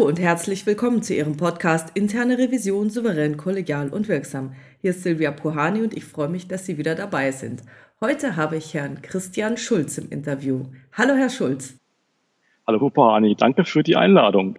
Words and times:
Hallo 0.00 0.08
und 0.08 0.18
herzlich 0.18 0.64
willkommen 0.64 1.02
zu 1.02 1.14
Ihrem 1.14 1.36
Podcast 1.36 1.94
Interne 1.94 2.38
Revision 2.38 2.88
souverän, 2.88 3.36
kollegial 3.36 3.90
und 3.90 4.08
wirksam. 4.08 4.54
Hier 4.80 4.92
ist 4.92 5.02
Silvia 5.02 5.30
Puhani 5.30 5.82
und 5.82 5.94
ich 5.94 6.06
freue 6.06 6.30
mich, 6.30 6.48
dass 6.48 6.64
Sie 6.64 6.78
wieder 6.78 6.94
dabei 6.94 7.32
sind. 7.32 7.62
Heute 8.00 8.36
habe 8.36 8.56
ich 8.56 8.72
Herrn 8.72 9.02
Christian 9.02 9.58
Schulz 9.58 9.98
im 9.98 10.08
Interview. 10.08 10.64
Hallo, 10.94 11.16
Herr 11.16 11.28
Schulz. 11.28 11.76
Hallo, 12.66 12.78
Frau 12.78 12.88
Puhani. 12.88 13.34
Danke 13.34 13.66
für 13.66 13.82
die 13.82 13.96
Einladung. 13.96 14.58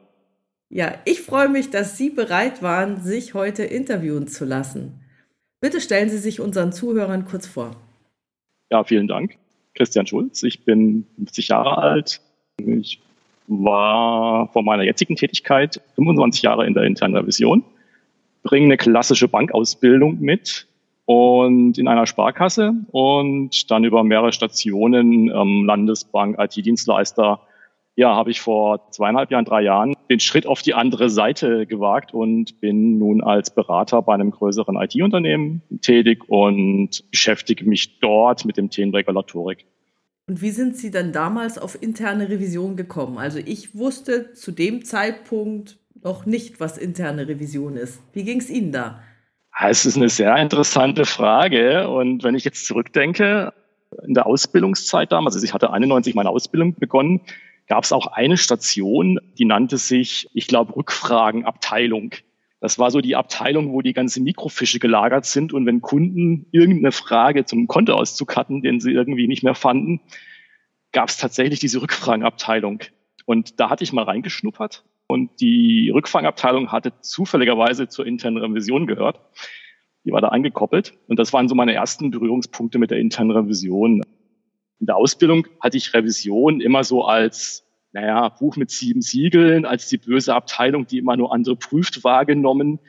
Ja, 0.69 0.93
ich 1.05 1.21
freue 1.21 1.49
mich, 1.49 1.71
dass 1.71 1.97
Sie 1.97 2.11
bereit 2.11 2.61
waren, 2.61 3.01
sich 3.01 3.33
heute 3.33 3.63
interviewen 3.63 4.27
zu 4.27 4.45
lassen. 4.45 4.99
Bitte 5.59 5.81
stellen 5.81 6.11
Sie 6.11 6.19
sich 6.19 6.39
unseren 6.39 6.71
Zuhörern 6.71 7.25
kurz 7.25 7.47
vor. 7.47 7.71
Ja, 8.69 8.83
vielen 8.83 9.07
Dank. 9.07 9.39
Christian 9.73 10.05
Schulz. 10.05 10.43
Ich 10.43 10.65
bin 10.65 11.07
50 11.17 11.47
Jahre 11.47 11.79
alt. 11.79 12.21
Ich 12.59 13.01
war 13.47 14.47
vor 14.53 14.63
meiner 14.63 14.83
jetzigen 14.83 15.15
Tätigkeit 15.15 15.81
25 15.95 16.41
Jahre 16.41 16.65
in 16.65 16.73
der 16.73 16.83
internen 16.83 17.15
Revision, 17.15 17.63
bringe 18.43 18.65
eine 18.65 18.77
klassische 18.77 19.27
Bankausbildung 19.27 20.19
mit 20.19 20.67
und 21.05 21.77
in 21.77 21.87
einer 21.87 22.05
Sparkasse 22.07 22.73
und 22.91 23.69
dann 23.69 23.83
über 23.83 24.03
mehrere 24.03 24.31
Stationen 24.31 25.29
ähm, 25.29 25.65
Landesbank, 25.65 26.37
IT-Dienstleister. 26.39 27.41
Ja, 27.97 28.15
habe 28.15 28.31
ich 28.31 28.39
vor 28.39 28.89
zweieinhalb 28.91 29.31
Jahren, 29.31 29.43
drei 29.43 29.61
Jahren 29.63 29.95
den 30.09 30.21
Schritt 30.21 30.47
auf 30.47 30.61
die 30.61 30.73
andere 30.73 31.09
Seite 31.09 31.65
gewagt 31.65 32.13
und 32.13 32.61
bin 32.61 32.97
nun 32.97 33.21
als 33.21 33.53
Berater 33.53 34.01
bei 34.01 34.13
einem 34.13 34.31
größeren 34.31 34.77
IT-Unternehmen 34.77 35.61
tätig 35.81 36.29
und 36.29 37.03
beschäftige 37.11 37.65
mich 37.65 37.99
dort 37.99 38.45
mit 38.45 38.55
dem 38.55 38.69
Thema 38.69 38.97
Regulatorik. 38.97 39.65
Und 40.31 40.41
wie 40.41 40.51
sind 40.51 40.77
Sie 40.77 40.91
dann 40.91 41.11
damals 41.11 41.57
auf 41.57 41.77
interne 41.83 42.29
Revision 42.29 42.77
gekommen? 42.77 43.17
Also 43.17 43.37
ich 43.39 43.75
wusste 43.75 44.31
zu 44.31 44.53
dem 44.53 44.85
Zeitpunkt 44.85 45.77
noch 46.05 46.25
nicht, 46.25 46.61
was 46.61 46.77
interne 46.77 47.27
Revision 47.27 47.75
ist. 47.75 48.01
Wie 48.13 48.23
ging 48.23 48.39
es 48.39 48.49
Ihnen 48.49 48.71
da? 48.71 49.01
Es 49.61 49.85
ist 49.85 49.97
eine 49.97 50.07
sehr 50.07 50.37
interessante 50.37 51.03
Frage. 51.03 51.89
Und 51.89 52.23
wenn 52.23 52.35
ich 52.35 52.45
jetzt 52.45 52.65
zurückdenke, 52.65 53.51
in 54.07 54.13
der 54.13 54.25
Ausbildungszeit 54.25 55.11
damals, 55.11 55.35
also 55.35 55.43
ich 55.43 55.53
hatte 55.53 55.69
91 55.69 56.15
meine 56.15 56.29
Ausbildung 56.29 56.75
begonnen, 56.75 57.19
gab 57.67 57.83
es 57.83 57.91
auch 57.91 58.07
eine 58.07 58.37
Station, 58.37 59.19
die 59.37 59.43
nannte 59.43 59.77
sich, 59.77 60.29
ich 60.33 60.47
glaube, 60.47 60.77
Rückfragenabteilung. 60.77 62.11
Das 62.61 62.77
war 62.77 62.91
so 62.91 63.01
die 63.01 63.15
Abteilung, 63.15 63.73
wo 63.73 63.81
die 63.81 63.91
ganzen 63.91 64.23
Mikrofische 64.23 64.77
gelagert 64.77 65.25
sind. 65.25 65.51
Und 65.51 65.65
wenn 65.65 65.81
Kunden 65.81 66.45
irgendeine 66.51 66.91
Frage 66.91 67.43
zum 67.43 67.67
Kontoauszug 67.67 68.35
hatten, 68.37 68.61
den 68.61 68.79
sie 68.79 68.91
irgendwie 68.91 69.27
nicht 69.27 69.43
mehr 69.43 69.55
fanden, 69.55 69.99
gab 70.91 71.09
es 71.09 71.17
tatsächlich 71.17 71.59
diese 71.59 71.81
Rückfragenabteilung. 71.81 72.81
Und 73.25 73.59
da 73.59 73.71
hatte 73.71 73.83
ich 73.83 73.93
mal 73.93 74.03
reingeschnuppert. 74.03 74.85
Und 75.07 75.41
die 75.41 75.89
Rückfragenabteilung 75.89 76.71
hatte 76.71 76.93
zufälligerweise 77.01 77.87
zur 77.87 78.05
internen 78.05 78.37
Revision 78.37 78.85
gehört. 78.85 79.19
Die 80.05 80.11
war 80.11 80.21
da 80.21 80.27
angekoppelt. 80.27 80.93
Und 81.07 81.17
das 81.17 81.33
waren 81.33 81.49
so 81.49 81.55
meine 81.55 81.73
ersten 81.73 82.11
Berührungspunkte 82.11 82.77
mit 82.77 82.91
der 82.91 82.99
internen 82.99 83.31
Revision. 83.31 84.03
In 84.79 84.85
der 84.85 84.97
Ausbildung 84.97 85.47
hatte 85.59 85.77
ich 85.77 85.95
Revision 85.95 86.61
immer 86.61 86.83
so 86.83 87.05
als 87.05 87.65
naja, 87.93 88.29
Buch 88.29 88.55
mit 88.55 88.71
sieben 88.71 89.01
Siegeln 89.01 89.65
als 89.65 89.87
die 89.87 89.97
böse 89.97 90.33
Abteilung, 90.33 90.87
die 90.87 90.99
immer 90.99 91.17
nur 91.17 91.33
andere 91.33 91.55
prüft, 91.55 92.03
wahrgenommen. 92.03 92.79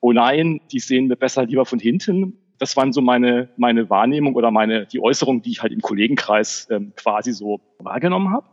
Oh 0.00 0.12
nein, 0.12 0.60
die 0.72 0.80
sehen 0.80 1.08
wir 1.08 1.16
besser 1.16 1.44
lieber 1.44 1.66
von 1.66 1.78
hinten. 1.78 2.38
Das 2.58 2.76
waren 2.76 2.92
so 2.92 3.00
meine, 3.00 3.50
meine 3.56 3.88
Wahrnehmung 3.88 4.34
oder 4.34 4.50
meine, 4.50 4.86
die 4.86 5.00
Äußerung, 5.00 5.42
die 5.42 5.50
ich 5.50 5.62
halt 5.62 5.72
im 5.72 5.80
Kollegenkreis 5.80 6.68
ähm, 6.70 6.92
quasi 6.96 7.32
so 7.32 7.60
wahrgenommen 7.78 8.30
habe. 8.30 8.46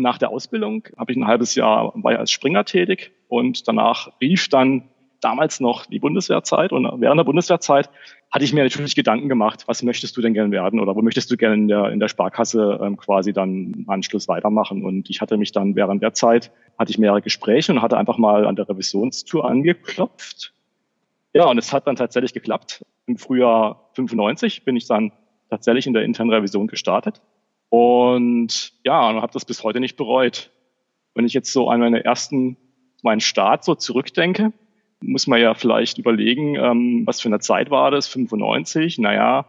Nach 0.00 0.18
der 0.18 0.30
Ausbildung 0.30 0.84
habe 0.96 1.12
ich 1.12 1.18
ein 1.18 1.26
halbes 1.26 1.54
Jahr 1.56 1.92
war 1.96 2.12
ich 2.12 2.18
als 2.18 2.30
Springer 2.30 2.64
tätig 2.64 3.10
und 3.26 3.66
danach 3.66 4.12
rief 4.20 4.48
dann 4.48 4.88
damals 5.20 5.60
noch 5.60 5.86
die 5.86 5.98
Bundeswehrzeit 5.98 6.72
und 6.72 7.00
während 7.00 7.18
der 7.18 7.24
Bundeswehrzeit 7.24 7.90
hatte 8.30 8.44
ich 8.44 8.52
mir 8.52 8.62
natürlich 8.62 8.94
Gedanken 8.94 9.28
gemacht, 9.28 9.64
was 9.66 9.82
möchtest 9.82 10.16
du 10.16 10.20
denn 10.20 10.34
gerne 10.34 10.50
werden 10.50 10.80
oder 10.80 10.94
wo 10.94 11.02
möchtest 11.02 11.30
du 11.30 11.36
gerne 11.36 11.54
in 11.54 11.68
der, 11.68 11.90
in 11.90 12.00
der 12.00 12.08
Sparkasse 12.08 12.78
ähm, 12.82 12.96
quasi 12.96 13.32
dann 13.32 13.84
Anschluss 13.86 14.28
weitermachen. 14.28 14.84
Und 14.84 15.08
ich 15.08 15.20
hatte 15.20 15.36
mich 15.36 15.52
dann 15.52 15.76
während 15.76 16.02
der 16.02 16.12
Zeit, 16.12 16.50
hatte 16.78 16.90
ich 16.90 16.98
mehrere 16.98 17.22
Gespräche 17.22 17.72
und 17.72 17.80
hatte 17.80 17.96
einfach 17.96 18.18
mal 18.18 18.46
an 18.46 18.56
der 18.56 18.68
Revisionstour 18.68 19.48
angeklopft. 19.48 20.52
Ja, 21.32 21.46
und 21.46 21.58
es 21.58 21.72
hat 21.72 21.86
dann 21.86 21.96
tatsächlich 21.96 22.34
geklappt. 22.34 22.84
Im 23.06 23.16
Frühjahr 23.16 23.90
95 23.94 24.64
bin 24.64 24.76
ich 24.76 24.86
dann 24.86 25.12
tatsächlich 25.48 25.86
in 25.86 25.94
der 25.94 26.02
internen 26.02 26.32
Revision 26.32 26.66
gestartet. 26.66 27.22
Und 27.70 28.72
ja, 28.84 29.08
und 29.08 29.16
habe 29.22 29.32
das 29.32 29.44
bis 29.44 29.62
heute 29.62 29.80
nicht 29.80 29.96
bereut. 29.96 30.50
Wenn 31.14 31.24
ich 31.24 31.32
jetzt 31.32 31.52
so 31.52 31.68
an 31.68 31.80
meine 31.80 32.04
ersten, 32.04 32.56
meinen 33.02 33.20
Start 33.20 33.64
so 33.64 33.74
zurückdenke, 33.74 34.52
muss 35.00 35.26
man 35.26 35.40
ja 35.40 35.54
vielleicht 35.54 35.98
überlegen, 35.98 36.56
ähm, 36.56 37.02
was 37.06 37.20
für 37.20 37.28
eine 37.28 37.40
Zeit 37.40 37.70
war 37.70 37.90
das, 37.90 38.08
95, 38.08 38.98
naja, 38.98 39.46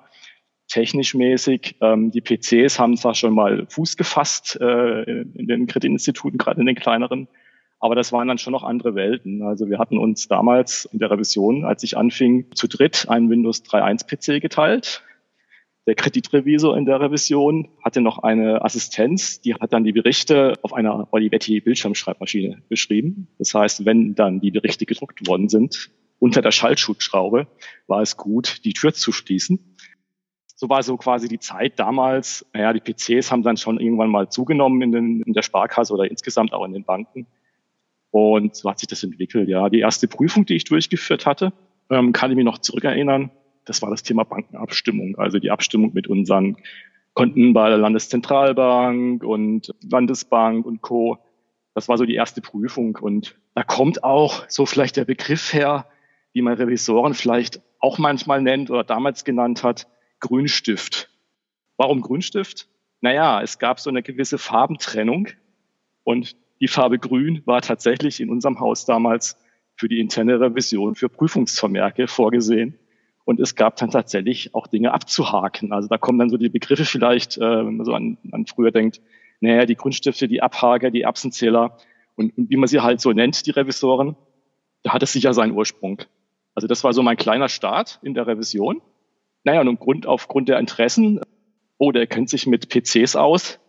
technisch 0.68 1.16
mäßig, 1.16 1.78
ähm, 1.82 2.12
die 2.12 2.22
PCs 2.22 2.80
haben 2.80 2.96
zwar 2.96 3.16
schon 3.16 3.34
mal 3.34 3.66
Fuß 3.68 3.98
gefasst 3.98 4.58
äh, 4.62 5.04
in 5.04 5.48
den 5.48 5.68
Kreditinstituten, 5.68 6.38
gerade 6.38 6.60
in 6.60 6.68
den 6.68 6.76
kleineren, 6.76 7.28
aber 7.80 7.96
das 7.96 8.12
waren 8.12 8.28
dann 8.28 8.38
schon 8.38 8.52
noch 8.52 8.64
andere 8.64 8.94
Welten. 8.94 9.42
Also 9.42 9.70
wir 9.70 9.80
hatten 9.80 9.98
uns 9.98 10.28
damals 10.28 10.86
in 10.92 11.00
der 11.00 11.10
Revision, 11.10 11.66
als 11.66 11.82
ich 11.84 11.98
anfing, 11.98 12.46
zu 12.54 12.68
dritt 12.68 13.08
einen 13.10 13.30
Windows 13.30 13.64
3.1 13.64 14.06
PC 14.06 14.42
geteilt. 14.42 15.02
Der 15.90 15.96
Kreditrevisor 15.96 16.78
in 16.78 16.86
der 16.86 17.02
Revision 17.02 17.68
hatte 17.84 18.00
noch 18.00 18.20
eine 18.20 18.64
Assistenz, 18.64 19.42
die 19.42 19.56
hat 19.56 19.74
dann 19.74 19.84
die 19.84 19.92
Berichte 19.92 20.54
auf 20.62 20.72
einer 20.72 21.08
Olivetti 21.12 21.62
Bildschirmschreibmaschine 21.62 22.62
beschrieben. 22.70 23.28
Das 23.40 23.56
heißt, 23.56 23.86
wenn 23.86 24.14
dann 24.14 24.40
die 24.40 24.52
Berichte 24.52 24.86
gedruckt 24.86 25.28
worden 25.28 25.50
sind, 25.50 25.90
unter 26.20 26.44
der 26.44 26.52
Schaltschutzschraube, 26.52 27.48
war 27.88 28.04
es 28.04 28.18
gut, 28.18 28.64
die 28.66 28.74
Tür 28.74 28.94
zu 28.94 29.12
schließen. 29.12 29.78
So 30.56 30.70
war 30.70 30.84
so 30.84 30.96
quasi 30.96 31.28
die 31.28 31.40
Zeit 31.40 31.80
damals. 31.80 32.46
Naja, 32.54 32.72
die 32.72 32.82
PCs 32.82 33.32
haben 33.32 33.42
dann 33.42 33.58
schon 33.58 33.80
irgendwann 33.80 34.12
mal 34.12 34.30
zugenommen 34.30 34.84
in, 34.84 34.92
den, 34.92 35.22
in 35.24 35.34
der 35.34 35.42
Sparkasse 35.42 35.92
oder 35.92 36.08
insgesamt 36.08 36.54
auch 36.54 36.66
in 36.66 36.74
den 36.74 36.84
Banken. 36.84 37.26
Und 38.12 38.56
so 38.56 38.70
hat 38.70 38.78
sich 38.78 38.90
das 38.90 39.04
entwickelt. 39.04 39.50
Ja, 39.50 39.70
die 39.70 39.80
erste 39.80 40.08
Prüfung, 40.08 40.46
die 40.46 40.54
ich 40.54 40.66
durchgeführt 40.66 41.26
hatte, 41.26 41.52
ähm, 41.90 42.14
kann 42.14 42.30
ich 42.30 42.36
mich 42.36 42.46
noch 42.46 42.60
zurückerinnern 42.60 43.32
das 43.70 43.82
war 43.82 43.92
das 43.92 44.04
Thema 44.04 44.24
Bankenabstimmung, 44.24 45.18
also 45.18 45.40
die 45.40 45.52
Abstimmung 45.52 45.94
mit 45.94 46.08
unseren 46.08 46.58
Konten 47.14 47.54
bei 47.54 47.70
der 47.70 47.78
Landeszentralbank 47.78 49.24
und 49.24 49.74
Landesbank 49.90 50.66
und 50.66 50.82
Co. 50.82 51.20
Das 51.76 51.88
war 51.88 51.98
so 51.98 52.06
die 52.06 52.16
erste 52.16 52.42
Prüfung 52.42 52.96
und 52.96 53.38
da 53.54 53.64
kommt 53.64 54.04
auch 54.04 54.50
so 54.50 54.66
vielleicht 54.66 54.98
der 54.98 55.06
Begriff 55.06 55.54
her, 55.54 55.86
wie 56.34 56.42
man 56.42 56.54
Revisoren 56.54 57.14
vielleicht 57.14 57.62
auch 57.80 57.98
manchmal 57.98 58.42
nennt 58.42 58.70
oder 58.70 58.84
damals 58.84 59.24
genannt 59.24 59.64
hat, 59.64 59.88
Grünstift. 60.20 61.10
Warum 61.78 62.02
Grünstift? 62.02 62.68
Naja, 63.02 63.42
es 63.42 63.60
gab 63.60 63.80
so 63.80 63.90
eine 63.90 64.04
gewisse 64.04 64.38
Farbentrennung 64.38 65.30
und 66.04 66.36
die 66.60 66.68
Farbe 66.68 67.00
Grün 67.00 67.42
war 67.46 67.62
tatsächlich 67.62 68.20
in 68.20 68.30
unserem 68.30 68.60
Haus 68.60 68.86
damals 68.86 69.38
für 69.76 69.88
die 69.88 70.00
interne 70.00 70.40
Revision 70.40 70.96
für 70.96 71.08
Prüfungsvermerke 71.08 72.08
vorgesehen. 72.08 72.78
Und 73.30 73.40
es 73.40 73.54
gab 73.54 73.76
dann 73.76 73.92
tatsächlich 73.92 74.56
auch 74.56 74.66
Dinge 74.66 74.92
abzuhaken. 74.92 75.72
Also 75.72 75.88
da 75.88 76.00
kommen 76.00 76.18
dann 76.18 76.32
so 76.32 76.38
die 76.38 76.50
Begriffe 76.50 76.84
vielleicht, 76.84 77.38
äh, 77.38 77.42
wenn 77.42 77.78
man 77.78 77.86
so 77.86 77.94
an, 77.94 78.18
an 78.32 78.48
früher 78.48 78.72
denkt, 78.72 79.02
naja, 79.40 79.68
die 79.68 79.76
Grundstifte, 79.76 80.28
die 80.28 80.42
Abhaker, 80.42 80.90
die 80.90 81.04
Erbsenzähler 81.04 81.78
und, 82.16 82.36
und 82.36 82.50
wie 82.50 82.56
man 82.56 82.68
sie 82.68 82.80
halt 82.80 83.02
so 83.02 83.12
nennt, 83.12 83.46
die 83.46 83.52
Revisoren, 83.52 84.16
da 84.82 84.94
hat 84.94 85.04
es 85.04 85.14
sicher 85.14 85.36
seinen 85.36 85.52
Ursprung. 85.52 86.02
Also 86.56 86.68
das 86.68 86.84
war 86.84 86.92
so 86.92 87.04
mein 87.04 87.18
kleiner 87.18 87.50
Start 87.50 88.00
in 88.02 88.16
der 88.16 88.26
Revision. 88.26 88.82
Naja, 89.44 89.62
und 89.62 89.80
Grund, 89.80 90.08
aufgrund 90.08 90.50
der 90.50 90.58
Interessen, 90.58 91.22
oh, 91.78 91.92
der 91.92 92.08
kennt 92.08 92.32
sich 92.32 92.48
mit 92.48 92.68
PCs 92.68 93.16
aus. 93.16 93.60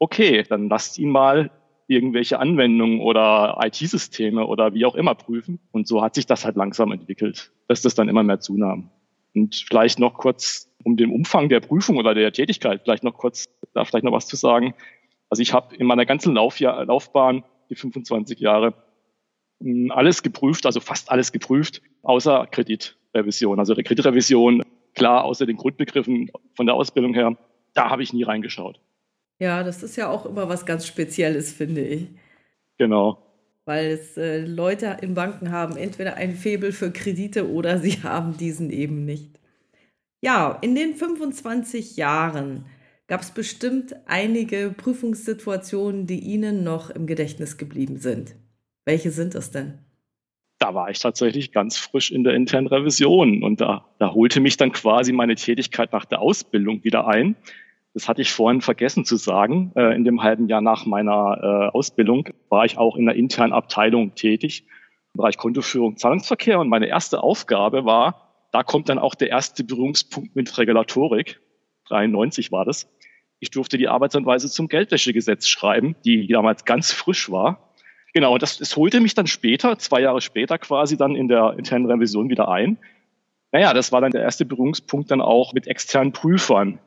Okay, 0.00 0.42
dann 0.42 0.68
lasst 0.68 0.98
ihn 0.98 1.10
mal 1.10 1.52
irgendwelche 1.88 2.38
Anwendungen 2.38 3.00
oder 3.00 3.58
IT-Systeme 3.62 4.46
oder 4.46 4.74
wie 4.74 4.84
auch 4.84 4.94
immer 4.94 5.14
prüfen. 5.14 5.60
Und 5.72 5.86
so 5.86 6.02
hat 6.02 6.14
sich 6.14 6.26
das 6.26 6.44
halt 6.44 6.56
langsam 6.56 6.92
entwickelt, 6.92 7.52
dass 7.68 7.82
das 7.82 7.94
dann 7.94 8.08
immer 8.08 8.22
mehr 8.22 8.40
zunahm. 8.40 8.90
Und 9.34 9.54
vielleicht 9.54 9.98
noch 9.98 10.14
kurz 10.14 10.72
um 10.82 10.96
den 10.96 11.10
Umfang 11.10 11.48
der 11.48 11.60
Prüfung 11.60 11.96
oder 11.96 12.14
der 12.14 12.32
Tätigkeit, 12.32 12.82
vielleicht 12.82 13.04
noch 13.04 13.14
kurz, 13.14 13.46
da 13.74 13.84
vielleicht 13.84 14.04
noch 14.04 14.12
was 14.12 14.26
zu 14.26 14.36
sagen. 14.36 14.74
Also 15.28 15.42
ich 15.42 15.52
habe 15.52 15.74
in 15.76 15.86
meiner 15.86 16.06
ganzen 16.06 16.34
Laufjahr, 16.34 16.84
Laufbahn, 16.84 17.44
die 17.70 17.74
25 17.74 18.38
Jahre, 18.38 18.74
hm, 19.60 19.90
alles 19.90 20.22
geprüft, 20.22 20.66
also 20.66 20.80
fast 20.80 21.10
alles 21.10 21.32
geprüft, 21.32 21.82
außer 22.02 22.46
Kreditrevision. 22.50 23.58
Also 23.58 23.74
der 23.74 23.84
Kreditrevision, 23.84 24.62
klar, 24.94 25.24
außer 25.24 25.46
den 25.46 25.56
Grundbegriffen 25.56 26.30
von 26.54 26.66
der 26.66 26.74
Ausbildung 26.74 27.14
her, 27.14 27.36
da 27.74 27.90
habe 27.90 28.02
ich 28.02 28.12
nie 28.12 28.22
reingeschaut. 28.22 28.80
Ja, 29.38 29.62
das 29.62 29.82
ist 29.82 29.96
ja 29.96 30.08
auch 30.08 30.26
immer 30.26 30.48
was 30.48 30.66
ganz 30.66 30.86
Spezielles, 30.86 31.52
finde 31.52 31.82
ich. 31.82 32.08
Genau. 32.78 33.22
Weil 33.64 33.86
es 33.86 34.16
äh, 34.16 34.44
Leute 34.44 34.98
in 35.00 35.14
Banken 35.14 35.50
haben 35.50 35.76
entweder 35.76 36.14
ein 36.14 36.34
Faible 36.34 36.72
für 36.72 36.90
Kredite 36.90 37.50
oder 37.50 37.78
sie 37.78 37.92
haben 38.02 38.36
diesen 38.36 38.70
eben 38.70 39.04
nicht. 39.04 39.38
Ja, 40.22 40.58
in 40.62 40.74
den 40.74 40.94
25 40.94 41.96
Jahren 41.96 42.64
gab 43.06 43.20
es 43.20 43.30
bestimmt 43.30 43.94
einige 44.06 44.74
Prüfungssituationen, 44.76 46.06
die 46.06 46.20
Ihnen 46.20 46.64
noch 46.64 46.90
im 46.90 47.06
Gedächtnis 47.06 47.56
geblieben 47.58 47.98
sind. 47.98 48.34
Welche 48.84 49.10
sind 49.10 49.34
es 49.34 49.50
denn? 49.50 49.78
Da 50.58 50.74
war 50.74 50.90
ich 50.90 50.98
tatsächlich 50.98 51.52
ganz 51.52 51.76
frisch 51.76 52.10
in 52.10 52.24
der 52.24 52.34
internen 52.34 52.66
Revision 52.66 53.42
und 53.42 53.60
da, 53.60 53.84
da 53.98 54.14
holte 54.14 54.40
mich 54.40 54.56
dann 54.56 54.72
quasi 54.72 55.12
meine 55.12 55.34
Tätigkeit 55.34 55.92
nach 55.92 56.06
der 56.06 56.20
Ausbildung 56.20 56.82
wieder 56.82 57.06
ein. 57.06 57.36
Das 57.96 58.10
hatte 58.10 58.20
ich 58.20 58.30
vorhin 58.30 58.60
vergessen 58.60 59.06
zu 59.06 59.16
sagen. 59.16 59.72
Äh, 59.74 59.96
in 59.96 60.04
dem 60.04 60.22
halben 60.22 60.48
Jahr 60.48 60.60
nach 60.60 60.84
meiner 60.84 61.70
äh, 61.72 61.74
Ausbildung 61.74 62.28
war 62.50 62.66
ich 62.66 62.76
auch 62.76 62.94
in 62.94 63.06
der 63.06 63.14
internen 63.14 63.54
Abteilung 63.54 64.14
tätig, 64.14 64.66
im 65.14 65.18
Bereich 65.18 65.38
Kontoführung, 65.38 65.96
Zahlungsverkehr. 65.96 66.60
Und 66.60 66.68
meine 66.68 66.88
erste 66.88 67.22
Aufgabe 67.22 67.86
war, 67.86 68.48
da 68.52 68.62
kommt 68.62 68.90
dann 68.90 68.98
auch 68.98 69.14
der 69.14 69.30
erste 69.30 69.64
Berührungspunkt 69.64 70.36
mit 70.36 70.58
Regulatorik. 70.58 71.40
93 71.88 72.52
war 72.52 72.66
das. 72.66 72.86
Ich 73.40 73.50
durfte 73.50 73.78
die 73.78 73.88
Arbeitsanweise 73.88 74.50
zum 74.50 74.68
Geldwäschegesetz 74.68 75.48
schreiben, 75.48 75.96
die 76.04 76.26
damals 76.26 76.66
ganz 76.66 76.92
frisch 76.92 77.30
war. 77.30 77.72
Genau, 78.12 78.36
das, 78.36 78.58
das 78.58 78.76
holte 78.76 79.00
mich 79.00 79.14
dann 79.14 79.26
später, 79.26 79.78
zwei 79.78 80.02
Jahre 80.02 80.20
später 80.20 80.58
quasi 80.58 80.98
dann 80.98 81.16
in 81.16 81.28
der 81.28 81.54
internen 81.56 81.90
Revision 81.90 82.28
wieder 82.28 82.48
ein. 82.50 82.76
Naja, 83.52 83.72
das 83.72 83.90
war 83.90 84.02
dann 84.02 84.12
der 84.12 84.20
erste 84.20 84.44
Berührungspunkt 84.44 85.10
dann 85.10 85.22
auch 85.22 85.54
mit 85.54 85.66
externen 85.66 86.12
Prüfern. 86.12 86.78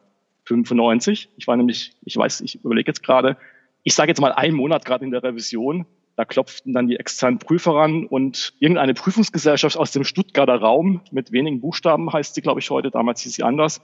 95. 0.49 1.29
Ich 1.37 1.47
war 1.47 1.55
nämlich, 1.55 1.93
ich 2.03 2.17
weiß, 2.17 2.41
ich 2.41 2.63
überlege 2.63 2.89
jetzt 2.89 3.03
gerade, 3.03 3.37
ich 3.83 3.95
sage 3.95 4.09
jetzt 4.09 4.19
mal 4.19 4.33
einen 4.33 4.55
Monat 4.55 4.85
gerade 4.85 5.05
in 5.05 5.11
der 5.11 5.23
Revision. 5.23 5.85
Da 6.15 6.25
klopften 6.25 6.73
dann 6.73 6.87
die 6.87 6.97
externen 6.97 7.39
Prüfer 7.39 7.75
ran 7.75 8.05
und 8.05 8.53
irgendeine 8.59 8.93
Prüfungsgesellschaft 8.93 9.77
aus 9.77 9.91
dem 9.91 10.03
Stuttgarter 10.03 10.55
Raum 10.55 11.01
mit 11.11 11.31
wenigen 11.31 11.61
Buchstaben 11.61 12.11
heißt 12.11 12.35
sie, 12.35 12.41
glaube 12.41 12.59
ich, 12.59 12.69
heute, 12.69 12.91
damals 12.91 13.21
hieß 13.21 13.35
sie 13.35 13.43
anders, 13.43 13.81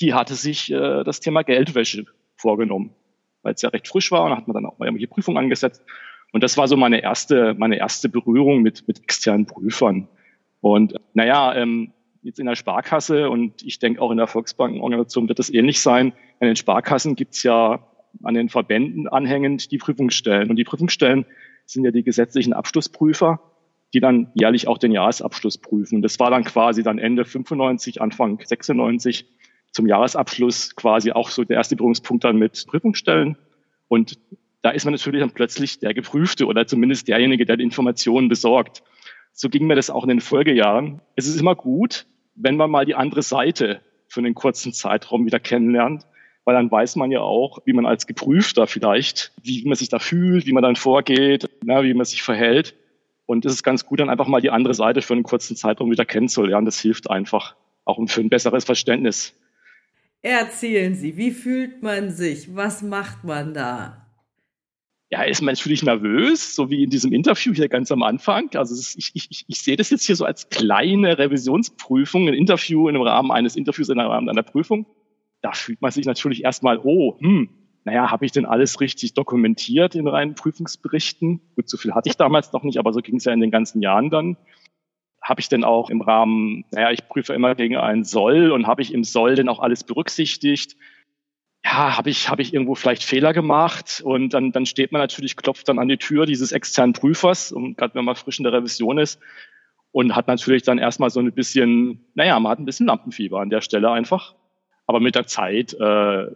die 0.00 0.14
hatte 0.14 0.34
sich 0.34 0.72
äh, 0.72 1.04
das 1.04 1.20
Thema 1.20 1.42
Geldwäsche 1.42 2.06
vorgenommen, 2.36 2.94
weil 3.42 3.54
es 3.54 3.62
ja 3.62 3.68
recht 3.68 3.88
frisch 3.88 4.10
war 4.10 4.24
und 4.24 4.36
hat 4.36 4.48
man 4.48 4.54
dann 4.54 4.66
auch 4.66 4.78
mal 4.78 4.86
irgendwelche 4.86 5.08
Prüfungen 5.08 5.36
angesetzt. 5.36 5.82
Und 6.32 6.42
das 6.42 6.56
war 6.56 6.66
so 6.66 6.78
meine 6.78 7.02
erste, 7.02 7.54
meine 7.54 7.78
erste 7.78 8.08
Berührung 8.08 8.62
mit, 8.62 8.88
mit 8.88 9.02
externen 9.02 9.46
Prüfern. 9.46 10.08
Und 10.62 10.94
naja, 11.12 11.54
ähm, 11.54 11.92
jetzt 12.26 12.40
in 12.40 12.46
der 12.46 12.56
Sparkasse 12.56 13.30
und 13.30 13.62
ich 13.62 13.78
denke 13.78 14.02
auch 14.02 14.10
in 14.10 14.18
der 14.18 14.26
Volksbankenorganisation 14.26 15.28
wird 15.28 15.38
es 15.38 15.52
ähnlich 15.52 15.80
sein. 15.80 16.12
In 16.40 16.48
den 16.48 16.56
Sparkassen 16.56 17.16
gibt 17.16 17.34
es 17.34 17.42
ja 17.42 17.86
an 18.22 18.34
den 18.34 18.48
Verbänden 18.48 19.08
anhängend 19.08 19.70
die 19.70 19.78
Prüfungsstellen. 19.78 20.50
Und 20.50 20.56
die 20.56 20.64
Prüfungsstellen 20.64 21.26
sind 21.66 21.84
ja 21.84 21.90
die 21.90 22.02
gesetzlichen 22.02 22.52
Abschlussprüfer, 22.52 23.40
die 23.94 24.00
dann 24.00 24.30
jährlich 24.34 24.68
auch 24.68 24.78
den 24.78 24.92
Jahresabschluss 24.92 25.58
prüfen. 25.58 26.02
Das 26.02 26.18
war 26.18 26.30
dann 26.30 26.44
quasi 26.44 26.82
dann 26.82 26.98
Ende 26.98 27.24
95, 27.24 28.00
Anfang 28.00 28.40
96 28.44 29.26
zum 29.72 29.86
Jahresabschluss 29.86 30.74
quasi 30.74 31.12
auch 31.12 31.30
so 31.30 31.44
der 31.44 31.58
erste 31.58 31.76
Berührungspunkt 31.76 32.24
dann 32.24 32.38
mit 32.38 32.66
Prüfungsstellen. 32.66 33.36
Und 33.88 34.18
da 34.62 34.70
ist 34.70 34.84
man 34.84 34.94
natürlich 34.94 35.20
dann 35.20 35.30
plötzlich 35.30 35.78
der 35.78 35.94
Geprüfte 35.94 36.46
oder 36.46 36.66
zumindest 36.66 37.08
derjenige, 37.08 37.44
der 37.44 37.56
die 37.56 37.64
Informationen 37.64 38.28
besorgt. 38.28 38.82
So 39.32 39.48
ging 39.48 39.66
mir 39.66 39.76
das 39.76 39.90
auch 39.90 40.02
in 40.02 40.08
den 40.08 40.20
Folgejahren. 40.20 41.02
Es 41.14 41.28
ist 41.28 41.38
immer 41.38 41.54
gut, 41.54 42.06
wenn 42.36 42.56
man 42.56 42.70
mal 42.70 42.84
die 42.84 42.94
andere 42.94 43.22
Seite 43.22 43.80
für 44.08 44.20
einen 44.20 44.34
kurzen 44.34 44.72
Zeitraum 44.72 45.26
wieder 45.26 45.40
kennenlernt, 45.40 46.06
weil 46.44 46.54
dann 46.54 46.70
weiß 46.70 46.96
man 46.96 47.10
ja 47.10 47.20
auch, 47.20 47.58
wie 47.64 47.72
man 47.72 47.86
als 47.86 48.06
Geprüfter 48.06 48.66
vielleicht, 48.66 49.32
wie 49.42 49.64
man 49.66 49.74
sich 49.74 49.88
da 49.88 49.98
fühlt, 49.98 50.46
wie 50.46 50.52
man 50.52 50.62
dann 50.62 50.76
vorgeht, 50.76 51.48
na, 51.64 51.82
wie 51.82 51.94
man 51.94 52.04
sich 52.04 52.22
verhält. 52.22 52.74
Und 53.26 53.44
es 53.44 53.54
ist 53.54 53.62
ganz 53.64 53.84
gut, 53.84 53.98
dann 53.98 54.10
einfach 54.10 54.28
mal 54.28 54.40
die 54.40 54.50
andere 54.50 54.74
Seite 54.74 55.02
für 55.02 55.14
einen 55.14 55.24
kurzen 55.24 55.56
Zeitraum 55.56 55.90
wieder 55.90 56.04
kennenzulernen. 56.04 56.64
Das 56.64 56.78
hilft 56.78 57.10
einfach 57.10 57.56
auch 57.84 57.98
für 58.08 58.20
ein 58.20 58.28
besseres 58.28 58.64
Verständnis 58.64 59.34
Erzählen 60.22 60.96
Sie, 60.96 61.16
wie 61.16 61.30
fühlt 61.30 61.84
man 61.84 62.10
sich? 62.10 62.56
Was 62.56 62.82
macht 62.82 63.22
man 63.22 63.54
da? 63.54 64.05
Ja, 65.08 65.22
ist 65.22 65.40
man 65.40 65.54
natürlich 65.54 65.84
nervös, 65.84 66.56
so 66.56 66.68
wie 66.68 66.82
in 66.82 66.90
diesem 66.90 67.12
Interview 67.12 67.54
hier 67.54 67.68
ganz 67.68 67.92
am 67.92 68.02
Anfang. 68.02 68.50
Also 68.54 68.74
ist, 68.74 68.96
ich, 68.96 69.12
ich, 69.14 69.44
ich 69.46 69.62
sehe 69.62 69.76
das 69.76 69.90
jetzt 69.90 70.04
hier 70.04 70.16
so 70.16 70.24
als 70.24 70.48
kleine 70.48 71.18
Revisionsprüfung, 71.18 72.26
ein 72.26 72.34
Interview 72.34 72.88
im 72.88 73.00
Rahmen 73.00 73.30
eines 73.30 73.54
Interviews 73.54 73.88
im 73.88 74.00
Rahmen 74.00 74.28
einer 74.28 74.42
Prüfung. 74.42 74.86
Da 75.42 75.52
fühlt 75.52 75.80
man 75.80 75.92
sich 75.92 76.06
natürlich 76.06 76.42
erstmal, 76.42 76.80
oh, 76.82 77.16
hm, 77.20 77.50
naja, 77.84 78.10
habe 78.10 78.26
ich 78.26 78.32
denn 78.32 78.46
alles 78.46 78.80
richtig 78.80 79.14
dokumentiert 79.14 79.94
in 79.94 80.08
reinen 80.08 80.34
Prüfungsberichten? 80.34 81.40
Gut, 81.54 81.68
so 81.68 81.76
viel 81.76 81.94
hatte 81.94 82.08
ich 82.08 82.16
damals 82.16 82.52
noch 82.52 82.64
nicht, 82.64 82.78
aber 82.78 82.92
so 82.92 83.00
ging 83.00 83.16
es 83.16 83.24
ja 83.24 83.32
in 83.32 83.40
den 83.40 83.52
ganzen 83.52 83.82
Jahren 83.82 84.10
dann 84.10 84.36
habe 85.26 85.40
ich 85.40 85.48
denn 85.48 85.64
auch 85.64 85.90
im 85.90 86.02
Rahmen, 86.02 86.64
naja, 86.70 86.92
ich 86.92 87.08
prüfe 87.08 87.34
immer 87.34 87.56
gegen 87.56 87.76
einen 87.76 88.04
Soll 88.04 88.52
und 88.52 88.68
habe 88.68 88.80
ich 88.80 88.94
im 88.94 89.02
Soll 89.02 89.34
denn 89.34 89.48
auch 89.48 89.58
alles 89.58 89.82
berücksichtigt? 89.82 90.76
Ja, 91.66 91.96
habe 91.96 92.10
ich, 92.10 92.28
habe 92.30 92.42
ich 92.42 92.54
irgendwo 92.54 92.76
vielleicht 92.76 93.02
Fehler 93.02 93.32
gemacht? 93.32 94.00
Und 94.04 94.34
dann, 94.34 94.52
dann 94.52 94.66
steht 94.66 94.92
man 94.92 95.00
natürlich, 95.00 95.36
klopft 95.36 95.68
dann 95.68 95.80
an 95.80 95.88
die 95.88 95.96
Tür 95.96 96.24
dieses 96.24 96.52
externen 96.52 96.92
Prüfers, 96.92 97.50
und 97.50 97.76
gerade 97.76 97.96
wenn 97.96 98.04
man 98.04 98.14
frisch 98.14 98.38
in 98.38 98.44
der 98.44 98.52
Revision 98.52 98.98
ist, 98.98 99.18
und 99.90 100.14
hat 100.14 100.28
natürlich 100.28 100.62
dann 100.62 100.78
erstmal 100.78 101.10
so 101.10 101.18
ein 101.18 101.32
bisschen, 101.32 102.06
naja, 102.14 102.38
man 102.38 102.52
hat 102.52 102.60
ein 102.60 102.66
bisschen 102.66 102.86
Lampenfieber 102.86 103.40
an 103.40 103.50
der 103.50 103.62
Stelle 103.62 103.90
einfach. 103.90 104.36
Aber 104.86 105.00
mit 105.00 105.16
der 105.16 105.26
Zeit 105.26 105.74
äh, 105.74 106.26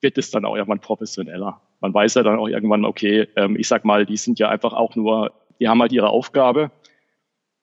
wird 0.00 0.18
es 0.18 0.32
dann 0.32 0.44
auch 0.44 0.56
irgendwann 0.56 0.80
professioneller. 0.80 1.60
Man 1.80 1.94
weiß 1.94 2.14
ja 2.14 2.24
dann 2.24 2.38
auch 2.38 2.48
irgendwann, 2.48 2.84
okay, 2.84 3.28
ähm, 3.36 3.56
ich 3.56 3.68
sag 3.68 3.84
mal, 3.84 4.04
die 4.04 4.16
sind 4.16 4.40
ja 4.40 4.48
einfach 4.48 4.72
auch 4.72 4.96
nur, 4.96 5.32
die 5.60 5.68
haben 5.68 5.80
halt 5.80 5.92
ihre 5.92 6.08
Aufgabe 6.08 6.72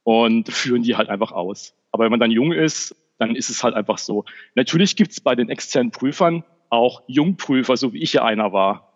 und 0.03 0.47
führen 0.47 0.83
die 0.83 0.95
halt 0.95 1.09
einfach 1.09 1.33
aus. 1.33 1.75
Aber 1.91 2.06
wenn 2.06 2.12
man 2.12 2.21
dann 2.21 2.31
jung 2.31 2.53
ist, 2.53 2.95
dann 3.18 3.35
ist 3.35 3.50
es 3.50 3.62
halt 3.62 3.75
einfach 3.75 3.97
so. 3.97 4.23
Natürlich 4.56 4.95
gibt 4.95 5.12
es 5.12 5.19
bei 5.19 5.35
den 5.35 5.50
externen 5.50 5.91
Prüfern 5.91 6.45
auch 6.71 7.03
Jungprüfer, 7.07 7.77
so 7.77 7.94
wie 7.94 8.01
ich 8.01 8.13
ja 8.13 8.23
einer 8.23 8.51
war. 8.53 8.94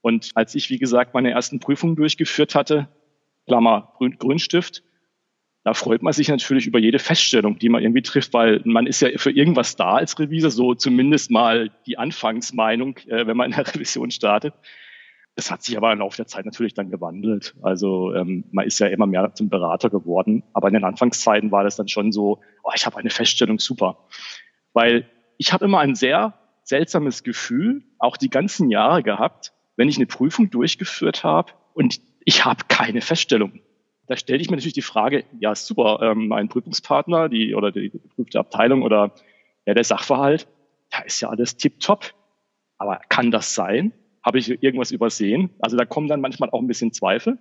Und 0.00 0.30
als 0.34 0.54
ich, 0.54 0.70
wie 0.70 0.78
gesagt, 0.78 1.14
meine 1.14 1.30
ersten 1.30 1.60
Prüfungen 1.60 1.94
durchgeführt 1.94 2.54
hatte, 2.54 2.88
Klammer 3.46 3.92
Grün, 3.96 4.18
Grünstift, 4.18 4.82
da 5.64 5.74
freut 5.74 6.02
man 6.02 6.12
sich 6.12 6.28
natürlich 6.28 6.66
über 6.66 6.78
jede 6.78 6.98
Feststellung, 6.98 7.58
die 7.58 7.68
man 7.68 7.82
irgendwie 7.82 8.02
trifft, 8.02 8.32
weil 8.32 8.62
man 8.64 8.86
ist 8.86 9.00
ja 9.00 9.10
für 9.16 9.30
irgendwas 9.30 9.76
da 9.76 9.96
als 9.96 10.18
Revisor, 10.18 10.50
so 10.50 10.74
zumindest 10.74 11.30
mal 11.30 11.70
die 11.86 11.98
Anfangsmeinung, 11.98 12.96
äh, 13.08 13.26
wenn 13.26 13.36
man 13.36 13.50
in 13.50 13.56
der 13.56 13.66
Revision 13.74 14.10
startet. 14.10 14.54
Das 15.34 15.50
hat 15.50 15.62
sich 15.62 15.76
aber 15.76 15.92
im 15.92 15.98
Laufe 15.98 16.16
der 16.16 16.26
Zeit 16.26 16.46
natürlich 16.46 16.74
dann 16.74 16.90
gewandelt. 16.90 17.54
Also 17.62 18.14
ähm, 18.14 18.44
man 18.50 18.66
ist 18.66 18.80
ja 18.80 18.86
immer 18.86 19.06
mehr 19.06 19.34
zum 19.34 19.50
Berater 19.50 19.90
geworden. 19.90 20.42
Aber 20.52 20.68
in 20.68 20.74
den 20.74 20.84
Anfangszeiten 20.84 21.52
war 21.52 21.62
das 21.62 21.76
dann 21.76 21.86
schon 21.86 22.10
so, 22.10 22.40
oh, 22.64 22.70
ich 22.74 22.86
habe 22.86 22.96
eine 22.96 23.10
Feststellung, 23.10 23.58
super. 23.58 23.98
Weil 24.72 25.08
ich 25.36 25.52
habe 25.52 25.66
immer 25.66 25.80
ein 25.80 25.94
sehr 25.94 26.34
seltsames 26.68 27.22
Gefühl, 27.22 27.82
auch 27.98 28.16
die 28.16 28.30
ganzen 28.30 28.70
Jahre 28.70 29.02
gehabt, 29.02 29.52
wenn 29.76 29.88
ich 29.88 29.96
eine 29.96 30.06
Prüfung 30.06 30.50
durchgeführt 30.50 31.24
habe 31.24 31.52
und 31.74 32.00
ich 32.24 32.44
habe 32.44 32.64
keine 32.68 33.00
Feststellung. 33.00 33.60
Da 34.06 34.16
stelle 34.16 34.40
ich 34.40 34.50
mir 34.50 34.56
natürlich 34.56 34.74
die 34.74 34.82
Frage, 34.82 35.24
ja 35.40 35.54
super, 35.54 36.00
ähm, 36.02 36.28
mein 36.28 36.48
Prüfungspartner 36.48 37.28
die, 37.28 37.54
oder 37.54 37.72
die 37.72 37.90
geprüfte 37.90 38.38
Abteilung 38.38 38.82
oder 38.82 39.12
ja, 39.66 39.74
der 39.74 39.84
Sachverhalt, 39.84 40.48
da 40.90 41.00
ist 41.00 41.20
ja 41.20 41.28
alles 41.28 41.56
tipptopp. 41.56 42.14
Aber 42.78 43.00
kann 43.08 43.30
das 43.30 43.54
sein? 43.54 43.92
habe 44.28 44.38
ich 44.38 44.62
irgendwas 44.62 44.90
übersehen? 44.90 45.48
Also 45.58 45.78
da 45.78 45.86
kommen 45.86 46.06
dann 46.06 46.20
manchmal 46.20 46.50
auch 46.50 46.60
ein 46.60 46.66
bisschen 46.66 46.92
Zweifel. 46.92 47.38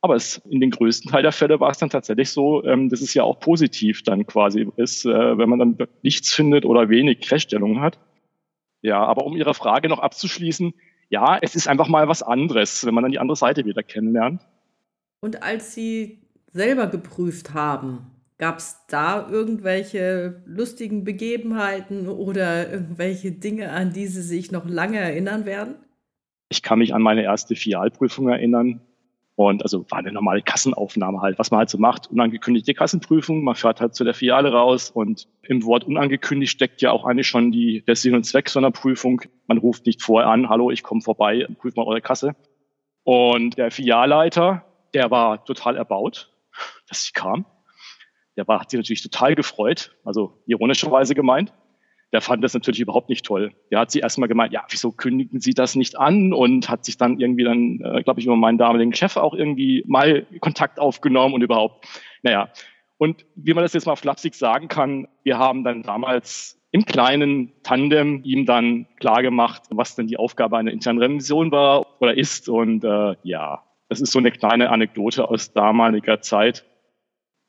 Aber 0.00 0.14
es, 0.14 0.38
in 0.48 0.60
den 0.60 0.70
größten 0.70 1.10
Teil 1.10 1.22
der 1.22 1.32
Fälle 1.32 1.58
war 1.58 1.70
es 1.70 1.78
dann 1.78 1.90
tatsächlich 1.90 2.30
so, 2.30 2.64
ähm, 2.64 2.88
dass 2.88 3.00
es 3.00 3.12
ja 3.14 3.24
auch 3.24 3.40
positiv 3.40 4.02
dann 4.04 4.26
quasi 4.26 4.68
ist, 4.76 5.04
äh, 5.04 5.38
wenn 5.38 5.48
man 5.48 5.58
dann 5.58 5.78
nichts 6.02 6.32
findet 6.32 6.64
oder 6.64 6.88
wenig 6.88 7.26
Feststellungen 7.26 7.80
hat. 7.80 7.98
Ja, 8.82 9.04
aber 9.04 9.24
um 9.24 9.36
Ihre 9.36 9.54
Frage 9.54 9.88
noch 9.88 9.98
abzuschließen, 9.98 10.74
ja, 11.08 11.38
es 11.42 11.56
ist 11.56 11.68
einfach 11.68 11.88
mal 11.88 12.08
was 12.08 12.22
anderes, 12.22 12.86
wenn 12.86 12.94
man 12.94 13.02
dann 13.02 13.12
die 13.12 13.18
andere 13.18 13.36
Seite 13.36 13.64
wieder 13.64 13.82
kennenlernt. 13.82 14.46
Und 15.20 15.42
als 15.42 15.74
Sie 15.74 16.20
selber 16.52 16.86
geprüft 16.86 17.52
haben, 17.52 18.06
gab 18.38 18.58
es 18.58 18.86
da 18.88 19.28
irgendwelche 19.28 20.42
lustigen 20.46 21.04
Begebenheiten 21.04 22.08
oder 22.08 22.70
irgendwelche 22.70 23.32
Dinge, 23.32 23.70
an 23.70 23.92
die 23.92 24.06
Sie 24.06 24.22
sich 24.22 24.50
noch 24.50 24.66
lange 24.66 24.98
erinnern 24.98 25.44
werden? 25.44 25.74
Ich 26.48 26.62
kann 26.62 26.78
mich 26.78 26.94
an 26.94 27.02
meine 27.02 27.22
erste 27.22 27.54
Fialprüfung 27.54 28.28
erinnern. 28.28 28.80
Und 29.40 29.62
also 29.62 29.90
war 29.90 30.00
eine 30.00 30.12
normale 30.12 30.42
Kassenaufnahme 30.42 31.22
halt, 31.22 31.38
was 31.38 31.50
man 31.50 31.60
halt 31.60 31.70
so 31.70 31.78
macht. 31.78 32.10
Unangekündigte 32.10 32.74
Kassenprüfung, 32.74 33.42
man 33.42 33.54
fährt 33.54 33.80
halt 33.80 33.94
zu 33.94 34.04
der 34.04 34.12
Filiale 34.12 34.52
raus 34.52 34.90
und 34.90 35.28
im 35.40 35.64
Wort 35.64 35.84
unangekündigt 35.84 36.52
steckt 36.52 36.82
ja 36.82 36.90
auch 36.90 37.06
eigentlich 37.06 37.28
schon 37.28 37.50
die, 37.50 37.82
der 37.86 37.96
Sinn 37.96 38.14
und 38.14 38.24
Zweck 38.24 38.50
so 38.50 38.58
einer 38.58 38.70
Prüfung. 38.70 39.22
Man 39.46 39.56
ruft 39.56 39.86
nicht 39.86 40.02
vorher 40.02 40.28
an, 40.28 40.50
hallo, 40.50 40.70
ich 40.70 40.82
komme 40.82 41.00
vorbei, 41.00 41.46
prüf 41.56 41.74
mal 41.74 41.86
eure 41.86 42.02
Kasse. 42.02 42.36
Und 43.02 43.56
der 43.56 43.70
Filialleiter, 43.70 44.66
der 44.92 45.10
war 45.10 45.42
total 45.46 45.78
erbaut, 45.78 46.30
dass 46.90 47.04
sie 47.04 47.12
kam. 47.12 47.46
Der 48.36 48.46
war, 48.46 48.60
hat 48.60 48.70
sich 48.70 48.76
natürlich 48.76 49.02
total 49.02 49.36
gefreut, 49.36 49.96
also 50.04 50.42
ironischerweise 50.44 51.14
gemeint 51.14 51.50
der 52.12 52.20
fand 52.20 52.42
das 52.42 52.54
natürlich 52.54 52.80
überhaupt 52.80 53.08
nicht 53.08 53.24
toll. 53.24 53.52
Der 53.70 53.78
hat 53.78 53.90
sie 53.90 54.00
erstmal 54.00 54.28
gemeint, 54.28 54.52
ja, 54.52 54.64
wieso 54.68 54.90
kündigen 54.90 55.40
Sie 55.40 55.54
das 55.54 55.76
nicht 55.76 55.98
an? 55.98 56.32
Und 56.32 56.68
hat 56.68 56.84
sich 56.84 56.96
dann 56.96 57.20
irgendwie 57.20 57.44
dann, 57.44 57.80
äh, 57.84 58.02
glaube 58.02 58.20
ich, 58.20 58.26
über 58.26 58.36
meinen 58.36 58.58
damaligen 58.58 58.94
Chef 58.94 59.16
auch 59.16 59.34
irgendwie 59.34 59.84
mal 59.86 60.26
Kontakt 60.40 60.80
aufgenommen 60.80 61.34
und 61.34 61.42
überhaupt. 61.42 61.86
Naja. 62.22 62.50
Und 62.98 63.24
wie 63.34 63.54
man 63.54 63.64
das 63.64 63.72
jetzt 63.72 63.86
mal 63.86 63.96
flapsig 63.96 64.34
sagen 64.34 64.68
kann, 64.68 65.08
wir 65.22 65.38
haben 65.38 65.64
dann 65.64 65.82
damals 65.82 66.60
im 66.72 66.84
kleinen 66.84 67.52
Tandem 67.62 68.22
ihm 68.24 68.44
dann 68.44 68.86
klar 68.98 69.22
gemacht, 69.22 69.62
was 69.70 69.96
denn 69.96 70.06
die 70.06 70.18
Aufgabe 70.18 70.58
einer 70.58 70.70
internen 70.70 70.98
Revision 71.00 71.50
war 71.50 72.00
oder 72.00 72.16
ist. 72.16 72.48
Und 72.48 72.84
äh, 72.84 73.16
ja, 73.22 73.64
Das 73.88 74.00
ist 74.00 74.12
so 74.12 74.18
eine 74.18 74.30
kleine 74.30 74.70
Anekdote 74.70 75.28
aus 75.28 75.52
damaliger 75.52 76.20
Zeit. 76.20 76.64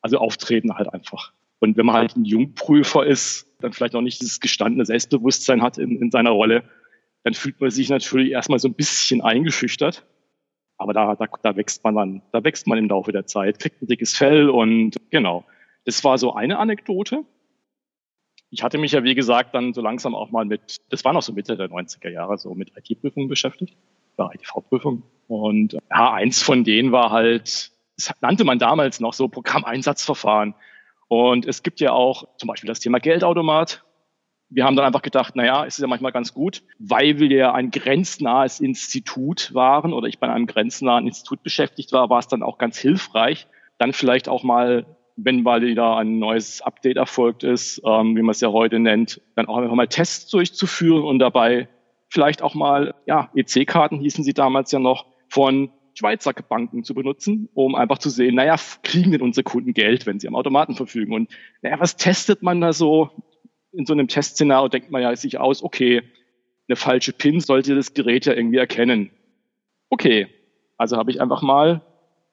Also 0.01 0.17
auftreten 0.17 0.73
halt 0.75 0.91
einfach. 0.93 1.33
Und 1.59 1.77
wenn 1.77 1.85
man 1.85 1.95
halt 1.95 2.15
ein 2.15 2.25
Jungprüfer 2.25 3.05
ist, 3.05 3.50
dann 3.63 3.73
vielleicht 3.73 3.93
noch 3.93 4.01
nicht 4.01 4.21
dieses 4.21 4.39
gestandene 4.39 4.85
Selbstbewusstsein 4.85 5.61
hat 5.61 5.77
in, 5.77 6.01
in 6.01 6.11
seiner 6.11 6.31
Rolle, 6.31 6.63
dann 7.23 7.33
fühlt 7.33 7.59
man 7.61 7.71
sich 7.71 7.89
natürlich 7.89 8.31
erstmal 8.31 8.59
so 8.59 8.67
ein 8.67 8.73
bisschen 8.73 9.21
eingeschüchtert. 9.21 10.05
Aber 10.77 10.93
da, 10.93 11.15
da, 11.15 11.27
da 11.43 11.55
wächst 11.55 11.83
man 11.83 11.95
dann, 11.95 12.21
da 12.31 12.43
wächst 12.43 12.65
man 12.65 12.77
im 12.77 12.89
Laufe 12.89 13.11
der 13.11 13.27
Zeit, 13.27 13.59
kriegt 13.59 13.81
ein 13.81 13.87
dickes 13.87 14.17
Fell 14.17 14.49
und 14.49 14.97
genau. 15.11 15.45
Das 15.85 16.03
war 16.03 16.17
so 16.17 16.33
eine 16.33 16.57
Anekdote. 16.57 17.23
Ich 18.49 18.63
hatte 18.63 18.77
mich 18.77 18.91
ja, 18.91 19.03
wie 19.03 19.15
gesagt, 19.15 19.55
dann 19.55 19.73
so 19.73 19.81
langsam 19.81 20.15
auch 20.15 20.31
mal 20.31 20.43
mit, 20.43 20.77
das 20.89 21.05
war 21.05 21.13
noch 21.13 21.21
so 21.21 21.33
Mitte 21.33 21.55
der 21.55 21.69
90er 21.69 22.09
Jahre, 22.09 22.37
so 22.37 22.53
mit 22.53 22.71
IT-Prüfungen 22.75 23.29
beschäftigt, 23.29 23.77
oder 24.17 24.31
ITV-Prüfung. 24.33 25.03
Und 25.27 25.73
ja, 25.73 26.13
eins 26.13 26.41
von 26.43 26.63
denen 26.63 26.91
war 26.91 27.11
halt, 27.11 27.71
das 27.95 28.13
nannte 28.19 28.43
man 28.43 28.59
damals 28.59 28.99
noch 28.99 29.13
so 29.13 29.27
Programmeinsatzverfahren. 29.27 30.55
Und 31.11 31.45
es 31.45 31.61
gibt 31.61 31.81
ja 31.81 31.91
auch 31.91 32.23
zum 32.37 32.47
Beispiel 32.47 32.69
das 32.69 32.79
Thema 32.79 33.01
Geldautomat. 33.01 33.83
Wir 34.47 34.63
haben 34.63 34.77
dann 34.77 34.85
einfach 34.85 35.01
gedacht, 35.01 35.35
naja, 35.35 35.65
es 35.65 35.77
ist 35.77 35.81
ja 35.81 35.87
manchmal 35.87 36.13
ganz 36.13 36.33
gut, 36.33 36.63
weil 36.79 37.19
wir 37.19 37.27
ja 37.27 37.53
ein 37.53 37.69
grenznahes 37.69 38.61
Institut 38.61 39.53
waren 39.53 39.91
oder 39.91 40.07
ich 40.07 40.19
bei 40.19 40.29
einem 40.29 40.47
grenznahen 40.47 41.07
Institut 41.07 41.43
beschäftigt 41.43 41.91
war, 41.91 42.09
war 42.09 42.19
es 42.19 42.29
dann 42.29 42.43
auch 42.43 42.57
ganz 42.57 42.77
hilfreich, 42.77 43.47
dann 43.77 43.91
vielleicht 43.91 44.29
auch 44.29 44.43
mal 44.43 44.85
wenn 45.17 45.43
mal 45.43 45.61
wieder 45.61 45.97
ein 45.97 46.17
neues 46.17 46.61
Update 46.61 46.95
erfolgt 46.95 47.43
ist, 47.43 47.81
ähm, 47.85 48.15
wie 48.15 48.21
man 48.21 48.31
es 48.31 48.39
ja 48.39 48.47
heute 48.53 48.79
nennt, 48.79 49.19
dann 49.35 49.47
auch 49.47 49.57
einfach 49.57 49.75
mal 49.75 49.89
Tests 49.89 50.29
durchzuführen 50.29 51.03
und 51.03 51.19
dabei 51.19 51.67
vielleicht 52.07 52.41
auch 52.41 52.55
mal, 52.55 52.95
ja, 53.05 53.29
EC-Karten 53.35 53.99
hießen 53.99 54.23
sie 54.23 54.33
damals 54.33 54.71
ja 54.71 54.79
noch, 54.79 55.07
von 55.27 55.71
Schweizer 55.93 56.33
Banken 56.33 56.83
zu 56.83 56.93
benutzen, 56.93 57.49
um 57.53 57.75
einfach 57.75 57.97
zu 57.97 58.09
sehen, 58.09 58.35
naja, 58.35 58.55
kriegen 58.83 59.11
denn 59.11 59.21
unsere 59.21 59.43
Kunden 59.43 59.73
Geld, 59.73 60.05
wenn 60.05 60.19
sie 60.19 60.27
am 60.27 60.35
Automaten 60.35 60.75
verfügen? 60.75 61.13
Und 61.13 61.29
naja, 61.61 61.79
was 61.79 61.97
testet 61.97 62.43
man 62.43 62.61
da 62.61 62.73
so? 62.73 63.11
In 63.73 63.85
so 63.85 63.93
einem 63.93 64.07
Testszenario 64.07 64.67
denkt 64.67 64.91
man 64.91 65.01
ja 65.01 65.15
sich 65.15 65.39
aus, 65.39 65.63
okay, 65.63 66.01
eine 66.67 66.75
falsche 66.75 67.13
PIN 67.13 67.39
sollte 67.39 67.75
das 67.75 67.93
Gerät 67.93 68.25
ja 68.25 68.33
irgendwie 68.33 68.57
erkennen. 68.57 69.11
Okay, 69.89 70.27
also 70.77 70.97
habe 70.97 71.11
ich 71.11 71.21
einfach 71.21 71.41
mal 71.41 71.81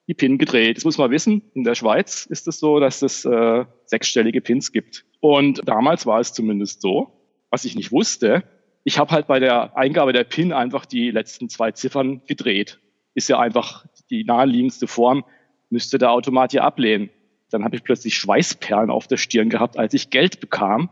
die 0.08 0.14
PIN 0.14 0.38
gedreht. 0.38 0.76
Das 0.76 0.84
muss 0.84 0.98
man 0.98 1.10
wissen. 1.10 1.42
In 1.54 1.64
der 1.64 1.74
Schweiz 1.74 2.24
ist 2.26 2.48
es 2.48 2.58
so, 2.58 2.80
dass 2.80 3.02
es 3.02 3.24
äh, 3.24 3.64
sechsstellige 3.84 4.40
Pins 4.40 4.72
gibt. 4.72 5.04
Und 5.20 5.68
damals 5.68 6.06
war 6.06 6.20
es 6.20 6.32
zumindest 6.32 6.80
so, 6.80 7.12
was 7.50 7.64
ich 7.64 7.74
nicht 7.74 7.92
wusste. 7.92 8.44
Ich 8.84 8.98
habe 8.98 9.10
halt 9.10 9.26
bei 9.26 9.38
der 9.38 9.76
Eingabe 9.76 10.12
der 10.12 10.24
PIN 10.24 10.52
einfach 10.52 10.86
die 10.86 11.10
letzten 11.10 11.48
zwei 11.48 11.72
Ziffern 11.72 12.22
gedreht. 12.26 12.78
Ist 13.18 13.26
ja 13.26 13.40
einfach 13.40 13.84
die 14.10 14.22
naheliegendste 14.22 14.86
Form, 14.86 15.24
müsste 15.70 15.98
der 15.98 16.12
Automat 16.12 16.52
ja 16.52 16.62
ablehnen. 16.62 17.10
Dann 17.50 17.64
habe 17.64 17.74
ich 17.74 17.82
plötzlich 17.82 18.16
Schweißperlen 18.16 18.90
auf 18.90 19.08
der 19.08 19.16
Stirn 19.16 19.48
gehabt, 19.50 19.76
als 19.76 19.92
ich 19.92 20.10
Geld 20.10 20.38
bekam, 20.38 20.88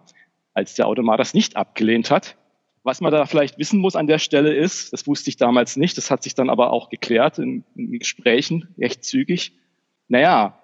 als 0.53 0.75
der 0.75 0.89
Automat 0.89 1.21
das 1.21 1.35
nicht 1.35 1.55
abgelehnt 1.55 2.11
hat. 2.11 2.37
Was 2.83 3.01
man 3.01 3.13
da 3.13 3.27
vielleicht 3.27 3.59
wissen 3.59 3.79
muss 3.79 3.95
an 3.95 4.09
der 4.09 4.19
Stelle 4.19 4.53
ist, 4.53 4.93
das 4.93 5.07
wusste 5.07 5.31
ich 5.31 5.37
damals 5.37 5.77
nicht, 5.77 5.97
das 5.99 6.11
hat 6.11 6.25
sich 6.25 6.35
dann 6.35 6.51
aber 6.51 6.73
auch 6.73 6.89
geklärt 6.89 7.39
in, 7.39 7.63
in 7.77 7.97
Gesprächen, 7.97 8.75
recht 8.77 9.05
zügig. 9.05 9.53
Naja, 10.09 10.61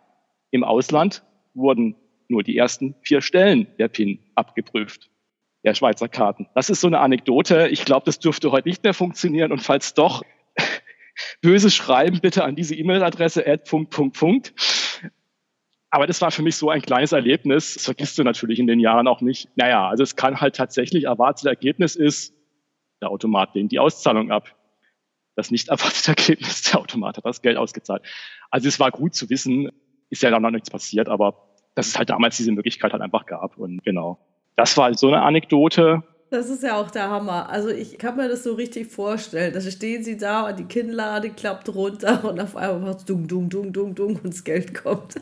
im 0.51 0.65
Ausland 0.65 1.23
wurden 1.55 1.95
nur 2.27 2.43
die 2.43 2.57
ersten 2.57 2.97
vier 3.03 3.21
Stellen 3.21 3.69
der 3.79 3.87
PIN 3.87 4.19
abgeprüft, 4.35 5.11
der 5.63 5.75
Schweizer 5.75 6.09
Karten. 6.09 6.49
Das 6.57 6.71
ist 6.71 6.81
so 6.81 6.89
eine 6.89 6.99
Anekdote. 6.99 7.69
Ich 7.69 7.85
glaube, 7.85 8.05
das 8.05 8.19
dürfte 8.19 8.51
heute 8.51 8.69
nicht 8.69 8.83
mehr 8.83 8.95
funktionieren. 8.95 9.53
Und 9.53 9.63
falls 9.63 9.95
doch, 9.95 10.25
böses 11.41 11.75
Schreiben 11.75 12.21
bitte 12.21 12.45
an 12.45 12.57
diese 12.57 12.75
E-Mail-Adresse 12.75 13.47
ad. 13.47 13.65
Aber 15.91 16.07
das 16.07 16.23
war 16.23 16.31
für 16.31 16.43
mich 16.43 16.57
so 16.57 16.71
ein 16.71 16.81
kleines 16.81 17.13
Erlebnis. 17.13 17.75
Das 17.75 17.85
vergisst 17.85 18.19
du 18.19 18.25
natürlich 18.25 18.59
in 18.59 18.67
den 18.67 18.81
Jahren 18.81 19.07
auch 19.07 19.21
nicht. 19.21 19.49
Naja, 19.57 19.89
also 19.89 20.03
es 20.03 20.17
kann 20.17 20.41
halt 20.41 20.57
tatsächlich 20.57 21.05
erwartete 21.05 21.51
Ergebnis 21.51 21.97
ist, 21.97 22.35
der 23.03 23.11
Automat 23.11 23.55
lehnt 23.55 23.73
die 23.73 23.79
Auszahlung 23.79 24.31
ab. 24.31 24.57
Das 25.35 25.51
nicht 25.51 25.69
erwartete 25.69 26.11
Ergebnis, 26.11 26.63
der 26.63 26.81
Automat 26.81 27.19
hat 27.19 27.27
das 27.27 27.43
Geld 27.43 27.59
ausgezahlt. 27.59 28.03
Also 28.51 28.69
es 28.69 28.81
war 28.81 28.91
gut 28.91 29.15
zu 29.15 29.29
wissen, 29.29 29.71
ist 30.09 30.23
ja 30.23 30.31
dann 30.31 30.43
noch 30.43 30.51
nichts 30.51 30.71
passiert, 30.71 31.09
aber 31.09 31.57
dass 31.75 31.89
es 31.89 31.99
halt 31.99 32.11
damals 32.11 32.37
diese 32.37 32.53
Möglichkeit 32.53 32.93
halt 32.93 33.03
einfach 33.03 33.27
gab. 33.27 33.59
Und 33.59 33.83
genau. 33.85 34.19
Das 34.57 34.77
war 34.77 34.93
so 34.95 35.09
eine 35.09 35.23
Anekdote. 35.23 36.03
Das 36.33 36.49
ist 36.49 36.63
ja 36.63 36.81
auch 36.81 36.91
der 36.91 37.11
Hammer. 37.11 37.51
Also 37.51 37.69
ich 37.69 37.99
kann 37.99 38.17
mir 38.17 38.27
das 38.27 38.43
so 38.43 38.55
richtig 38.55 38.87
vorstellen. 38.87 39.53
Da 39.53 39.61
stehen 39.61 40.03
sie 40.03 40.17
da 40.17 40.49
und 40.49 40.59
die 40.59 40.65
Kinnlade 40.65 41.29
klappt 41.29 41.69
runter 41.75 42.25
und 42.25 42.41
auf 42.41 42.57
einmal 42.57 42.81
macht 42.81 42.99
es 43.01 43.05
dung, 43.05 43.29
dung, 43.29 43.51
dung, 43.51 43.71
dung, 43.71 43.95
dung 43.95 44.17
und 44.17 44.33
das 44.33 44.43
Geld 44.43 44.75
kommt. 44.75 45.17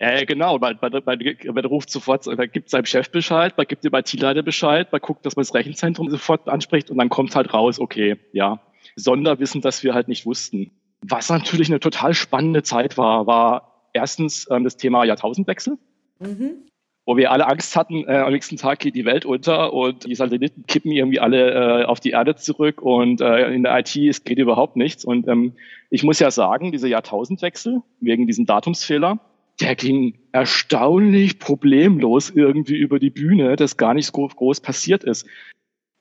Ja, 0.00 0.24
genau, 0.24 0.58
man, 0.58 0.76
man, 0.80 0.90
man, 1.04 1.18
man 1.54 1.64
ruft 1.64 1.88
sofort, 1.88 2.26
man 2.26 2.50
gibt 2.50 2.70
seinem 2.70 2.86
Chef 2.86 3.10
Bescheid, 3.10 3.56
man 3.56 3.66
gibt 3.68 3.84
dem 3.84 3.94
IT-Leiter 3.94 4.42
Bescheid, 4.42 4.90
man 4.90 5.00
guckt, 5.00 5.24
dass 5.24 5.36
man 5.36 5.44
das 5.44 5.54
Rechenzentrum 5.54 6.10
sofort 6.10 6.48
anspricht 6.48 6.90
und 6.90 6.98
dann 6.98 7.08
kommt 7.08 7.36
halt 7.36 7.54
raus, 7.54 7.78
okay, 7.78 8.16
ja, 8.32 8.60
Sonderwissen, 8.96 9.60
das 9.60 9.84
wir 9.84 9.94
halt 9.94 10.08
nicht 10.08 10.26
wussten. 10.26 10.72
Was 11.02 11.30
natürlich 11.30 11.68
eine 11.68 11.78
total 11.78 12.14
spannende 12.14 12.64
Zeit 12.64 12.98
war, 12.98 13.28
war 13.28 13.86
erstens 13.92 14.48
ähm, 14.50 14.64
das 14.64 14.76
Thema 14.76 15.04
Jahrtausendwechsel, 15.04 15.78
mhm. 16.18 16.66
Wo 17.04 17.16
wir 17.16 17.32
alle 17.32 17.48
Angst 17.48 17.74
hatten, 17.74 18.04
äh, 18.06 18.18
am 18.18 18.32
nächsten 18.32 18.56
Tag 18.56 18.78
geht 18.78 18.94
die 18.94 19.04
Welt 19.04 19.24
unter 19.24 19.72
und 19.72 20.06
die 20.06 20.14
Satelliten 20.14 20.66
kippen 20.66 20.92
irgendwie 20.92 21.18
alle 21.18 21.82
äh, 21.82 21.84
auf 21.84 21.98
die 21.98 22.10
Erde 22.10 22.36
zurück 22.36 22.80
und 22.80 23.20
äh, 23.20 23.52
in 23.52 23.64
der 23.64 23.78
IT 23.78 23.96
es 23.96 24.22
geht 24.22 24.38
überhaupt 24.38 24.76
nichts. 24.76 25.04
Und 25.04 25.26
ähm, 25.26 25.54
ich 25.90 26.04
muss 26.04 26.20
ja 26.20 26.30
sagen, 26.30 26.70
dieser 26.70 26.88
Jahrtausendwechsel 26.88 27.82
wegen 28.00 28.26
diesem 28.26 28.46
Datumsfehler, 28.46 29.18
der 29.60 29.74
ging 29.74 30.14
erstaunlich 30.30 31.38
problemlos 31.40 32.30
irgendwie 32.30 32.76
über 32.76 33.00
die 33.00 33.10
Bühne, 33.10 33.56
dass 33.56 33.76
gar 33.76 33.94
nicht 33.94 34.06
so 34.06 34.26
groß 34.28 34.60
passiert 34.60 35.02
ist. 35.02 35.26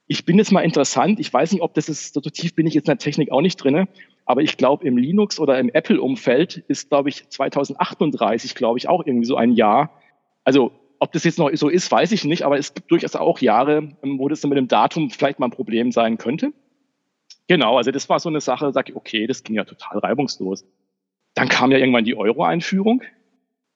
Ich 0.08 0.25
bin 0.25 0.38
jetzt 0.38 0.51
mal 0.51 0.62
interessant, 0.62 1.20
ich 1.20 1.34
weiß 1.34 1.51
nicht, 1.51 1.62
ob 1.62 1.74
das 1.74 1.89
ist, 1.89 2.13
so 2.13 2.22
tief 2.22 2.53
bin 2.53 2.67
ich 2.67 2.74
jetzt 2.74 2.88
in 2.88 2.91
der 2.91 2.98
Technik 2.98 3.31
auch 3.31 3.41
nicht 3.41 3.58
drinne, 3.58 3.88
aber 4.25 4.41
ich 4.41 4.58
glaube, 4.58 4.86
im 4.86 4.98
Linux 4.98 5.39
oder 5.39 5.58
im 5.58 5.70
Apple-Umfeld 5.70 6.58
ist, 6.67 6.89
glaube 6.89 7.10
ich, 7.10 7.27
2038, 7.29 8.55
glaube 8.55 8.77
ich, 8.77 8.88
auch 8.88 9.05
irgendwie 9.05 9.25
so 9.25 9.36
ein 9.36 9.53
Jahr. 9.53 10.01
Also, 10.43 10.72
ob 11.01 11.12
das 11.13 11.24
jetzt 11.24 11.39
noch 11.39 11.50
so 11.53 11.67
ist, 11.67 11.91
weiß 11.91 12.12
ich 12.12 12.25
nicht, 12.25 12.43
aber 12.43 12.60
es 12.60 12.75
gibt 12.75 12.91
durchaus 12.91 13.15
auch 13.15 13.39
Jahre, 13.39 13.89
ähm, 14.03 14.20
wo 14.20 14.29
das 14.29 14.43
mit 14.43 14.55
dem 14.55 14.67
Datum 14.67 15.10
vielleicht 15.10 15.39
mal 15.39 15.48
ein 15.48 15.51
Problem 15.51 15.91
sein 15.91 16.20
könnte. 16.20 16.53
Genau, 17.48 17.77
also 17.77 17.89
das 17.89 18.08
war 18.08 18.20
so 18.20 18.29
eine 18.29 18.39
Sache, 18.39 18.72
sag 18.72 18.88
ich, 18.88 18.96
okay, 18.96 19.25
das 19.25 19.43
ging 19.43 19.55
ja 19.55 19.63
total 19.63 19.98
reibungslos. 19.98 20.63
Dann 21.34 21.50
kam 21.50 21.72
ja 21.72 21.79
irgendwann 21.79 22.05
die 22.05 22.15
Euro-Einführung. 22.15 23.01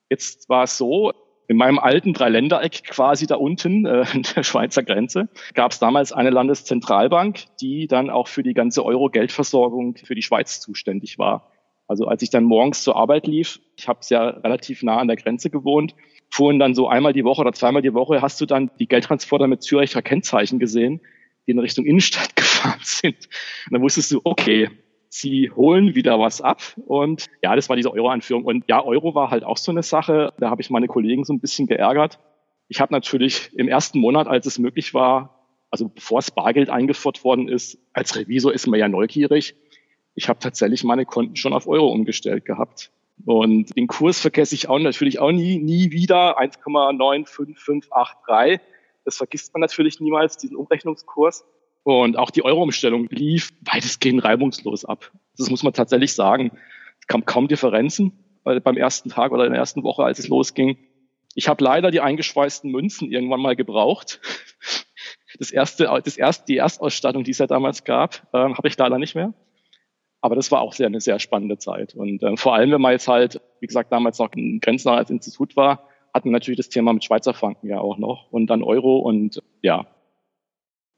Jetzt 0.08 0.48
war 0.48 0.62
es 0.62 0.78
so, 0.78 1.12
in 1.48 1.56
meinem 1.56 1.80
alten 1.80 2.12
Dreiländereck 2.12 2.84
quasi 2.84 3.26
da 3.26 3.34
unten 3.34 3.86
äh, 3.86 4.04
an 4.12 4.22
der 4.36 4.44
Schweizer 4.44 4.84
Grenze 4.84 5.28
gab 5.54 5.72
es 5.72 5.80
damals 5.80 6.12
eine 6.12 6.30
Landeszentralbank, 6.30 7.56
die 7.60 7.88
dann 7.88 8.08
auch 8.08 8.28
für 8.28 8.44
die 8.44 8.54
ganze 8.54 8.84
Euro-Geldversorgung 8.84 9.96
für 9.96 10.14
die 10.14 10.22
Schweiz 10.22 10.60
zuständig 10.60 11.18
war. 11.18 11.50
Also 11.88 12.06
als 12.06 12.22
ich 12.22 12.30
dann 12.30 12.44
morgens 12.44 12.84
zur 12.84 12.94
Arbeit 12.94 13.26
lief, 13.26 13.58
ich 13.76 13.88
habe 13.88 13.98
ja 14.10 14.28
relativ 14.28 14.84
nah 14.84 14.98
an 14.98 15.08
der 15.08 15.16
Grenze 15.16 15.50
gewohnt, 15.50 15.96
fuhren 16.30 16.58
dann 16.58 16.74
so 16.74 16.88
einmal 16.88 17.12
die 17.12 17.24
Woche 17.24 17.40
oder 17.40 17.52
zweimal 17.52 17.82
die 17.82 17.94
Woche, 17.94 18.22
hast 18.22 18.40
du 18.40 18.46
dann 18.46 18.70
die 18.78 18.86
Geldtransporter 18.86 19.46
mit 19.46 19.62
Züricher 19.62 20.02
Kennzeichen 20.02 20.58
gesehen, 20.58 21.00
die 21.46 21.52
in 21.52 21.58
Richtung 21.58 21.84
Innenstadt 21.84 22.36
gefahren 22.36 22.80
sind. 22.82 23.28
Und 23.66 23.72
dann 23.72 23.82
wusstest 23.82 24.10
du, 24.10 24.20
okay, 24.24 24.70
sie 25.08 25.50
holen 25.50 25.94
wieder 25.94 26.18
was 26.18 26.40
ab. 26.40 26.62
Und 26.86 27.26
ja, 27.42 27.56
das 27.56 27.68
war 27.68 27.76
diese 27.76 27.92
Euro-Einführung. 27.92 28.44
Und 28.44 28.64
ja, 28.68 28.84
Euro 28.84 29.14
war 29.14 29.30
halt 29.30 29.44
auch 29.44 29.56
so 29.56 29.72
eine 29.72 29.82
Sache. 29.82 30.32
Da 30.38 30.50
habe 30.50 30.62
ich 30.62 30.70
meine 30.70 30.88
Kollegen 30.88 31.24
so 31.24 31.32
ein 31.32 31.40
bisschen 31.40 31.66
geärgert. 31.66 32.18
Ich 32.68 32.80
habe 32.80 32.92
natürlich 32.92 33.50
im 33.56 33.68
ersten 33.68 34.00
Monat, 34.00 34.26
als 34.26 34.46
es 34.46 34.58
möglich 34.58 34.92
war, 34.92 35.36
also 35.70 35.88
bevor 35.88 36.18
das 36.18 36.30
Bargeld 36.30 36.70
eingeführt 36.70 37.24
worden 37.24 37.48
ist, 37.48 37.78
als 37.92 38.16
Revisor 38.16 38.52
ist 38.52 38.66
man 38.66 38.80
ja 38.80 38.88
neugierig. 38.88 39.54
Ich 40.14 40.28
habe 40.28 40.38
tatsächlich 40.38 40.84
meine 40.84 41.04
Konten 41.04 41.36
schon 41.36 41.52
auf 41.52 41.66
Euro 41.66 41.88
umgestellt 41.88 42.44
gehabt. 42.44 42.90
Und 43.24 43.76
den 43.76 43.86
Kurs 43.86 44.20
vergesse 44.20 44.54
ich 44.54 44.68
auch 44.68 44.78
natürlich 44.78 45.18
auch 45.18 45.32
nie, 45.32 45.58
nie 45.58 45.90
wieder. 45.90 46.38
1,95583. 46.38 48.60
Das 49.04 49.16
vergisst 49.16 49.54
man 49.54 49.60
natürlich 49.60 50.00
niemals, 50.00 50.36
diesen 50.36 50.56
Umrechnungskurs. 50.56 51.44
Und 51.82 52.18
auch 52.18 52.30
die 52.30 52.44
Euro-Umstellung 52.44 53.06
lief 53.10 53.52
weitestgehend 53.60 54.24
reibungslos 54.24 54.84
ab. 54.84 55.12
Das 55.38 55.50
muss 55.50 55.62
man 55.62 55.72
tatsächlich 55.72 56.14
sagen. 56.14 56.50
Es 57.00 57.06
kam 57.06 57.24
kaum 57.24 57.48
Differenzen 57.48 58.12
beim 58.42 58.76
ersten 58.76 59.10
Tag 59.10 59.32
oder 59.32 59.44
in 59.44 59.52
der 59.52 59.60
ersten 59.60 59.82
Woche, 59.82 60.04
als 60.04 60.18
es 60.18 60.28
losging. 60.28 60.78
Ich 61.34 61.48
habe 61.48 61.62
leider 61.62 61.90
die 61.90 62.00
eingeschweißten 62.00 62.70
Münzen 62.70 63.12
irgendwann 63.12 63.40
mal 63.40 63.56
gebraucht. 63.56 64.20
Das 65.38 65.50
erste, 65.50 65.84
das 66.02 66.16
erste, 66.16 66.46
die 66.46 66.56
Erstausstattung, 66.56 67.22
die 67.22 67.32
es 67.32 67.38
ja 67.38 67.46
damals 67.46 67.84
gab, 67.84 68.26
äh, 68.32 68.38
habe 68.38 68.68
ich 68.68 68.78
leider 68.78 68.98
nicht 68.98 69.14
mehr. 69.14 69.34
Aber 70.20 70.34
das 70.34 70.50
war 70.50 70.60
auch 70.60 70.72
sehr, 70.72 70.86
eine 70.86 71.00
sehr 71.00 71.18
spannende 71.18 71.58
Zeit. 71.58 71.94
Und 71.94 72.22
äh, 72.22 72.36
vor 72.36 72.54
allem, 72.54 72.72
wenn 72.72 72.80
man 72.80 72.92
jetzt 72.92 73.08
halt, 73.08 73.40
wie 73.60 73.66
gesagt, 73.66 73.92
damals 73.92 74.18
noch 74.18 74.32
ein 74.32 74.60
grenznahes 74.60 75.10
Institut 75.10 75.56
war, 75.56 75.88
hatten 76.12 76.28
wir 76.28 76.32
natürlich 76.32 76.56
das 76.56 76.70
Thema 76.70 76.92
mit 76.92 77.04
Schweizer 77.04 77.34
Franken 77.34 77.68
ja 77.68 77.78
auch 77.78 77.98
noch 77.98 78.32
und 78.32 78.46
dann 78.48 78.62
Euro 78.62 78.98
und 78.98 79.42
ja. 79.62 79.86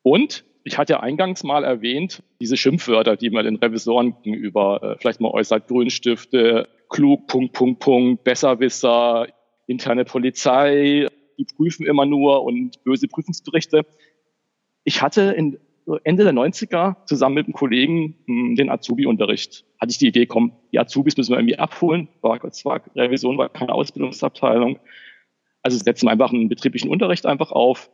Und 0.02 0.44
Ich 0.68 0.76
hatte 0.76 0.92
ja 0.92 1.00
eingangs 1.00 1.44
mal 1.44 1.64
erwähnt, 1.64 2.22
diese 2.42 2.58
Schimpfwörter, 2.58 3.16
die 3.16 3.30
man 3.30 3.46
den 3.46 3.56
Revisoren 3.56 4.16
gegenüber 4.22 4.82
äh, 4.82 4.96
vielleicht 4.98 5.18
mal 5.18 5.30
äußert, 5.30 5.66
Grünstifte, 5.66 6.68
klug, 6.90 7.26
Punkt, 7.26 7.54
Punkt, 7.54 7.80
Punkt, 7.80 8.22
Besserwisser, 8.22 9.26
interne 9.66 10.04
Polizei, 10.04 11.06
die 11.38 11.44
prüfen 11.44 11.86
immer 11.86 12.04
nur 12.04 12.42
und 12.42 12.84
böse 12.84 13.08
Prüfungsberichte. 13.08 13.86
Ich 14.84 15.00
hatte 15.00 15.22
in 15.22 15.58
Ende 16.04 16.24
der 16.24 16.32
90er 16.32 17.04
zusammen 17.06 17.36
mit 17.36 17.46
einem 17.46 17.54
Kollegen 17.54 18.16
hm, 18.26 18.56
den 18.56 18.70
Azubi-Unterricht. 18.70 19.64
Hatte 19.80 19.90
ich 19.90 19.98
die 19.98 20.08
Idee, 20.08 20.26
komm, 20.26 20.52
die 20.72 20.78
Azubis 20.78 21.16
müssen 21.16 21.32
wir 21.32 21.38
irgendwie 21.38 21.58
abholen. 21.58 22.08
War, 22.20 22.38
zwar 22.50 22.80
Revision 22.94 23.38
war 23.38 23.48
keine 23.48 23.72
Ausbildungsabteilung. 23.72 24.78
Also 25.62 25.78
setzen 25.78 26.06
wir 26.06 26.12
einfach 26.12 26.32
einen 26.32 26.48
betrieblichen 26.48 26.90
Unterricht 26.90 27.26
einfach 27.26 27.52
auf 27.52 27.90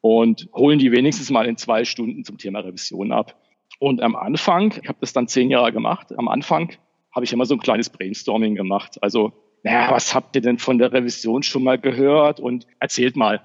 und 0.00 0.48
holen 0.54 0.78
die 0.78 0.92
wenigstens 0.92 1.30
mal 1.30 1.46
in 1.46 1.56
zwei 1.56 1.84
Stunden 1.84 2.24
zum 2.24 2.38
Thema 2.38 2.60
Revision 2.60 3.12
ab. 3.12 3.36
Und 3.78 4.02
am 4.02 4.16
Anfang, 4.16 4.74
ich 4.82 4.88
habe 4.88 4.98
das 5.00 5.12
dann 5.12 5.28
zehn 5.28 5.50
Jahre 5.50 5.72
gemacht, 5.72 6.08
am 6.16 6.28
Anfang 6.28 6.72
habe 7.12 7.24
ich 7.24 7.32
immer 7.32 7.46
so 7.46 7.54
ein 7.54 7.60
kleines 7.60 7.90
Brainstorming 7.90 8.54
gemacht. 8.54 9.02
Also, 9.02 9.32
naja, 9.62 9.90
was 9.90 10.14
habt 10.14 10.36
ihr 10.36 10.42
denn 10.42 10.58
von 10.58 10.78
der 10.78 10.92
Revision 10.92 11.42
schon 11.42 11.64
mal 11.64 11.78
gehört? 11.78 12.40
Und 12.40 12.66
erzählt 12.80 13.16
mal, 13.16 13.40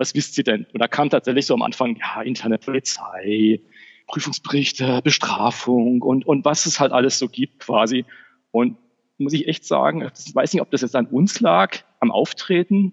was 0.00 0.14
wisst 0.14 0.38
ihr 0.38 0.44
denn? 0.44 0.66
Und 0.72 0.80
da 0.80 0.88
kam 0.88 1.10
tatsächlich 1.10 1.44
so 1.44 1.52
am 1.52 1.60
Anfang, 1.60 1.96
ja, 1.96 2.22
interne 2.22 2.56
Polizei, 2.56 3.60
Prüfungsberichte, 4.06 5.02
Bestrafung 5.04 6.00
und, 6.00 6.26
und 6.26 6.44
was 6.46 6.64
es 6.64 6.80
halt 6.80 6.90
alles 6.90 7.18
so 7.18 7.28
gibt 7.28 7.60
quasi. 7.60 8.06
Und 8.50 8.78
muss 9.18 9.34
ich 9.34 9.46
echt 9.46 9.66
sagen, 9.66 10.10
ich 10.26 10.34
weiß 10.34 10.54
nicht, 10.54 10.62
ob 10.62 10.70
das 10.70 10.80
jetzt 10.80 10.96
an 10.96 11.04
uns 11.04 11.40
lag, 11.40 11.76
am 12.00 12.10
Auftreten, 12.10 12.92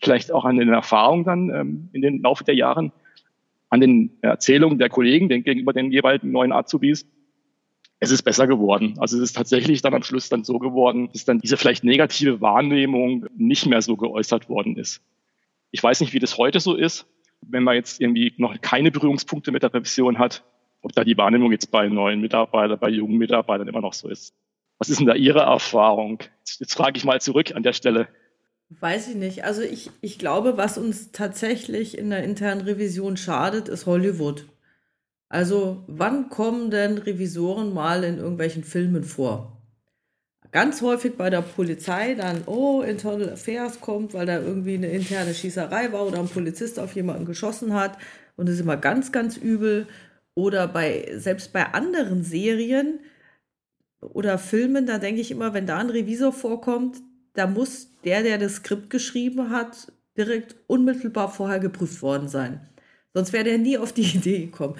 vielleicht 0.00 0.32
auch 0.32 0.46
an 0.46 0.56
den 0.56 0.70
Erfahrungen 0.70 1.24
dann 1.24 1.50
ähm, 1.50 1.88
in 1.92 2.00
den 2.00 2.22
Laufe 2.22 2.44
der 2.44 2.54
Jahren, 2.54 2.92
an 3.68 3.80
den 3.82 4.16
Erzählungen 4.22 4.78
der 4.78 4.88
Kollegen 4.88 5.28
den, 5.28 5.44
gegenüber 5.44 5.74
den 5.74 5.92
jeweiligen 5.92 6.32
neuen 6.32 6.52
Azubis. 6.52 7.06
Es 8.00 8.10
ist 8.10 8.22
besser 8.22 8.46
geworden. 8.46 8.94
Also 9.00 9.18
es 9.18 9.22
ist 9.22 9.36
tatsächlich 9.36 9.82
dann 9.82 9.92
am 9.92 10.02
Schluss 10.02 10.30
dann 10.30 10.44
so 10.44 10.58
geworden, 10.58 11.10
dass 11.12 11.26
dann 11.26 11.40
diese 11.40 11.58
vielleicht 11.58 11.84
negative 11.84 12.40
Wahrnehmung 12.40 13.26
nicht 13.36 13.66
mehr 13.66 13.82
so 13.82 13.96
geäußert 13.96 14.48
worden 14.48 14.76
ist. 14.76 15.02
Ich 15.70 15.82
weiß 15.82 16.00
nicht, 16.00 16.12
wie 16.12 16.18
das 16.18 16.38
heute 16.38 16.60
so 16.60 16.74
ist, 16.74 17.06
wenn 17.42 17.62
man 17.62 17.74
jetzt 17.74 18.00
irgendwie 18.00 18.32
noch 18.36 18.60
keine 18.60 18.90
Berührungspunkte 18.90 19.52
mit 19.52 19.62
der 19.62 19.72
Revision 19.72 20.18
hat, 20.18 20.44
ob 20.82 20.92
da 20.92 21.04
die 21.04 21.16
Wahrnehmung 21.16 21.52
jetzt 21.52 21.70
bei 21.70 21.88
neuen 21.88 22.20
Mitarbeitern, 22.20 22.78
bei 22.78 22.88
jungen 22.88 23.18
Mitarbeitern 23.18 23.68
immer 23.68 23.80
noch 23.80 23.92
so 23.92 24.08
ist. 24.08 24.34
Was 24.78 24.88
ist 24.88 25.00
denn 25.00 25.06
da 25.06 25.14
Ihre 25.14 25.40
Erfahrung? 25.40 26.20
Jetzt, 26.38 26.60
jetzt 26.60 26.74
frage 26.74 26.96
ich 26.96 27.04
mal 27.04 27.20
zurück 27.20 27.54
an 27.54 27.62
der 27.62 27.72
Stelle. 27.72 28.08
Weiß 28.80 29.08
ich 29.08 29.16
nicht. 29.16 29.44
Also 29.44 29.62
ich, 29.62 29.90
ich 30.00 30.18
glaube, 30.18 30.56
was 30.56 30.78
uns 30.78 31.10
tatsächlich 31.10 31.96
in 31.96 32.10
der 32.10 32.22
internen 32.22 32.60
Revision 32.60 33.16
schadet, 33.16 33.68
ist 33.68 33.86
Hollywood. 33.86 34.46
Also 35.28 35.84
wann 35.86 36.28
kommen 36.28 36.70
denn 36.70 36.98
Revisoren 36.98 37.72
mal 37.72 38.04
in 38.04 38.18
irgendwelchen 38.18 38.64
Filmen 38.64 39.04
vor? 39.04 39.57
Ganz 40.52 40.82
häufig 40.82 41.16
bei 41.16 41.30
der 41.30 41.42
Polizei 41.42 42.14
dann, 42.14 42.42
oh, 42.46 42.82
Internal 42.82 43.30
Affairs 43.30 43.80
kommt, 43.80 44.14
weil 44.14 44.26
da 44.26 44.38
irgendwie 44.38 44.74
eine 44.74 44.88
interne 44.88 45.34
Schießerei 45.34 45.92
war 45.92 46.06
oder 46.06 46.18
ein 46.18 46.28
Polizist 46.28 46.78
auf 46.78 46.94
jemanden 46.94 47.24
geschossen 47.24 47.74
hat 47.74 47.98
und 48.36 48.46
das 48.46 48.54
ist 48.54 48.62
immer 48.62 48.76
ganz, 48.76 49.12
ganz 49.12 49.36
übel. 49.36 49.86
Oder 50.34 50.68
bei, 50.68 51.12
selbst 51.16 51.52
bei 51.52 51.74
anderen 51.74 52.22
Serien 52.22 53.00
oder 54.00 54.38
Filmen, 54.38 54.86
da 54.86 54.98
denke 54.98 55.20
ich 55.20 55.32
immer, 55.32 55.52
wenn 55.52 55.66
da 55.66 55.78
ein 55.78 55.90
Revisor 55.90 56.32
vorkommt, 56.32 56.98
da 57.34 57.48
muss 57.48 57.88
der, 58.04 58.22
der 58.22 58.38
das 58.38 58.56
Skript 58.56 58.90
geschrieben 58.90 59.50
hat, 59.50 59.92
direkt 60.16 60.54
unmittelbar 60.68 61.32
vorher 61.32 61.58
geprüft 61.58 62.00
worden 62.02 62.28
sein. 62.28 62.60
Sonst 63.12 63.32
wäre 63.32 63.44
der 63.44 63.58
nie 63.58 63.76
auf 63.76 63.92
die 63.92 64.02
Idee 64.16 64.46
gekommen 64.46 64.76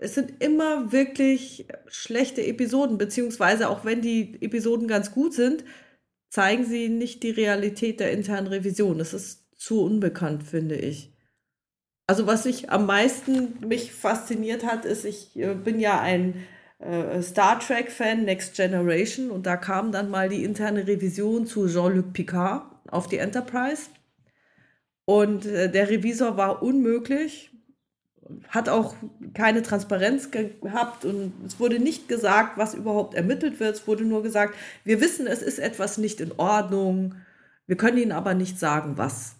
es 0.00 0.14
sind 0.14 0.42
immer 0.42 0.92
wirklich 0.92 1.66
schlechte 1.88 2.46
Episoden, 2.46 2.98
beziehungsweise 2.98 3.68
auch 3.68 3.84
wenn 3.84 4.00
die 4.00 4.40
Episoden 4.40 4.86
ganz 4.86 5.12
gut 5.12 5.34
sind, 5.34 5.64
zeigen 6.30 6.64
sie 6.64 6.88
nicht 6.88 7.24
die 7.24 7.30
Realität 7.30 7.98
der 7.98 8.12
internen 8.12 8.46
Revision. 8.46 8.98
Das 8.98 9.12
ist 9.12 9.48
zu 9.56 9.82
unbekannt, 9.82 10.44
finde 10.44 10.76
ich. 10.76 11.12
Also 12.06 12.26
was 12.28 12.46
ich 12.46 12.70
am 12.70 12.86
meisten 12.86 13.58
mich 13.66 13.92
fasziniert 13.92 14.64
hat, 14.64 14.84
ist, 14.84 15.04
ich 15.04 15.36
äh, 15.36 15.54
bin 15.54 15.80
ja 15.80 16.00
ein 16.00 16.46
äh, 16.78 17.20
Star 17.20 17.58
Trek-Fan, 17.58 18.24
Next 18.24 18.54
Generation, 18.54 19.30
und 19.30 19.46
da 19.46 19.56
kam 19.56 19.90
dann 19.90 20.10
mal 20.10 20.28
die 20.28 20.44
interne 20.44 20.86
Revision 20.86 21.44
zu 21.44 21.66
Jean-Luc 21.66 22.12
Picard 22.12 22.62
auf 22.88 23.08
die 23.08 23.18
Enterprise. 23.18 23.90
Und 25.04 25.44
äh, 25.44 25.70
der 25.70 25.90
Revisor 25.90 26.36
war 26.36 26.62
unmöglich 26.62 27.50
hat 28.48 28.68
auch 28.68 28.94
keine 29.34 29.62
Transparenz 29.62 30.30
gehabt 30.30 31.04
und 31.04 31.32
es 31.46 31.58
wurde 31.58 31.78
nicht 31.78 32.08
gesagt, 32.08 32.58
was 32.58 32.74
überhaupt 32.74 33.14
ermittelt 33.14 33.60
wird. 33.60 33.76
Es 33.76 33.86
wurde 33.86 34.04
nur 34.04 34.22
gesagt, 34.22 34.54
wir 34.84 35.00
wissen, 35.00 35.26
es 35.26 35.42
ist 35.42 35.58
etwas 35.58 35.98
nicht 35.98 36.20
in 36.20 36.32
Ordnung. 36.36 37.14
Wir 37.66 37.76
können 37.76 37.98
Ihnen 37.98 38.12
aber 38.12 38.34
nicht 38.34 38.58
sagen, 38.58 38.96
was. 38.96 39.36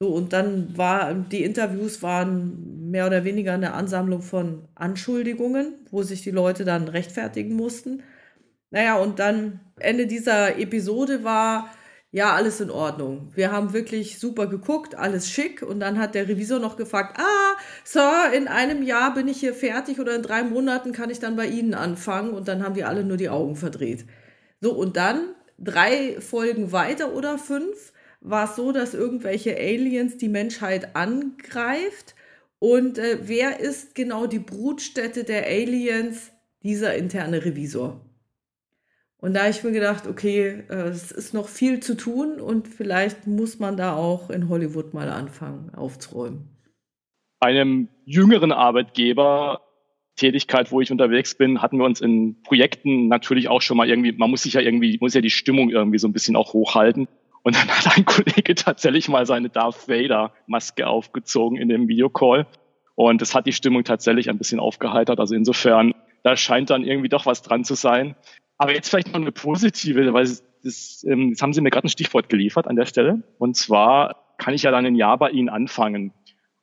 So, 0.00 0.08
und 0.08 0.32
dann 0.32 0.76
war, 0.76 1.14
die 1.14 1.44
Interviews 1.44 2.02
waren 2.02 2.90
mehr 2.90 3.06
oder 3.06 3.24
weniger 3.24 3.52
eine 3.52 3.72
Ansammlung 3.72 4.20
von 4.20 4.66
Anschuldigungen, 4.74 5.74
wo 5.90 6.02
sich 6.02 6.22
die 6.22 6.32
Leute 6.32 6.64
dann 6.64 6.88
rechtfertigen 6.88 7.54
mussten. 7.54 8.02
Naja, 8.70 8.96
und 8.96 9.18
dann 9.18 9.60
Ende 9.78 10.06
dieser 10.06 10.58
Episode 10.58 11.24
war, 11.24 11.68
ja, 12.14 12.34
alles 12.34 12.60
in 12.60 12.70
Ordnung. 12.70 13.32
Wir 13.34 13.50
haben 13.52 13.72
wirklich 13.72 14.18
super 14.18 14.46
geguckt, 14.46 14.94
alles 14.94 15.30
schick. 15.30 15.62
Und 15.62 15.80
dann 15.80 15.98
hat 15.98 16.14
der 16.14 16.28
Revisor 16.28 16.58
noch 16.58 16.76
gefragt, 16.76 17.18
ah, 17.18 17.56
Sir, 17.84 18.32
in 18.34 18.48
einem 18.48 18.82
Jahr 18.82 19.14
bin 19.14 19.28
ich 19.28 19.40
hier 19.40 19.54
fertig 19.54 19.98
oder 19.98 20.14
in 20.14 20.22
drei 20.22 20.42
Monaten 20.42 20.92
kann 20.92 21.08
ich 21.08 21.20
dann 21.20 21.36
bei 21.36 21.46
Ihnen 21.46 21.72
anfangen. 21.72 22.34
Und 22.34 22.48
dann 22.48 22.62
haben 22.62 22.74
die 22.74 22.84
alle 22.84 23.02
nur 23.02 23.16
die 23.16 23.30
Augen 23.30 23.56
verdreht. 23.56 24.04
So, 24.60 24.74
und 24.74 24.98
dann 24.98 25.34
drei 25.58 26.20
Folgen 26.20 26.70
weiter 26.70 27.14
oder 27.14 27.38
fünf 27.38 27.94
war 28.20 28.44
es 28.44 28.56
so, 28.56 28.72
dass 28.72 28.92
irgendwelche 28.92 29.56
Aliens 29.56 30.18
die 30.18 30.28
Menschheit 30.28 30.94
angreift. 30.94 32.14
Und 32.58 32.98
äh, 32.98 33.20
wer 33.22 33.58
ist 33.58 33.94
genau 33.94 34.26
die 34.26 34.38
Brutstätte 34.38 35.24
der 35.24 35.46
Aliens? 35.46 36.30
Dieser 36.62 36.94
interne 36.94 37.44
Revisor. 37.44 38.04
Und 39.22 39.34
da 39.34 39.42
habe 39.42 39.50
ich 39.50 39.62
mir 39.62 39.70
gedacht, 39.70 40.08
okay, 40.08 40.64
äh, 40.68 40.88
es 40.88 41.12
ist 41.12 41.32
noch 41.32 41.46
viel 41.46 41.78
zu 41.78 41.96
tun 41.96 42.40
und 42.40 42.66
vielleicht 42.66 43.28
muss 43.28 43.60
man 43.60 43.76
da 43.76 43.94
auch 43.94 44.30
in 44.30 44.48
Hollywood 44.48 44.94
mal 44.94 45.08
anfangen 45.08 45.70
aufzuräumen. 45.76 46.48
Einem 47.38 47.88
jüngeren 48.04 48.50
Arbeitgeber 48.50 49.60
Tätigkeit, 50.16 50.72
wo 50.72 50.80
ich 50.80 50.90
unterwegs 50.90 51.36
bin, 51.36 51.62
hatten 51.62 51.78
wir 51.78 51.84
uns 51.84 52.00
in 52.00 52.42
Projekten 52.42 53.06
natürlich 53.06 53.48
auch 53.48 53.62
schon 53.62 53.76
mal 53.76 53.88
irgendwie, 53.88 54.10
man 54.10 54.28
muss 54.28 54.42
sich 54.42 54.54
ja 54.54 54.60
irgendwie, 54.60 54.98
muss 55.00 55.14
ja 55.14 55.20
die 55.20 55.30
Stimmung 55.30 55.70
irgendwie 55.70 55.98
so 55.98 56.08
ein 56.08 56.12
bisschen 56.12 56.34
auch 56.34 56.52
hochhalten. 56.52 57.06
Und 57.44 57.54
dann 57.54 57.68
hat 57.68 57.96
ein 57.96 58.04
Kollege 58.04 58.56
tatsächlich 58.56 59.08
mal 59.08 59.24
seine 59.24 59.50
Darth 59.50 59.88
Vader 59.88 60.32
Maske 60.48 60.88
aufgezogen 60.88 61.58
in 61.58 61.68
dem 61.68 61.86
Videocall. 61.86 62.48
Und 62.96 63.22
das 63.22 63.36
hat 63.36 63.46
die 63.46 63.52
Stimmung 63.52 63.84
tatsächlich 63.84 64.28
ein 64.28 64.38
bisschen 64.38 64.58
aufgeheitert. 64.58 65.20
Also 65.20 65.36
insofern, 65.36 65.94
da 66.24 66.36
scheint 66.36 66.70
dann 66.70 66.82
irgendwie 66.82 67.08
doch 67.08 67.24
was 67.24 67.42
dran 67.42 67.62
zu 67.62 67.74
sein. 67.74 68.16
Aber 68.62 68.72
jetzt 68.72 68.90
vielleicht 68.90 69.08
noch 69.08 69.20
eine 69.20 69.32
positive, 69.32 70.14
weil 70.14 70.24
das, 70.62 71.04
ähm, 71.08 71.30
jetzt 71.30 71.42
haben 71.42 71.52
Sie 71.52 71.60
mir 71.60 71.70
gerade 71.70 71.88
ein 71.88 71.90
Stichwort 71.90 72.28
geliefert 72.28 72.68
an 72.68 72.76
der 72.76 72.86
Stelle. 72.86 73.24
Und 73.38 73.56
zwar 73.56 74.36
kann 74.38 74.54
ich 74.54 74.62
ja 74.62 74.70
dann 74.70 74.86
ein 74.86 74.94
Jahr 74.94 75.18
bei 75.18 75.30
Ihnen 75.30 75.48
anfangen. 75.48 76.12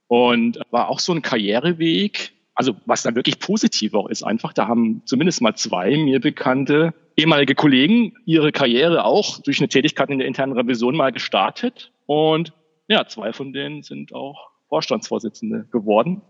Und 0.08 0.62
war 0.72 0.88
auch 0.88 1.00
so 1.00 1.12
ein 1.12 1.22
Karriereweg, 1.22 2.32
also 2.56 2.78
was 2.86 3.04
dann 3.04 3.16
wirklich 3.16 3.40
positiv 3.40 3.94
auch 3.96 4.08
ist, 4.08 4.24
einfach, 4.24 4.54
da 4.54 4.70
haben 4.70 5.02
zumindest 5.04 5.42
mal 5.42 5.56
zwei 5.56 5.98
mir 5.98 6.22
bekannte 6.22 6.94
ehemalige 7.18 7.54
Kollegen 7.54 8.14
ihre 8.26 8.54
Karriere 8.54 9.04
auch 9.04 9.40
durch 9.40 9.60
eine 9.60 9.68
Tätigkeit 9.68 10.10
in 10.10 10.20
der 10.20 10.28
internen 10.30 10.54
Revision 10.54 10.96
mal 10.96 11.12
gestartet. 11.12 11.92
Und 12.06 12.54
ja, 12.88 13.08
zwei 13.08 13.34
von 13.34 13.52
denen 13.52 13.84
sind 13.84 14.14
auch 14.14 14.52
Vorstandsvorsitzende 14.70 15.68
geworden. 15.70 16.22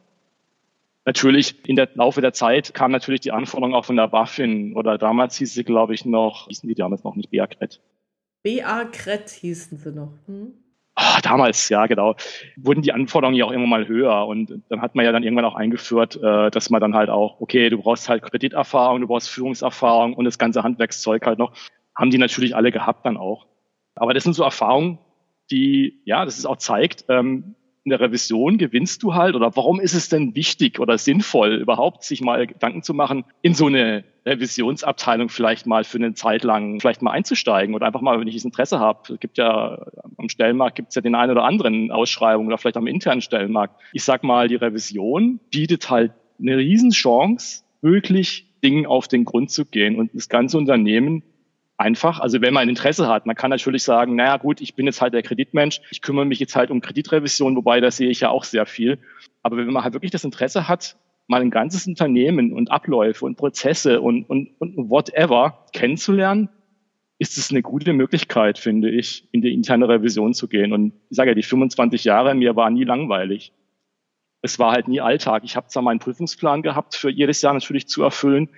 Natürlich 1.05 1.67
in 1.67 1.75
der 1.75 1.89
Laufe 1.95 2.21
der 2.21 2.33
Zeit 2.33 2.73
kam 2.73 2.91
natürlich 2.91 3.21
die 3.21 3.31
Anforderung 3.31 3.73
auch 3.73 3.85
von 3.85 3.95
der 3.95 4.07
BaFin 4.07 4.75
oder 4.75 4.97
damals 4.97 5.37
hieß 5.37 5.53
sie, 5.53 5.63
glaube 5.63 5.93
ich, 5.93 6.05
noch, 6.05 6.47
hießen 6.47 6.67
die 6.67 6.75
damals 6.75 7.03
noch 7.03 7.15
nicht 7.15 7.31
BA-Cred. 7.31 7.81
BA-Cred 8.43 9.29
hießen 9.29 9.77
sie 9.77 9.91
noch. 9.91 10.13
Hm? 10.27 10.53
Oh, 11.01 11.19
damals, 11.23 11.69
ja, 11.69 11.85
genau. 11.87 12.15
Wurden 12.57 12.81
die 12.81 12.91
Anforderungen 12.91 13.37
ja 13.37 13.45
auch 13.45 13.51
immer 13.51 13.67
mal 13.67 13.87
höher 13.87 14.27
und 14.27 14.61
dann 14.67 14.81
hat 14.81 14.95
man 14.95 15.05
ja 15.05 15.13
dann 15.13 15.23
irgendwann 15.23 15.45
auch 15.45 15.55
eingeführt, 15.55 16.17
äh, 16.21 16.51
dass 16.51 16.69
man 16.69 16.81
dann 16.81 16.93
halt 16.93 17.09
auch, 17.09 17.39
okay, 17.39 17.69
du 17.69 17.77
brauchst 17.81 18.09
halt 18.09 18.23
Krediterfahrung, 18.23 18.99
du 18.99 19.07
brauchst 19.07 19.29
Führungserfahrung 19.29 20.13
und 20.13 20.25
das 20.25 20.37
ganze 20.37 20.63
Handwerkszeug 20.63 21.25
halt 21.25 21.39
noch. 21.39 21.53
Haben 21.95 22.11
die 22.11 22.17
natürlich 22.17 22.55
alle 22.55 22.71
gehabt 22.71 23.05
dann 23.05 23.15
auch. 23.15 23.47
Aber 23.95 24.13
das 24.13 24.23
sind 24.23 24.33
so 24.33 24.43
Erfahrungen, 24.43 24.99
die, 25.51 26.01
ja, 26.05 26.25
das 26.25 26.37
ist 26.37 26.45
auch 26.45 26.57
zeigt, 26.57 27.05
ähm, 27.07 27.55
in 27.89 27.97
der 27.97 28.01
Revision 28.01 28.59
gewinnst 28.59 29.01
du 29.01 29.15
halt 29.15 29.33
oder 29.33 29.55
warum 29.55 29.79
ist 29.79 29.95
es 29.95 30.09
denn 30.09 30.35
wichtig 30.35 30.79
oder 30.79 30.99
sinnvoll 30.99 31.55
überhaupt 31.55 32.03
sich 32.03 32.21
mal 32.21 32.45
Gedanken 32.45 32.83
zu 32.83 32.93
machen, 32.93 33.25
in 33.41 33.55
so 33.55 33.65
eine 33.65 34.03
Revisionsabteilung 34.27 35.29
vielleicht 35.29 35.65
mal 35.65 35.83
für 35.83 35.97
eine 35.97 36.13
Zeit 36.13 36.43
lang 36.43 36.79
vielleicht 36.79 37.01
mal 37.01 37.09
einzusteigen 37.09 37.73
oder 37.73 37.87
einfach 37.87 38.01
mal, 38.01 38.19
wenn 38.19 38.27
ich 38.27 38.35
das 38.35 38.45
Interesse 38.45 38.79
habe. 38.79 39.13
Es 39.13 39.19
gibt 39.19 39.39
ja 39.39 39.87
am 40.17 40.29
Stellenmarkt 40.29 40.75
gibt 40.75 40.89
es 40.89 40.95
ja 40.95 41.01
den 41.01 41.15
einen 41.15 41.31
oder 41.31 41.45
anderen 41.45 41.89
Ausschreibung 41.89 42.45
oder 42.45 42.59
vielleicht 42.59 42.77
am 42.77 42.85
internen 42.85 43.21
Stellenmarkt. 43.21 43.81
Ich 43.91 44.03
sag 44.03 44.23
mal, 44.23 44.47
die 44.47 44.55
Revision 44.55 45.39
bietet 45.49 45.89
halt 45.89 46.11
eine 46.39 46.57
Riesenchance, 46.57 47.63
wirklich 47.81 48.45
Dingen 48.63 48.85
auf 48.85 49.07
den 49.07 49.25
Grund 49.25 49.49
zu 49.49 49.65
gehen 49.65 49.95
und 49.95 50.11
das 50.13 50.29
ganze 50.29 50.59
Unternehmen 50.59 51.23
einfach. 51.79 52.19
Also 52.19 52.41
wenn 52.41 52.53
man 52.53 52.69
Interesse 52.69 53.07
hat, 53.07 53.25
man 53.25 53.35
kann 53.35 53.49
natürlich 53.49 53.83
sagen, 53.83 54.15
naja 54.15 54.37
gut, 54.37 54.61
ich 54.61 54.75
bin 54.75 54.85
jetzt 54.85 55.01
halt 55.01 55.13
der 55.13 55.23
Kreditmensch, 55.23 55.81
ich 55.91 56.01
kümmere 56.01 56.25
mich 56.25 56.39
jetzt 56.39 56.55
halt 56.55 56.71
um 56.71 56.81
Kreditrevision, 56.81 57.55
wobei 57.55 57.79
da 57.79 57.89
sehe 57.89 58.09
ich 58.09 58.19
ja 58.19 58.29
auch 58.29 58.43
sehr 58.43 58.65
viel. 58.65 58.99
Aber 59.41 59.57
wenn 59.57 59.71
man 59.71 59.83
halt 59.83 59.93
wirklich 59.93 60.11
das 60.11 60.25
Interesse 60.25 60.67
hat, 60.67 60.97
mal 61.27 61.41
ein 61.41 61.51
ganzes 61.51 61.87
Unternehmen 61.87 62.53
und 62.53 62.71
Abläufe 62.71 63.25
und 63.25 63.37
Prozesse 63.37 64.01
und, 64.01 64.23
und, 64.29 64.49
und 64.59 64.89
whatever 64.89 65.65
kennenzulernen, 65.71 66.49
ist 67.19 67.37
es 67.37 67.51
eine 67.51 67.61
gute 67.61 67.93
Möglichkeit, 67.93 68.57
finde 68.57 68.89
ich, 68.89 69.27
in 69.31 69.41
die 69.41 69.53
interne 69.53 69.87
Revision 69.87 70.33
zu 70.33 70.47
gehen. 70.47 70.73
Und 70.73 70.93
ich 71.09 71.17
sage 71.17 71.31
ja, 71.31 71.35
die 71.35 71.43
25 71.43 72.03
Jahre, 72.03 72.33
mir 72.33 72.55
war 72.55 72.69
nie 72.69 72.83
langweilig. 72.83 73.53
Es 74.41 74.57
war 74.57 74.71
halt 74.71 74.87
nie 74.87 75.01
Alltag. 75.01 75.43
Ich 75.43 75.55
habe 75.55 75.67
zwar 75.67 75.83
meinen 75.83 75.99
Prüfungsplan 75.99 76.61
gehabt, 76.61 76.95
für 76.95 77.09
jedes 77.09 77.41
Jahr 77.41 77.53
natürlich 77.53 77.87
zu 77.87 78.03
erfüllen, 78.03 78.49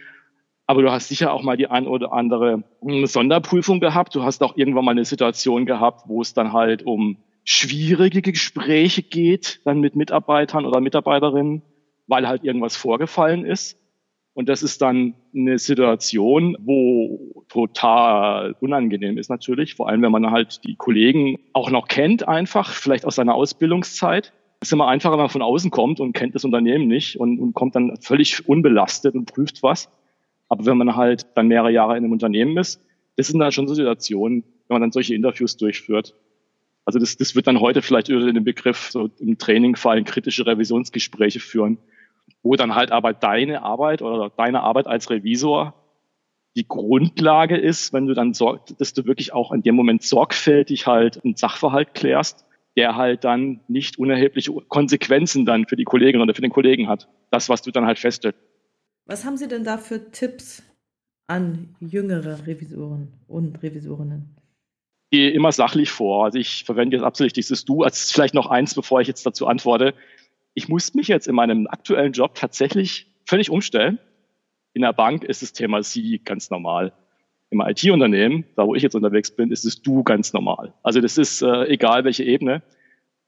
aber 0.71 0.83
du 0.83 0.89
hast 0.89 1.09
sicher 1.09 1.33
auch 1.33 1.43
mal 1.43 1.57
die 1.57 1.67
ein 1.67 1.85
oder 1.85 2.13
andere 2.13 2.63
hm, 2.81 3.05
Sonderprüfung 3.05 3.81
gehabt. 3.81 4.15
Du 4.15 4.23
hast 4.23 4.41
auch 4.41 4.55
irgendwann 4.55 4.85
mal 4.85 4.91
eine 4.91 5.03
Situation 5.03 5.65
gehabt, 5.65 6.03
wo 6.07 6.21
es 6.21 6.33
dann 6.33 6.53
halt 6.53 6.83
um 6.83 7.17
schwierige 7.43 8.21
Gespräche 8.21 9.03
geht, 9.03 9.59
dann 9.65 9.81
mit 9.81 9.97
Mitarbeitern 9.97 10.65
oder 10.65 10.79
Mitarbeiterinnen, 10.79 11.61
weil 12.07 12.25
halt 12.25 12.45
irgendwas 12.45 12.77
vorgefallen 12.77 13.43
ist. 13.43 13.77
Und 14.33 14.47
das 14.47 14.63
ist 14.63 14.81
dann 14.81 15.15
eine 15.35 15.57
Situation, 15.57 16.55
wo 16.61 17.43
total 17.49 18.55
unangenehm 18.61 19.17
ist 19.17 19.29
natürlich, 19.29 19.75
vor 19.75 19.89
allem 19.89 20.01
wenn 20.03 20.11
man 20.13 20.31
halt 20.31 20.63
die 20.63 20.77
Kollegen 20.77 21.37
auch 21.51 21.69
noch 21.69 21.89
kennt, 21.89 22.29
einfach, 22.29 22.71
vielleicht 22.71 23.05
aus 23.05 23.15
seiner 23.15 23.35
Ausbildungszeit. 23.35 24.31
Es 24.61 24.69
ist 24.69 24.71
immer 24.71 24.87
einfacher, 24.87 25.15
wenn 25.15 25.23
man 25.23 25.29
von 25.29 25.41
außen 25.41 25.69
kommt 25.69 25.99
und 25.99 26.13
kennt 26.13 26.33
das 26.33 26.45
Unternehmen 26.45 26.87
nicht 26.87 27.19
und, 27.19 27.41
und 27.41 27.53
kommt 27.53 27.75
dann 27.75 27.97
völlig 27.99 28.47
unbelastet 28.47 29.15
und 29.15 29.25
prüft 29.25 29.63
was. 29.63 29.89
Aber 30.51 30.65
wenn 30.65 30.77
man 30.77 30.97
halt 30.97 31.27
dann 31.35 31.47
mehrere 31.47 31.71
Jahre 31.71 31.95
in 31.95 32.03
einem 32.03 32.11
Unternehmen 32.11 32.57
ist, 32.57 32.81
das 33.15 33.27
sind 33.27 33.39
dann 33.39 33.53
schon 33.53 33.69
so 33.69 33.73
Situationen, 33.73 34.43
wenn 34.67 34.75
man 34.75 34.81
dann 34.81 34.91
solche 34.91 35.15
Interviews 35.15 35.55
durchführt. 35.55 36.13
Also 36.83 36.99
das, 36.99 37.15
das 37.15 37.35
wird 37.35 37.47
dann 37.47 37.61
heute 37.61 37.81
vielleicht 37.81 38.09
über 38.09 38.29
den 38.29 38.43
Begriff 38.43 38.89
so 38.91 39.09
im 39.19 39.37
Training 39.37 39.77
fallen, 39.77 40.03
kritische 40.03 40.45
Revisionsgespräche 40.45 41.39
führen, 41.39 41.77
wo 42.43 42.57
dann 42.57 42.75
halt 42.75 42.91
aber 42.91 43.13
deine 43.13 43.61
Arbeit 43.61 44.01
oder 44.01 44.29
deine 44.29 44.61
Arbeit 44.61 44.87
als 44.87 45.09
Revisor 45.09 45.73
die 46.57 46.67
Grundlage 46.67 47.55
ist, 47.55 47.93
wenn 47.93 48.07
du 48.07 48.13
dann 48.13 48.33
sorgst, 48.33 48.75
dass 48.77 48.91
du 48.91 49.05
wirklich 49.05 49.31
auch 49.31 49.53
in 49.53 49.61
dem 49.61 49.75
Moment 49.75 50.03
sorgfältig 50.03 50.85
halt 50.85 51.23
einen 51.23 51.37
Sachverhalt 51.37 51.93
klärst, 51.93 52.45
der 52.75 52.97
halt 52.97 53.23
dann 53.23 53.61
nicht 53.69 53.97
unerhebliche 53.99 54.51
Konsequenzen 54.51 55.45
dann 55.45 55.65
für 55.65 55.77
die 55.77 55.85
Kollegin 55.85 56.19
oder 56.19 56.33
für 56.33 56.41
den 56.41 56.51
Kollegen 56.51 56.89
hat. 56.89 57.07
Das, 57.29 57.47
was 57.47 57.61
du 57.61 57.71
dann 57.71 57.85
halt 57.85 57.99
feststellst. 57.99 58.50
Was 59.11 59.25
haben 59.25 59.35
Sie 59.35 59.49
denn 59.49 59.65
da 59.65 59.77
für 59.77 60.09
Tipps 60.13 60.63
an 61.27 61.75
jüngere 61.81 62.47
Revisoren 62.47 63.11
und 63.27 63.61
Revisorinnen? 63.61 64.37
Ich 65.09 65.17
gehe 65.17 65.31
immer 65.31 65.51
sachlich 65.51 65.91
vor. 65.91 66.23
Also 66.23 66.39
ich 66.39 66.63
verwende 66.63 66.95
jetzt 66.95 67.03
absichtlich 67.03 67.33
dieses 67.33 67.65
Du. 67.65 67.83
als 67.83 68.09
vielleicht 68.09 68.33
noch 68.33 68.49
eins, 68.49 68.73
bevor 68.73 69.01
ich 69.01 69.09
jetzt 69.09 69.25
dazu 69.25 69.47
antworte. 69.47 69.93
Ich 70.53 70.69
muss 70.69 70.93
mich 70.93 71.09
jetzt 71.09 71.27
in 71.27 71.35
meinem 71.35 71.67
aktuellen 71.67 72.13
Job 72.13 72.35
tatsächlich 72.35 73.11
völlig 73.25 73.49
umstellen. 73.49 73.99
In 74.71 74.81
der 74.81 74.93
Bank 74.93 75.25
ist 75.25 75.41
das 75.41 75.51
Thema 75.51 75.83
Sie 75.83 76.19
ganz 76.19 76.49
normal. 76.49 76.93
Im 77.49 77.59
IT-Unternehmen, 77.59 78.45
da 78.55 78.65
wo 78.65 78.75
ich 78.75 78.81
jetzt 78.81 78.95
unterwegs 78.95 79.35
bin, 79.35 79.51
ist 79.51 79.65
es 79.65 79.81
Du 79.81 80.03
ganz 80.03 80.31
normal. 80.31 80.73
Also 80.83 81.01
das 81.01 81.17
ist 81.17 81.41
äh, 81.41 81.65
egal 81.65 82.05
welche 82.05 82.23
Ebene. 82.23 82.63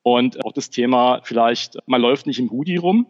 Und 0.01 0.45
auch 0.45 0.53
das 0.53 0.69
Thema 0.69 1.19
vielleicht, 1.25 1.77
man 1.87 1.99
läuft 1.99 2.25
nicht 2.25 2.39
im 2.39 2.51
Hoodie 2.51 2.77
rum, 2.77 3.05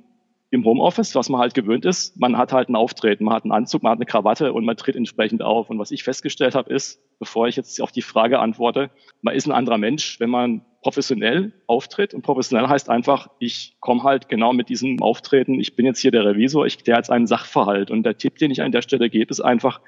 im 0.54 0.66
Homeoffice, 0.66 1.16
was 1.16 1.30
man 1.30 1.42
halt 1.42 1.56
gewöhnt 1.56 1.84
ist. 1.84 2.16
Man 2.20 2.38
hat 2.38 2.54
halt 2.54 2.70
ein 2.70 2.76
Auftreten, 2.76 3.24
man 3.24 3.34
hat 3.34 3.44
einen 3.44 3.52
Anzug, 3.52 3.82
man 3.82 3.92
hat 3.92 3.98
eine 3.98 4.06
Krawatte 4.06 4.54
und 4.54 4.66
man 4.66 4.78
tritt 4.78 4.96
entsprechend 4.96 5.42
auf. 5.42 5.72
Und 5.72 5.80
was 5.80 5.90
ich 5.90 6.04
festgestellt 6.04 6.54
habe, 6.54 6.72
ist, 6.72 7.02
bevor 7.18 7.48
ich 7.48 7.56
jetzt 7.56 7.82
auf 7.82 7.92
die 7.92 8.04
Frage 8.04 8.38
antworte, 8.38 8.92
man 9.24 9.34
ist 9.34 9.48
ein 9.48 9.52
anderer 9.52 9.80
Mensch, 9.80 10.20
wenn 10.20 10.30
man 10.30 10.64
professionell 10.84 11.54
auftritt. 11.66 12.14
Und 12.14 12.22
professionell 12.22 12.68
heißt 12.68 12.88
einfach, 12.88 13.32
ich 13.40 13.78
komme 13.80 14.04
halt 14.04 14.30
genau 14.30 14.54
mit 14.54 14.70
diesem 14.70 15.02
Auftreten, 15.02 15.60
ich 15.60 15.76
bin 15.76 15.88
jetzt 15.88 16.00
hier 16.00 16.12
der 16.12 16.24
Revisor, 16.24 16.68
ich 16.68 16.78
kläre 16.78 17.00
jetzt 17.00 17.10
einen 17.10 17.26
Sachverhalt. 17.26 17.90
Und 17.90 18.04
der 18.04 18.20
Tipp, 18.20 18.38
den 18.38 18.52
ich 18.52 18.62
an 18.62 18.72
der 18.72 18.84
Stelle 18.84 19.10
gebe, 19.10 19.32
ist 19.32 19.42
einfach, 19.42 19.82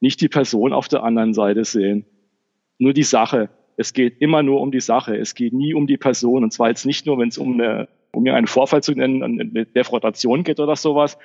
nicht 0.00 0.20
die 0.20 0.28
Person 0.28 0.72
auf 0.72 0.86
der 0.86 1.02
anderen 1.02 1.34
Seite 1.34 1.64
sehen. 1.64 2.04
Nur 2.78 2.92
die 2.92 3.02
Sache. 3.02 3.48
Es 3.76 3.92
geht 3.92 4.20
immer 4.20 4.44
nur 4.44 4.60
um 4.60 4.70
die 4.70 4.80
Sache. 4.80 5.16
Es 5.16 5.34
geht 5.34 5.52
nie 5.52 5.74
um 5.74 5.88
die 5.88 5.96
Person. 5.96 6.44
Und 6.44 6.52
zwar 6.52 6.68
jetzt 6.68 6.86
nicht 6.86 7.06
nur, 7.06 7.18
wenn 7.18 7.28
es 7.28 7.38
um 7.38 7.54
eine 7.54 7.88
um 8.16 8.22
mir 8.22 8.34
einen 8.34 8.46
Vorfall 8.46 8.82
zu 8.82 8.92
nennen, 8.92 9.22
eine 9.22 9.66
Defrotation 9.66 10.42
geht 10.42 10.58
oder 10.58 10.74
sowas, 10.74 11.18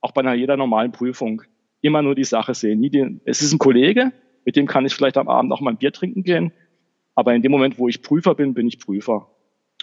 auch 0.00 0.12
bei 0.12 0.22
einer 0.22 0.32
jeder 0.32 0.56
normalen 0.56 0.90
Prüfung, 0.90 1.42
immer 1.82 2.00
nur 2.00 2.14
die 2.14 2.24
Sache 2.24 2.54
sehen. 2.54 2.80
Nie 2.80 2.88
den, 2.88 3.20
es 3.26 3.42
ist 3.42 3.52
ein 3.52 3.58
Kollege, 3.58 4.12
mit 4.46 4.56
dem 4.56 4.66
kann 4.66 4.86
ich 4.86 4.94
vielleicht 4.94 5.18
am 5.18 5.28
Abend 5.28 5.52
auch 5.52 5.60
mal 5.60 5.72
ein 5.72 5.76
Bier 5.76 5.92
trinken 5.92 6.22
gehen, 6.22 6.52
aber 7.14 7.34
in 7.34 7.42
dem 7.42 7.52
Moment, 7.52 7.78
wo 7.78 7.86
ich 7.86 8.00
Prüfer 8.00 8.34
bin, 8.34 8.54
bin 8.54 8.66
ich 8.66 8.78
Prüfer. 8.78 9.28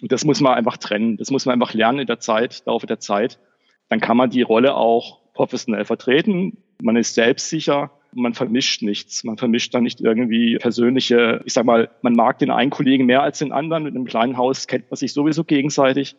Und 0.02 0.12
das 0.12 0.26
muss 0.26 0.42
man 0.42 0.56
einfach 0.56 0.78
trennen. 0.78 1.18
Das 1.18 1.30
muss 1.30 1.46
man 1.46 1.54
einfach 1.54 1.76
lernen 1.76 2.00
in 2.00 2.08
der 2.08 2.20
Zeit, 2.20 2.64
Laufe 2.66 2.88
der 2.88 3.00
Zeit. 3.00 3.38
Dann 3.88 4.00
kann 4.00 4.18
man 4.18 4.32
die 4.32 4.42
Rolle 4.42 4.76
auch 4.76 5.20
professionell 5.34 5.86
vertreten. 5.86 6.58
Man 6.82 6.96
ist 6.96 7.14
selbstsicher. 7.14 7.92
Man 8.14 8.34
vermischt 8.34 8.82
nichts. 8.82 9.24
Man 9.24 9.38
vermischt 9.38 9.76
dann 9.76 9.84
nicht 9.84 10.02
irgendwie 10.02 10.58
persönliche, 10.58 11.42
ich 11.46 11.54
sag 11.54 11.66
mal, 11.66 11.92
man 12.02 12.14
mag 12.14 12.40
den 12.40 12.50
einen 12.50 12.72
Kollegen 12.72 13.06
mehr 13.06 13.22
als 13.22 13.40
den 13.40 13.52
anderen. 13.52 13.84
Mit 13.84 13.96
einem 13.96 14.06
kleinen 14.06 14.38
Haus 14.38 14.66
kennt 14.66 14.90
man 14.90 14.96
sich 14.96 15.14
sowieso 15.14 15.44
gegenseitig 15.44 16.16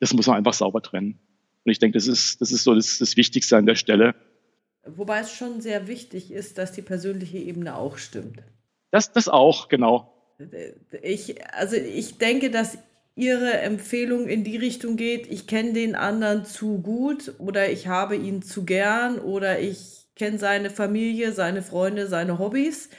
das 0.00 0.14
muss 0.14 0.26
man 0.26 0.36
einfach 0.36 0.54
sauber 0.54 0.82
trennen. 0.82 1.18
Und 1.64 1.72
ich 1.72 1.78
denke, 1.78 1.98
das 1.98 2.06
ist, 2.06 2.40
das 2.40 2.52
ist 2.52 2.64
so 2.64 2.74
das, 2.74 2.98
das 2.98 3.16
Wichtigste 3.16 3.56
an 3.56 3.66
der 3.66 3.74
Stelle. 3.74 4.14
Wobei 4.86 5.20
es 5.20 5.32
schon 5.32 5.60
sehr 5.60 5.86
wichtig 5.86 6.30
ist, 6.32 6.58
dass 6.58 6.72
die 6.72 6.82
persönliche 6.82 7.38
Ebene 7.38 7.76
auch 7.76 7.98
stimmt. 7.98 8.42
Das, 8.90 9.12
das 9.12 9.28
auch, 9.28 9.68
genau. 9.68 10.14
Ich, 11.02 11.44
also 11.52 11.76
ich 11.76 12.18
denke, 12.18 12.50
dass 12.50 12.78
Ihre 13.16 13.58
Empfehlung 13.58 14.28
in 14.28 14.44
die 14.44 14.56
Richtung 14.56 14.96
geht, 14.96 15.26
ich 15.26 15.48
kenne 15.48 15.72
den 15.72 15.96
anderen 15.96 16.44
zu 16.44 16.80
gut 16.80 17.34
oder 17.38 17.68
ich 17.68 17.88
habe 17.88 18.14
ihn 18.14 18.42
zu 18.42 18.64
gern 18.64 19.18
oder 19.18 19.58
ich 19.58 20.06
kenne 20.14 20.38
seine 20.38 20.70
Familie, 20.70 21.32
seine 21.32 21.62
Freunde, 21.62 22.06
seine 22.06 22.38
Hobbys. 22.38 22.90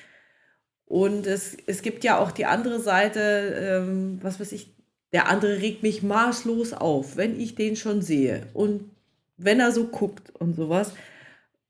Und 0.85 1.25
es, 1.25 1.55
es 1.67 1.81
gibt 1.81 2.03
ja 2.03 2.17
auch 2.17 2.31
die 2.31 2.45
andere 2.45 2.79
Seite, 2.81 3.79
ähm, 3.81 4.19
was 4.21 4.39
weiß 4.39 4.51
ich, 4.51 4.75
der 5.13 5.27
andere 5.27 5.61
regt 5.61 5.83
mich 5.83 6.03
maßlos 6.03 6.73
auf, 6.73 7.17
wenn 7.17 7.39
ich 7.39 7.55
den 7.55 7.75
schon 7.75 8.01
sehe. 8.01 8.47
Und 8.53 8.91
wenn 9.37 9.59
er 9.59 9.71
so 9.71 9.87
guckt 9.87 10.31
und 10.39 10.55
sowas, 10.55 10.93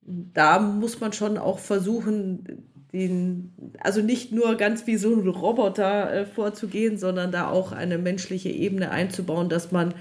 da 0.02 0.60
muss 0.60 1.00
man 1.00 1.14
schon 1.14 1.38
auch 1.38 1.60
versuchen, 1.60 2.66
den, 2.92 3.54
also 3.80 4.02
nicht 4.02 4.32
nur 4.32 4.56
ganz 4.56 4.88
wie 4.88 4.98
so 4.98 5.14
ein 5.14 5.28
Roboter 5.28 6.12
äh, 6.12 6.26
vorzugehen, 6.26 6.98
sondern 6.98 7.32
da 7.32 7.50
auch 7.50 7.72
eine 7.72 7.98
menschliche 7.98 8.50
Ebene 8.50 8.90
einzubauen, 8.90 9.48
dass 9.48 9.72
man 9.72 9.94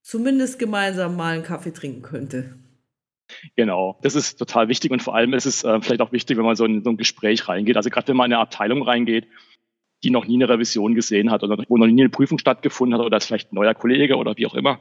zumindest 0.00 0.58
gemeinsam 0.58 1.16
mal 1.16 1.34
einen 1.34 1.42
Kaffee 1.42 1.72
trinken 1.72 2.02
könnte. 2.02 2.54
Genau, 3.56 3.98
das 4.02 4.14
ist 4.14 4.38
total 4.38 4.68
wichtig 4.68 4.90
und 4.90 5.02
vor 5.02 5.14
allem 5.14 5.32
ist 5.34 5.46
es 5.46 5.64
äh, 5.64 5.80
vielleicht 5.80 6.00
auch 6.00 6.12
wichtig, 6.12 6.36
wenn 6.36 6.44
man 6.44 6.56
so 6.56 6.64
in 6.64 6.82
so 6.82 6.90
ein 6.90 6.96
Gespräch 6.96 7.48
reingeht. 7.48 7.76
Also 7.76 7.90
gerade 7.90 8.08
wenn 8.08 8.16
man 8.16 8.30
in 8.30 8.34
eine 8.34 8.42
Abteilung 8.42 8.82
reingeht, 8.82 9.26
die 10.04 10.10
noch 10.10 10.26
nie 10.26 10.36
eine 10.36 10.48
Revision 10.48 10.94
gesehen 10.94 11.30
hat 11.30 11.42
oder 11.42 11.56
wo 11.68 11.76
noch 11.76 11.86
nie 11.86 12.02
eine 12.02 12.10
Prüfung 12.10 12.38
stattgefunden 12.38 12.98
hat 12.98 13.04
oder 13.04 13.16
ist 13.16 13.26
vielleicht 13.26 13.52
ein 13.52 13.56
neuer 13.56 13.74
Kollege 13.74 14.16
oder 14.16 14.36
wie 14.36 14.46
auch 14.46 14.54
immer, 14.54 14.78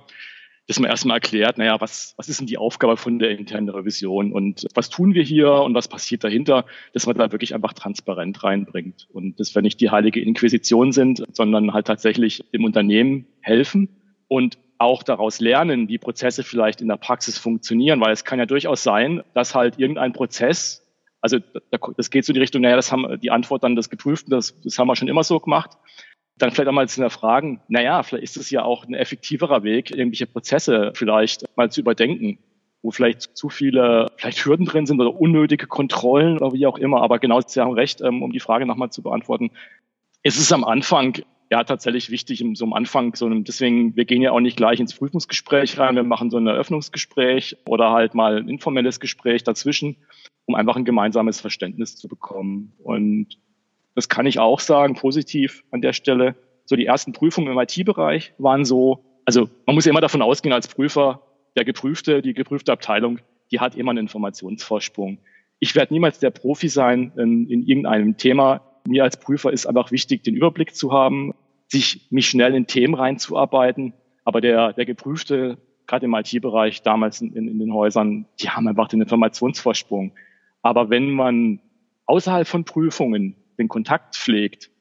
dass 0.68 0.80
man 0.80 0.90
erstmal 0.90 1.18
erklärt, 1.18 1.58
naja, 1.58 1.82
was, 1.82 2.14
was 2.18 2.30
ist 2.30 2.40
denn 2.40 2.48
die 2.48 2.58
Aufgabe 2.58 2.96
von 2.96 3.20
der 3.20 3.32
internen 3.32 3.70
Revision 3.70 4.32
und 4.32 4.66
was 4.76 4.90
tun 4.90 5.14
wir 5.14 5.24
hier 5.24 5.52
und 5.52 5.74
was 5.74 5.88
passiert 5.88 6.24
dahinter, 6.24 6.66
dass 6.94 7.06
man 7.06 7.18
da 7.18 7.32
wirklich 7.32 7.54
einfach 7.54 7.74
transparent 7.74 8.44
reinbringt. 8.44 9.08
Und 9.12 9.40
dass 9.40 9.54
wir 9.56 9.62
nicht 9.62 9.82
die 9.82 9.90
heilige 9.90 10.22
Inquisition 10.22 10.94
sind, 10.94 11.24
sondern 11.34 11.74
halt 11.74 11.88
tatsächlich 11.88 12.46
dem 12.54 12.64
Unternehmen 12.64 13.26
helfen 13.42 13.90
und 14.30 14.58
auch 14.78 15.04
daraus 15.04 15.40
lernen, 15.40 15.90
wie 15.90 15.98
Prozesse 15.98 16.44
vielleicht 16.44 16.82
in 16.82 16.88
der 16.88 16.98
Praxis 16.98 17.38
funktionieren, 17.38 18.00
weil 18.00 18.12
es 18.12 18.24
kann 18.24 18.40
ja 18.40 18.46
durchaus 18.46 18.84
sein, 18.84 19.22
dass 19.34 19.56
halt 19.56 19.80
irgendein 19.80 20.14
Prozess 20.14 20.83
also 21.24 21.38
das 21.96 22.10
geht 22.10 22.26
so 22.26 22.32
in 22.32 22.34
die 22.36 22.42
Richtung, 22.42 22.62
naja, 22.62 22.76
das 22.76 22.92
haben 22.92 23.18
die 23.22 23.32
Antwort 23.32 23.64
dann 23.64 23.78
das 23.78 23.90
geprüft, 23.90 24.26
das, 24.30 24.60
das 24.62 24.78
haben 24.78 24.90
wir 24.90 24.98
schon 24.98 25.08
immer 25.08 25.24
so 25.24 25.40
gemacht. 25.40 25.72
Dann 26.38 26.52
vielleicht 26.52 26.68
auch 26.68 26.74
mal 26.74 26.90
zu 26.90 27.10
Fragen, 27.10 27.62
naja, 27.70 28.04
vielleicht 28.04 28.26
ist 28.26 28.36
es 28.36 28.50
ja 28.50 28.64
auch 28.64 28.86
ein 28.86 28.94
effektiverer 28.94 29.64
Weg, 29.64 29.92
irgendwelche 29.92 30.28
Prozesse 30.28 30.92
vielleicht 30.94 31.46
mal 31.56 31.72
zu 31.72 31.80
überdenken, 31.80 32.40
wo 32.82 32.92
vielleicht 32.92 33.38
zu 33.38 33.48
viele 33.48 34.12
vielleicht 34.18 34.44
Hürden 34.44 34.66
drin 34.66 34.86
sind 34.86 35.00
oder 35.00 35.16
unnötige 35.16 35.66
Kontrollen 35.66 36.40
oder 36.40 36.52
wie 36.52 36.68
auch 36.68 36.78
immer. 36.78 37.02
Aber 37.02 37.20
genau, 37.20 37.40
Sie 37.40 37.62
haben 37.62 37.72
recht, 37.72 38.02
ähm, 38.02 38.22
um 38.22 38.34
die 38.34 38.42
Frage 38.42 38.66
nochmal 38.66 38.90
zu 38.90 39.02
beantworten. 39.02 39.52
Es 40.24 40.38
ist 40.38 40.52
am 40.52 40.66
Anfang 40.66 41.24
ja 41.54 41.64
tatsächlich 41.64 42.10
wichtig 42.10 42.42
im 42.42 42.56
so 42.56 42.66
am 42.66 42.74
Anfang. 42.74 43.16
So 43.16 43.28
einem, 43.28 43.44
deswegen, 43.44 43.96
wir 43.96 44.06
gehen 44.06 44.24
ja 44.24 44.32
auch 44.32 44.40
nicht 44.40 44.58
gleich 44.58 44.80
ins 44.80 44.96
Prüfungsgespräch 44.96 45.78
rein. 45.78 45.96
Wir 45.96 46.04
machen 46.04 46.32
so 46.32 46.38
ein 46.38 46.48
Eröffnungsgespräch 46.48 47.58
oder 47.68 47.92
halt 47.92 48.16
mal 48.16 48.38
ein 48.38 48.50
informelles 48.50 49.00
Gespräch 49.00 49.44
dazwischen, 49.44 49.96
um 50.46 50.56
einfach 50.56 50.76
ein 50.76 50.84
gemeinsames 50.84 51.40
Verständnis 51.40 51.96
zu 51.96 52.08
bekommen. 52.08 52.74
Und 52.84 53.38
das 53.94 54.10
kann 54.10 54.26
ich 54.26 54.40
auch 54.40 54.60
sagen, 54.60 54.96
positiv 54.96 55.64
an 55.70 55.82
der 55.82 55.94
Stelle. 55.94 56.36
So 56.66 56.76
die 56.76 56.88
ersten 56.88 57.14
Prüfungen 57.14 57.52
im 57.52 57.60
IT-Bereich 57.60 58.34
waren 58.40 58.66
so, 58.66 59.06
also 59.26 59.48
man 59.68 59.76
muss 59.76 59.86
ja 59.86 59.92
immer 59.92 60.02
davon 60.02 60.24
ausgehen 60.24 60.54
als 60.54 60.68
Prüfer, 60.68 61.22
der 61.56 61.66
Geprüfte, 61.66 62.24
die 62.24 62.34
geprüfte 62.34 62.72
Abteilung, 62.72 63.20
die 63.52 63.60
hat 63.60 63.76
immer 63.76 63.92
einen 63.92 64.00
Informationsvorsprung. 64.00 65.20
Ich 65.60 65.76
werde 65.76 65.94
niemals 65.94 66.18
der 66.18 66.32
Profi 66.32 66.68
sein 66.68 67.12
in, 67.16 67.48
in 67.48 67.62
irgendeinem 67.62 68.18
Thema. 68.18 68.62
Mir 68.88 69.04
als 69.04 69.18
Prüfer 69.18 69.54
ist 69.54 69.68
einfach 69.68 69.92
wichtig, 69.92 70.24
den 70.24 70.36
Überblick 70.36 70.76
zu 70.76 70.92
haben, 70.92 71.36
sich 71.74 72.08
mich 72.12 72.28
schnell 72.28 72.56
in 72.56 72.68
Themen 72.68 72.94
reinzuarbeiten. 72.94 73.94
Aber 74.24 74.40
der, 74.40 74.74
der 74.74 74.86
Geprüfte, 74.86 75.58
gerade 75.88 76.06
im 76.06 76.14
IT-Bereich, 76.14 76.82
damals 76.84 77.20
in, 77.20 77.36
in, 77.36 77.60
den 77.60 77.74
Häusern, 77.74 78.26
die 78.40 78.50
haben 78.50 78.68
einfach 78.68 78.88
den 78.88 79.02
Informationsvorsprung. 79.02 80.14
Aber 80.62 80.90
wenn 80.90 81.12
man 81.12 81.60
außerhalb 82.06 82.48
von 82.48 82.64
Prüfungen 82.64 83.36
den 83.58 83.68
Kontakt 83.68 84.16
pflegt 84.16 84.72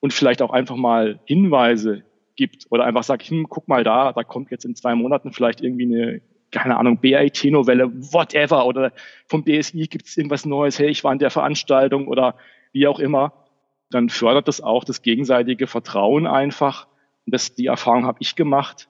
und 0.00 0.12
vielleicht 0.12 0.40
auch 0.40 0.50
einfach 0.50 0.76
mal 0.76 1.20
Hinweise 1.26 2.04
gibt 2.34 2.66
oder 2.70 2.84
einfach 2.84 3.02
sagt, 3.02 3.24
hm, 3.24 3.46
guck 3.48 3.68
mal 3.68 3.84
da, 3.84 4.12
da 4.12 4.24
kommt 4.24 4.50
jetzt 4.50 4.64
in 4.64 4.74
zwei 4.74 4.94
Monaten 4.94 5.32
vielleicht 5.32 5.60
irgendwie 5.60 5.84
eine, 5.84 6.22
keine 6.50 6.78
Ahnung, 6.78 6.98
BIT-Novelle, 6.98 7.92
whatever, 8.12 8.66
oder 8.66 8.92
vom 9.26 9.44
BSI 9.44 9.86
gibt 9.88 10.06
es 10.06 10.16
irgendwas 10.16 10.46
Neues, 10.46 10.78
hey, 10.78 10.88
ich 10.88 11.04
war 11.04 11.12
in 11.12 11.18
der 11.18 11.30
Veranstaltung 11.30 12.08
oder 12.08 12.36
wie 12.72 12.86
auch 12.86 13.00
immer, 13.00 13.41
dann 13.94 14.08
fördert 14.08 14.48
das 14.48 14.60
auch 14.60 14.84
das 14.84 15.02
gegenseitige 15.02 15.66
Vertrauen 15.66 16.26
einfach. 16.26 16.86
Und 17.26 17.34
das, 17.34 17.54
die 17.54 17.66
Erfahrung 17.66 18.06
habe 18.06 18.18
ich 18.20 18.34
gemacht. 18.34 18.88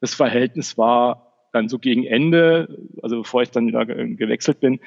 Das 0.00 0.14
Verhältnis 0.14 0.78
war 0.78 1.48
dann 1.52 1.68
so 1.68 1.78
gegen 1.78 2.04
Ende, 2.04 2.78
also 3.02 3.18
bevor 3.18 3.42
ich 3.42 3.50
dann 3.50 3.66
wieder 3.66 3.84
gewechselt 3.84 4.60
bin, 4.60 4.80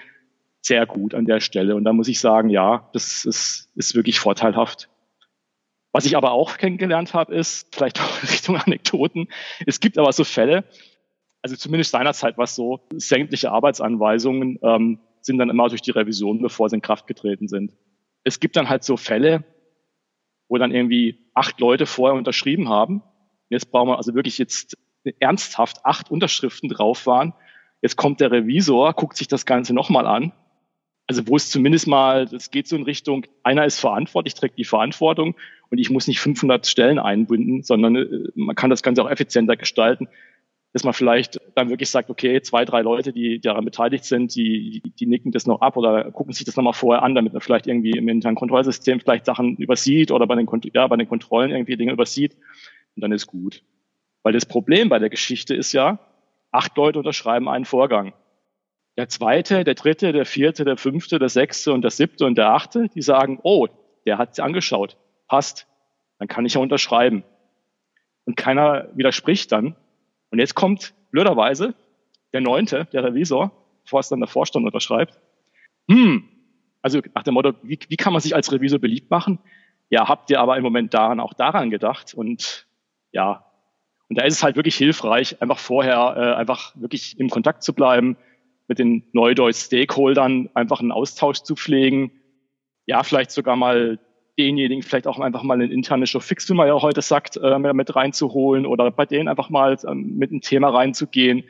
sehr 0.62 0.86
gut 0.86 1.14
an 1.14 1.26
der 1.26 1.40
Stelle. 1.40 1.76
Und 1.76 1.84
da 1.84 1.94
muss 1.94 2.08
ich 2.08 2.20
sagen, 2.20 2.50
ja, 2.50 2.90
das 2.94 3.24
ist, 3.26 3.70
ist 3.76 3.96
wirklich 3.96 4.20
vorteilhaft. 4.20 4.90
Was 5.92 6.06
ich 6.06 6.18
aber 6.18 6.32
auch 6.32 6.58
kennengelernt 6.58 7.14
habe, 7.14 7.36
ist, 7.36 7.74
vielleicht 7.74 8.02
auch 8.02 8.24
Richtung 8.24 8.58
Anekdoten, 8.58 9.28
es 9.66 9.80
gibt 9.80 9.98
aber 9.98 10.12
so 10.12 10.24
Fälle, 10.24 10.66
also 11.42 11.56
zumindest 11.56 11.92
seinerzeit 11.92 12.38
war 12.38 12.46
es 12.46 12.56
so, 12.56 12.82
sämtliche 12.94 13.52
Arbeitsanweisungen 13.52 14.58
ähm, 14.64 15.00
sind 15.22 15.38
dann 15.38 15.50
immer 15.50 15.70
durch 15.70 15.82
die 15.82 15.92
Revision, 15.92 16.42
bevor 16.42 16.70
sie 16.70 16.78
in 16.78 16.82
Kraft 16.82 17.06
getreten 17.06 17.48
sind. 17.48 17.72
Es 18.24 18.40
gibt 18.40 18.56
dann 18.56 18.68
halt 18.68 18.84
so 18.84 18.98
Fälle, 18.98 19.44
wo 20.48 20.58
dann 20.58 20.72
irgendwie 20.72 21.30
acht 21.34 21.60
Leute 21.60 21.86
vorher 21.86 22.18
unterschrieben 22.18 22.70
haben. 22.70 23.02
Jetzt 23.50 23.72
brauchen 23.72 23.90
wir 23.90 23.98
also 23.98 24.14
wirklich 24.16 24.38
jetzt 24.38 24.78
ernsthaft 25.20 25.86
acht 25.86 26.10
Unterschriften 26.10 26.70
drauf 26.70 27.06
waren. 27.06 27.34
Jetzt 27.82 27.96
kommt 27.96 28.22
der 28.22 28.32
Revisor, 28.32 28.94
guckt 28.94 29.18
sich 29.18 29.28
das 29.28 29.46
Ganze 29.46 29.74
nochmal 29.74 30.08
an 30.08 30.32
also 31.08 31.28
wo 31.28 31.36
es 31.36 31.50
zumindest 31.50 31.88
mal, 31.88 32.26
das 32.26 32.52
geht 32.52 32.68
so 32.68 32.76
in 32.76 32.84
Richtung, 32.84 33.26
einer 33.44 33.66
ist 33.66 33.80
verantwortlich, 33.80 34.34
trägt 34.34 34.58
die 34.58 34.66
Verantwortung 34.66 35.36
und 35.70 35.78
ich 35.78 35.90
muss 35.90 36.08
nicht 36.08 36.20
500 36.20 36.66
Stellen 36.66 37.00
einbinden, 37.00 37.64
sondern 37.64 37.96
äh, 37.96 38.08
man 38.36 38.56
kann 38.56 38.70
das 38.70 38.82
Ganze 38.82 39.04
auch 39.04 39.10
effizienter 39.10 39.56
gestalten, 39.56 40.08
dass 40.76 40.84
man 40.84 40.94
vielleicht 40.94 41.40
dann 41.56 41.70
wirklich 41.70 41.90
sagt, 41.90 42.10
okay, 42.10 42.42
zwei, 42.42 42.66
drei 42.66 42.82
Leute, 42.82 43.14
die 43.14 43.40
daran 43.40 43.64
beteiligt 43.64 44.04
sind, 44.04 44.36
die, 44.36 44.84
die 45.00 45.06
nicken 45.06 45.32
das 45.32 45.48
noch 45.48 45.62
ab 45.62 45.78
oder 45.78 46.12
gucken 46.12 46.34
sich 46.34 46.46
das 46.46 46.56
nochmal 46.58 46.74
vorher 46.74 47.02
an, 47.02 47.16
damit 47.16 47.34
man 47.34 47.42
vielleicht 47.42 47.66
irgendwie 47.66 47.92
im 47.92 48.10
internen 48.10 48.36
Kontrollsystem 48.36 49.00
vielleicht 49.00 49.26
Sachen 49.26 49.56
übersieht 49.56 50.12
oder 50.12 50.28
bei 50.28 50.36
den, 50.36 50.48
ja, 50.74 50.86
bei 50.88 50.98
den 50.98 51.08
Kontrollen 51.08 51.52
irgendwie 51.52 51.78
Dinge 51.78 51.94
übersieht 51.94 52.36
und 52.96 53.02
dann 53.02 53.14
ist 53.14 53.26
gut. 53.26 53.64
Weil 54.22 54.34
das 54.34 54.46
Problem 54.46 54.90
bei 54.90 55.00
der 55.00 55.10
Geschichte 55.10 55.56
ist 55.56 55.72
ja, 55.72 56.00
acht 56.52 56.76
Leute 56.76 57.00
unterschreiben 57.00 57.48
einen 57.48 57.66
Vorgang 57.66 58.14
der 58.98 59.10
zweite, 59.10 59.64
der 59.64 59.76
dritte, 59.76 60.14
der 60.14 60.26
vierte, 60.26 60.64
der 60.64 60.78
fünfte, 60.78 61.20
der 61.20 61.30
sechste 61.30 61.74
und 61.74 61.82
der 61.82 61.92
siebte 61.92 62.26
und 62.26 62.38
der 62.38 62.52
achte, 62.52 62.88
die 62.90 63.02
sagen, 63.02 63.40
oh, 63.44 63.68
der 64.06 64.18
hat 64.18 64.36
sie 64.36 64.42
angeschaut, 64.42 64.98
passt, 65.28 65.68
dann 66.18 66.28
kann 66.28 66.46
ich 66.46 66.54
ja 66.54 66.62
unterschreiben. 66.62 67.24
Und 68.26 68.38
keiner 68.38 68.90
widerspricht 68.96 69.52
dann. 69.52 69.76
Und 70.36 70.40
jetzt 70.40 70.54
kommt 70.54 70.94
blöderweise 71.12 71.76
der 72.34 72.42
neunte, 72.42 72.90
der 72.92 73.06
Revisor, 73.06 73.54
bevor 73.86 74.02
es 74.02 74.10
dann 74.10 74.20
der 74.20 74.28
Vorstand 74.28 74.66
unterschreibt. 74.66 75.18
Hm, 75.90 76.28
also 76.82 77.00
nach 77.14 77.24
dem 77.24 77.36
Motto, 77.36 77.54
wie, 77.64 77.80
wie 77.88 77.96
kann 77.96 78.12
man 78.12 78.22
sich 78.22 78.36
als 78.36 78.52
Revisor 78.52 78.78
beliebt 78.78 79.10
machen? 79.10 79.40
Ja, 79.90 80.10
habt 80.10 80.30
ihr 80.30 80.42
aber 80.42 80.58
im 80.58 80.64
Moment 80.64 80.94
daran 80.94 81.22
auch 81.22 81.34
daran 81.34 81.70
gedacht? 81.70 82.14
Und 82.14 82.68
ja, 83.14 83.46
und 84.10 84.18
da 84.18 84.26
ist 84.26 84.34
es 84.34 84.44
halt 84.44 84.58
wirklich 84.58 84.76
hilfreich, 84.76 85.42
einfach 85.42 85.58
vorher 85.58 86.16
äh, 86.18 86.36
einfach 86.36 86.74
wirklich 86.76 87.18
im 87.18 87.30
Kontakt 87.30 87.64
zu 87.64 87.74
bleiben, 87.74 88.18
mit 88.68 88.78
den 88.78 89.08
Neudeutsch-Stakeholdern 89.14 90.50
einfach 90.54 90.82
einen 90.82 90.92
Austausch 90.92 91.44
zu 91.44 91.56
pflegen. 91.56 92.12
Ja, 92.88 93.04
vielleicht 93.04 93.32
sogar 93.32 93.56
mal 93.56 94.00
denjenigen 94.38 94.84
vielleicht 94.84 95.08
auch 95.08 95.20
einfach 95.20 95.44
mal 95.44 95.54
einen 95.56 95.72
internen 95.72 96.08
Fix, 96.08 96.50
wie 96.50 96.54
man 96.54 96.68
ja 96.68 96.82
heute 96.82 97.02
sagt, 97.02 97.38
äh, 97.38 97.58
mit 97.60 97.96
reinzuholen 97.96 98.66
oder 98.66 98.92
bei 98.92 99.06
denen 99.06 99.28
einfach 99.28 99.50
mal 99.50 99.78
ähm, 99.88 100.18
mit 100.18 100.32
einem 100.32 100.42
Thema 100.42 100.70
reinzugehen. 100.70 101.44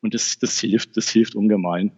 Und 0.00 0.14
das, 0.14 0.38
das 0.38 0.58
hilft, 0.60 0.96
das 0.96 1.08
hilft 1.08 1.34
ungemein. 1.34 1.92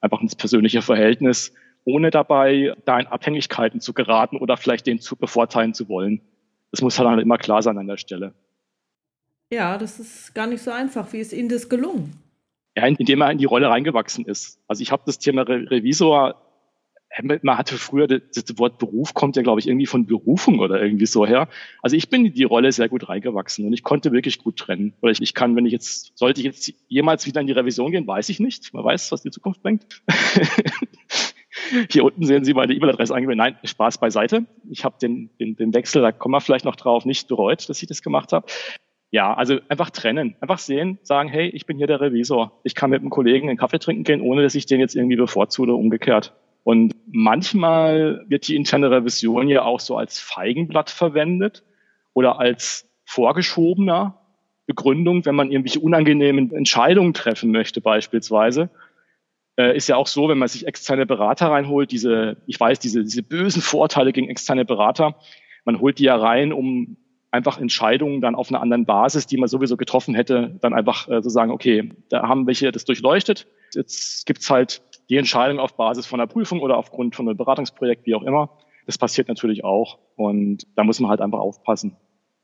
Einfach 0.00 0.20
ins 0.20 0.34
persönliche 0.34 0.82
Verhältnis, 0.82 1.52
ohne 1.84 2.10
dabei 2.10 2.74
da 2.86 2.98
in 2.98 3.06
Abhängigkeiten 3.06 3.80
zu 3.80 3.92
geraten 3.92 4.38
oder 4.38 4.56
vielleicht 4.56 4.86
den 4.86 5.00
zu 5.00 5.16
bevorteilen 5.16 5.74
zu 5.74 5.88
wollen. 5.88 6.22
Das 6.70 6.80
muss 6.80 6.98
halt 6.98 7.20
immer 7.20 7.38
klar 7.38 7.62
sein 7.62 7.78
an 7.78 7.86
der 7.86 7.98
Stelle. 7.98 8.34
Ja, 9.52 9.76
das 9.76 10.00
ist 10.00 10.34
gar 10.34 10.46
nicht 10.46 10.62
so 10.62 10.70
einfach. 10.70 11.12
Wie 11.12 11.18
ist 11.18 11.32
Ihnen 11.32 11.48
das 11.48 11.68
gelungen? 11.68 12.24
ja, 12.76 12.86
indem 12.86 13.20
er 13.20 13.30
in 13.30 13.38
die 13.38 13.44
Rolle 13.44 13.68
reingewachsen 13.68 14.24
ist. 14.24 14.60
Also 14.66 14.82
ich 14.82 14.90
habe 14.90 15.02
das 15.06 15.18
Thema 15.18 15.42
Re 15.42 15.70
Revisor, 15.70 16.43
man 17.22 17.58
hatte 17.58 17.76
früher, 17.76 18.06
das, 18.06 18.44
Wort 18.58 18.78
Beruf 18.78 19.14
kommt 19.14 19.36
ja, 19.36 19.42
glaube 19.42 19.60
ich, 19.60 19.68
irgendwie 19.68 19.86
von 19.86 20.06
Berufung 20.06 20.58
oder 20.58 20.82
irgendwie 20.82 21.06
so 21.06 21.26
her. 21.26 21.48
Also 21.82 21.96
ich 21.96 22.08
bin 22.08 22.26
in 22.26 22.34
die 22.34 22.44
Rolle 22.44 22.72
sehr 22.72 22.88
gut 22.88 23.08
reingewachsen 23.08 23.66
und 23.66 23.72
ich 23.72 23.82
konnte 23.82 24.12
wirklich 24.12 24.38
gut 24.38 24.56
trennen. 24.56 24.94
Oder 25.00 25.12
ich, 25.12 25.22
ich 25.22 25.34
kann, 25.34 25.54
wenn 25.56 25.66
ich 25.66 25.72
jetzt, 25.72 26.16
sollte 26.16 26.40
ich 26.40 26.46
jetzt 26.46 26.72
jemals 26.88 27.26
wieder 27.26 27.40
in 27.40 27.46
die 27.46 27.52
Revision 27.52 27.92
gehen, 27.92 28.06
weiß 28.06 28.28
ich 28.28 28.40
nicht. 28.40 28.74
Man 28.74 28.84
weiß, 28.84 29.12
was 29.12 29.22
die 29.22 29.30
Zukunft 29.30 29.62
bringt. 29.62 29.86
Hier 31.90 32.04
unten 32.04 32.24
sehen 32.24 32.44
Sie 32.44 32.52
meine 32.52 32.74
E-Mail-Adresse 32.74 33.14
angegeben. 33.14 33.38
Nein, 33.38 33.56
Spaß 33.62 33.98
beiseite. 33.98 34.44
Ich 34.68 34.84
habe 34.84 34.96
den, 35.00 35.30
den, 35.38 35.56
den 35.56 35.72
Wechsel, 35.72 36.02
da 36.02 36.12
kommen 36.12 36.34
wir 36.34 36.40
vielleicht 36.40 36.64
noch 36.64 36.76
drauf, 36.76 37.04
nicht 37.04 37.28
bereut, 37.28 37.68
dass 37.68 37.80
ich 37.80 37.88
das 37.88 38.02
gemacht 38.02 38.32
habe 38.32 38.46
ja, 39.14 39.32
also 39.32 39.60
einfach 39.68 39.90
trennen, 39.90 40.34
einfach 40.40 40.58
sehen, 40.58 40.98
sagen, 41.04 41.28
hey, 41.28 41.46
ich 41.46 41.66
bin 41.66 41.76
hier 41.76 41.86
der 41.86 42.00
Revisor. 42.00 42.58
Ich 42.64 42.74
kann 42.74 42.90
mit 42.90 43.00
einem 43.00 43.10
Kollegen 43.10 43.48
einen 43.48 43.56
Kaffee 43.56 43.78
trinken 43.78 44.02
gehen, 44.02 44.20
ohne 44.20 44.42
dass 44.42 44.56
ich 44.56 44.66
den 44.66 44.80
jetzt 44.80 44.96
irgendwie 44.96 45.14
bevorzuge 45.14 45.70
oder 45.70 45.78
umgekehrt. 45.78 46.34
Und 46.64 46.94
manchmal 47.06 48.24
wird 48.26 48.48
die 48.48 48.56
interne 48.56 48.90
Revision 48.90 49.48
ja 49.48 49.62
auch 49.62 49.80
so 49.80 49.96
als 49.96 50.18
Feigenblatt 50.18 50.90
verwendet 50.90 51.62
oder 52.14 52.40
als 52.40 52.88
vorgeschobener 53.04 54.18
Begründung, 54.66 55.26
wenn 55.26 55.34
man 55.34 55.50
irgendwelche 55.50 55.80
unangenehmen 55.80 56.52
Entscheidungen 56.54 57.12
treffen 57.12 57.50
möchte 57.50 57.82
beispielsweise. 57.82 58.70
Äh, 59.56 59.76
ist 59.76 59.88
ja 59.88 59.96
auch 59.96 60.06
so, 60.06 60.28
wenn 60.28 60.38
man 60.38 60.48
sich 60.48 60.66
externe 60.66 61.04
Berater 61.04 61.50
reinholt, 61.50 61.92
diese, 61.92 62.38
ich 62.46 62.58
weiß, 62.58 62.78
diese, 62.78 63.02
diese 63.04 63.22
bösen 63.22 63.60
Vorteile 63.60 64.12
gegen 64.12 64.30
externe 64.30 64.64
Berater, 64.64 65.16
man 65.66 65.80
holt 65.80 65.98
die 65.98 66.04
ja 66.04 66.16
rein, 66.16 66.52
um 66.52 66.96
einfach 67.30 67.58
Entscheidungen 67.58 68.20
dann 68.20 68.36
auf 68.36 68.48
einer 68.48 68.62
anderen 68.62 68.86
Basis, 68.86 69.26
die 69.26 69.36
man 69.36 69.48
sowieso 69.48 69.76
getroffen 69.76 70.14
hätte, 70.14 70.56
dann 70.60 70.72
einfach 70.72 71.08
äh, 71.08 71.20
so 71.20 71.28
sagen, 71.28 71.50
okay, 71.50 71.90
da 72.08 72.26
haben 72.26 72.46
welche 72.46 72.72
das 72.72 72.84
durchleuchtet. 72.84 73.46
Jetzt 73.74 74.24
gibt's 74.24 74.48
halt 74.50 74.82
die 75.08 75.16
Entscheidung 75.16 75.58
auf 75.58 75.76
Basis 75.76 76.06
von 76.06 76.20
einer 76.20 76.26
Prüfung 76.26 76.60
oder 76.60 76.76
aufgrund 76.76 77.14
von 77.14 77.28
einem 77.28 77.36
Beratungsprojekt, 77.36 78.06
wie 78.06 78.14
auch 78.14 78.22
immer. 78.22 78.50
Das 78.86 78.98
passiert 78.98 79.28
natürlich 79.28 79.64
auch 79.64 79.98
und 80.16 80.66
da 80.76 80.84
muss 80.84 81.00
man 81.00 81.10
halt 81.10 81.20
einfach 81.20 81.38
aufpassen. 81.38 81.96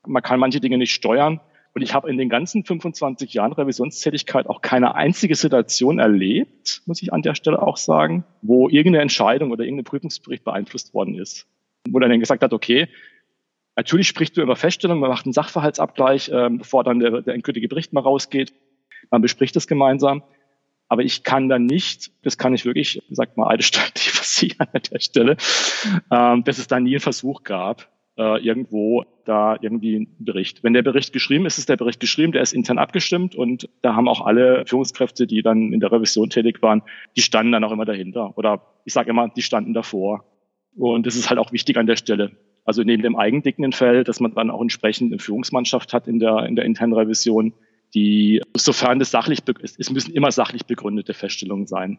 Man 0.06 0.22
kann 0.22 0.40
manche 0.40 0.60
Dinge 0.60 0.78
nicht 0.78 0.92
steuern 0.92 1.40
und 1.74 1.82
ich 1.82 1.94
habe 1.94 2.10
in 2.10 2.16
den 2.16 2.28
ganzen 2.28 2.64
25 2.64 3.34
Jahren 3.34 3.52
Revisionstätigkeit 3.52 4.46
auch 4.46 4.62
keine 4.62 4.94
einzige 4.94 5.34
Situation 5.34 5.98
erlebt, 5.98 6.82
muss 6.86 7.02
ich 7.02 7.12
an 7.12 7.22
der 7.22 7.34
Stelle 7.34 7.62
auch 7.62 7.76
sagen, 7.76 8.24
wo 8.42 8.68
irgendeine 8.68 9.02
Entscheidung 9.02 9.50
oder 9.50 9.64
irgendein 9.64 9.84
Prüfungsbericht 9.84 10.44
beeinflusst 10.44 10.94
worden 10.94 11.14
ist. 11.14 11.46
Wo 11.88 11.98
dann 11.98 12.18
gesagt 12.20 12.42
hat, 12.42 12.52
okay, 12.52 12.88
Natürlich 13.76 14.08
spricht 14.08 14.36
du 14.36 14.42
über 14.42 14.56
Feststellungen, 14.56 15.00
man 15.00 15.08
macht 15.08 15.24
einen 15.24 15.32
Sachverhaltsabgleich, 15.32 16.28
äh, 16.28 16.50
bevor 16.50 16.84
dann 16.84 16.98
der, 16.98 17.22
der 17.22 17.32
endgültige 17.34 17.66
Bericht 17.66 17.94
mal 17.94 18.00
rausgeht. 18.00 18.52
Man 19.10 19.22
bespricht 19.22 19.56
das 19.56 19.66
gemeinsam. 19.66 20.22
Aber 20.90 21.02
ich 21.02 21.22
kann 21.22 21.48
dann 21.48 21.66
nicht, 21.66 22.10
das 22.24 22.36
kann 22.36 22.52
ich 22.52 22.64
wirklich, 22.64 23.00
sagt 23.10 23.36
mal, 23.36 23.46
alte 23.46 23.62
Stadt, 23.62 23.96
versichern 23.96 24.66
an 24.72 24.82
der 24.90 24.98
Stelle, 24.98 25.36
ähm, 26.10 26.42
dass 26.42 26.58
es 26.58 26.66
da 26.66 26.80
nie 26.80 26.90
einen 26.90 27.00
Versuch 27.00 27.44
gab, 27.44 27.88
äh, 28.18 28.44
irgendwo 28.44 29.04
da 29.24 29.56
irgendwie 29.60 29.94
einen 29.94 30.16
Bericht. 30.18 30.64
Wenn 30.64 30.72
der 30.72 30.82
Bericht 30.82 31.12
geschrieben 31.12 31.46
ist, 31.46 31.58
ist 31.58 31.68
der 31.68 31.76
Bericht 31.76 32.00
geschrieben, 32.00 32.32
der 32.32 32.42
ist 32.42 32.52
intern 32.52 32.78
abgestimmt 32.78 33.36
und 33.36 33.68
da 33.82 33.94
haben 33.94 34.08
auch 34.08 34.26
alle 34.26 34.64
Führungskräfte, 34.66 35.28
die 35.28 35.42
dann 35.42 35.72
in 35.72 35.78
der 35.78 35.92
Revision 35.92 36.28
tätig 36.28 36.60
waren, 36.60 36.82
die 37.16 37.22
standen 37.22 37.52
dann 37.52 37.62
auch 37.62 37.70
immer 37.70 37.84
dahinter. 37.84 38.36
Oder 38.36 38.60
ich 38.84 38.92
sage 38.92 39.10
immer, 39.10 39.28
die 39.28 39.42
standen 39.42 39.74
davor. 39.74 40.24
Und 40.76 41.06
das 41.06 41.14
ist 41.14 41.30
halt 41.30 41.38
auch 41.38 41.52
wichtig 41.52 41.76
an 41.76 41.86
der 41.86 41.96
Stelle 41.96 42.32
Also 42.64 42.82
neben 42.82 43.04
dem 43.04 43.14
eigendickenden 43.14 43.72
Feld, 43.72 44.08
dass 44.08 44.18
man 44.18 44.34
dann 44.34 44.50
auch 44.50 44.60
entsprechend 44.60 45.12
eine 45.12 45.20
Führungsmannschaft 45.20 45.92
hat 45.92 46.08
in 46.08 46.18
der, 46.18 46.46
in 46.46 46.56
der 46.56 46.64
internen 46.64 46.94
Revision, 46.94 47.52
die, 47.94 48.42
sofern 48.56 48.98
das 48.98 49.10
sachlich, 49.10 49.40
es 49.62 49.90
müssen 49.90 50.12
immer 50.12 50.30
sachlich 50.30 50.66
begründete 50.66 51.14
Feststellungen 51.14 51.66
sein. 51.66 51.98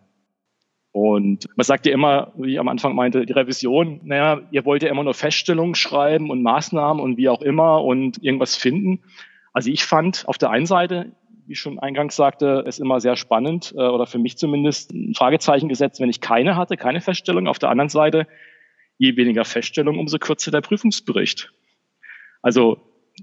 Und 0.93 1.47
man 1.55 1.63
sagt 1.63 1.85
ja 1.85 1.93
immer, 1.93 2.33
wie 2.35 2.53
ich 2.53 2.59
am 2.59 2.67
Anfang 2.67 2.95
meinte, 2.95 3.25
die 3.25 3.33
Revision, 3.33 4.01
naja, 4.03 4.41
ihr 4.51 4.65
wollt 4.65 4.83
ja 4.83 4.89
immer 4.89 5.03
nur 5.03 5.13
Feststellungen 5.13 5.75
schreiben 5.75 6.29
und 6.29 6.43
Maßnahmen 6.43 7.01
und 7.01 7.17
wie 7.17 7.29
auch 7.29 7.41
immer 7.41 7.83
und 7.83 8.21
irgendwas 8.21 8.55
finden. 8.55 9.03
Also 9.53 9.69
ich 9.71 9.85
fand 9.85 10.27
auf 10.27 10.37
der 10.37 10.49
einen 10.49 10.65
Seite, 10.65 11.13
wie 11.45 11.53
ich 11.53 11.59
schon 11.59 11.79
eingangs 11.79 12.15
sagte, 12.15 12.63
es 12.67 12.79
immer 12.79 12.99
sehr 12.99 13.15
spannend 13.15 13.73
äh, 13.75 13.81
oder 13.81 14.05
für 14.05 14.19
mich 14.19 14.37
zumindest 14.37 14.91
ein 14.91 15.13
Fragezeichen 15.15 15.69
gesetzt, 15.69 16.01
wenn 16.01 16.09
ich 16.09 16.19
keine 16.19 16.57
hatte, 16.57 16.75
keine 16.75 16.99
Feststellung. 16.99 17.47
Auf 17.47 17.59
der 17.59 17.69
anderen 17.69 17.89
Seite, 17.89 18.27
je 18.97 19.15
weniger 19.15 19.45
Feststellung, 19.45 19.97
umso 19.97 20.17
kürzer 20.17 20.51
der 20.51 20.61
Prüfungsbericht. 20.61 21.53
Also, 22.41 22.81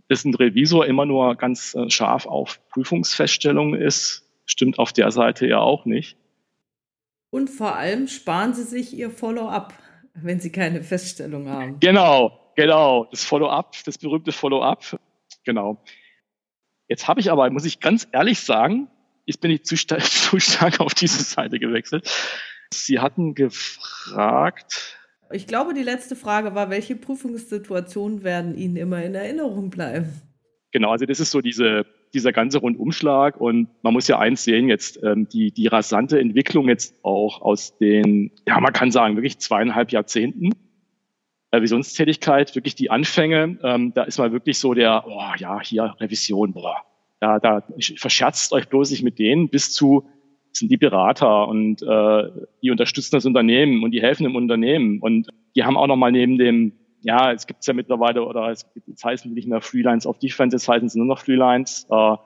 dass 0.09 0.24
ein 0.24 0.35
Revisor 0.35 0.87
immer 0.87 1.07
nur 1.07 1.35
ganz 1.37 1.74
äh, 1.74 1.90
scharf 1.90 2.27
auf 2.27 2.61
Prüfungsfeststellungen 2.70 3.81
ist, 3.81 4.29
stimmt 4.46 4.79
auf 4.79 4.92
der 4.92 5.11
Seite 5.11 5.46
ja 5.46 5.59
auch 5.59 5.85
nicht. 5.85 6.16
Und 7.31 7.51
vor 7.51 7.77
allem 7.77 8.09
sparen 8.09 8.55
Sie 8.55 8.62
sich 8.62 8.96
Ihr 8.96 9.11
Follow-up, 9.11 9.74
wenn 10.14 10.40
Sie 10.40 10.51
keine 10.51 10.83
Feststellung 10.83 11.48
haben. 11.48 11.79
Genau, 11.81 12.53
genau. 12.57 13.07
Das 13.11 13.24
Follow-up, 13.24 13.77
das 13.85 13.98
berühmte 13.98 14.33
Follow-up. 14.33 14.98
Genau. 15.44 15.83
Jetzt 16.88 17.07
habe 17.07 17.20
ich 17.20 17.31
aber, 17.31 17.51
muss 17.51 17.66
ich 17.66 17.81
ganz 17.81 18.09
ehrlich 18.12 18.40
sagen, 18.40 18.88
jetzt 19.27 19.40
bin 19.40 19.51
ich 19.51 19.64
zu, 19.64 19.77
st 19.77 20.01
zu 20.01 20.40
stark 20.40 20.81
auf 20.81 20.94
diese 20.94 21.22
Seite 21.22 21.59
gewechselt. 21.59 22.09
Sie 22.72 22.98
hatten 22.98 23.35
gefragt. 23.35 24.97
Ich 25.30 25.46
glaube, 25.46 25.74
die 25.74 25.82
letzte 25.82 26.16
Frage 26.16 26.54
war, 26.54 26.70
welche 26.70 26.96
Prüfungssituationen 26.96 28.22
werden 28.22 28.56
Ihnen 28.56 28.76
immer 28.76 29.02
in 29.02 29.14
Erinnerung 29.14 29.70
bleiben? 29.70 30.08
Genau, 30.72 30.90
also 30.90 31.06
das 31.06 31.20
ist 31.20 31.30
so 31.30 31.40
diese 31.40 31.86
dieser 32.14 32.32
ganze 32.32 32.58
Rundumschlag. 32.58 33.40
Und 33.40 33.68
man 33.82 33.92
muss 33.92 34.08
ja 34.08 34.18
eins 34.18 34.44
sehen, 34.44 34.68
jetzt 34.68 35.02
ähm, 35.02 35.28
die, 35.28 35.52
die 35.52 35.66
rasante 35.66 36.18
Entwicklung 36.18 36.68
jetzt 36.68 37.04
auch 37.04 37.42
aus 37.42 37.76
den, 37.78 38.30
ja, 38.46 38.60
man 38.60 38.72
kann 38.72 38.90
sagen, 38.90 39.16
wirklich 39.16 39.38
zweieinhalb 39.38 39.92
Jahrzehnten. 39.92 40.52
Revisionstätigkeit, 41.52 42.54
wirklich 42.54 42.74
die 42.74 42.90
Anfänge, 42.90 43.58
ähm, 43.62 43.94
da 43.94 44.02
ist 44.02 44.18
mal 44.18 44.32
wirklich 44.32 44.58
so 44.58 44.74
der, 44.74 45.04
oh 45.06 45.32
ja, 45.38 45.62
hier 45.62 45.94
Revision, 45.98 46.52
boah, 46.52 46.76
da, 47.20 47.38
da 47.38 47.64
verscherzt 47.96 48.52
euch 48.52 48.68
bloß 48.68 48.90
nicht 48.90 49.02
mit 49.02 49.18
denen 49.18 49.48
bis 49.48 49.72
zu 49.72 50.06
sind 50.59 50.71
die 50.71 50.77
Berater 50.77 51.49
und 51.49 51.83
äh, 51.83 52.31
die 52.62 52.71
unterstützen 52.71 53.16
das 53.16 53.27
Unternehmen 53.27 53.83
und 53.83 53.92
die 53.92 54.03
helfen 54.03 54.25
dem 54.25 54.37
Unternehmen 54.37 55.01
und 55.01 55.29
die 55.57 55.64
haben 55.64 55.77
auch 55.77 55.87
noch 55.87 55.97
mal 55.97 56.12
neben 56.12 56.38
dem 56.38 56.73
ja, 57.01 57.33
es 57.33 57.47
gibt 57.47 57.64
ja 57.66 57.75
mittlerweile, 57.75 58.25
oder 58.25 58.51
es, 58.51 58.66
jetzt 58.87 59.05
heißen 59.05 59.33
nicht 59.33 59.49
mehr 59.49 59.61
Freelines 59.61 60.07
of 60.07 60.18
Defense, 60.18 60.57
jetzt 60.57 60.68
heißen 60.68 60.88
sie 60.88 60.99
nur 60.99 61.07
noch 61.07 61.21
Freelines. 61.21 61.87
Äh, 61.90 62.16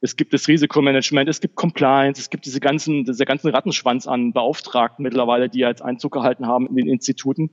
es 0.00 0.16
gibt 0.16 0.32
das 0.32 0.46
Risikomanagement, 0.48 1.28
es 1.28 1.40
gibt 1.40 1.56
Compliance, 1.56 2.20
es 2.20 2.30
gibt 2.30 2.46
diese 2.46 2.60
ganzen, 2.60 3.04
diese 3.04 3.24
ganzen 3.24 3.50
Rattenschwanz 3.50 4.06
an 4.06 4.32
Beauftragten 4.32 5.02
mittlerweile, 5.02 5.48
die 5.48 5.60
jetzt 5.60 5.82
Einzug 5.82 6.12
gehalten 6.12 6.46
haben 6.46 6.66
in 6.66 6.76
den 6.76 6.88
Instituten. 6.88 7.50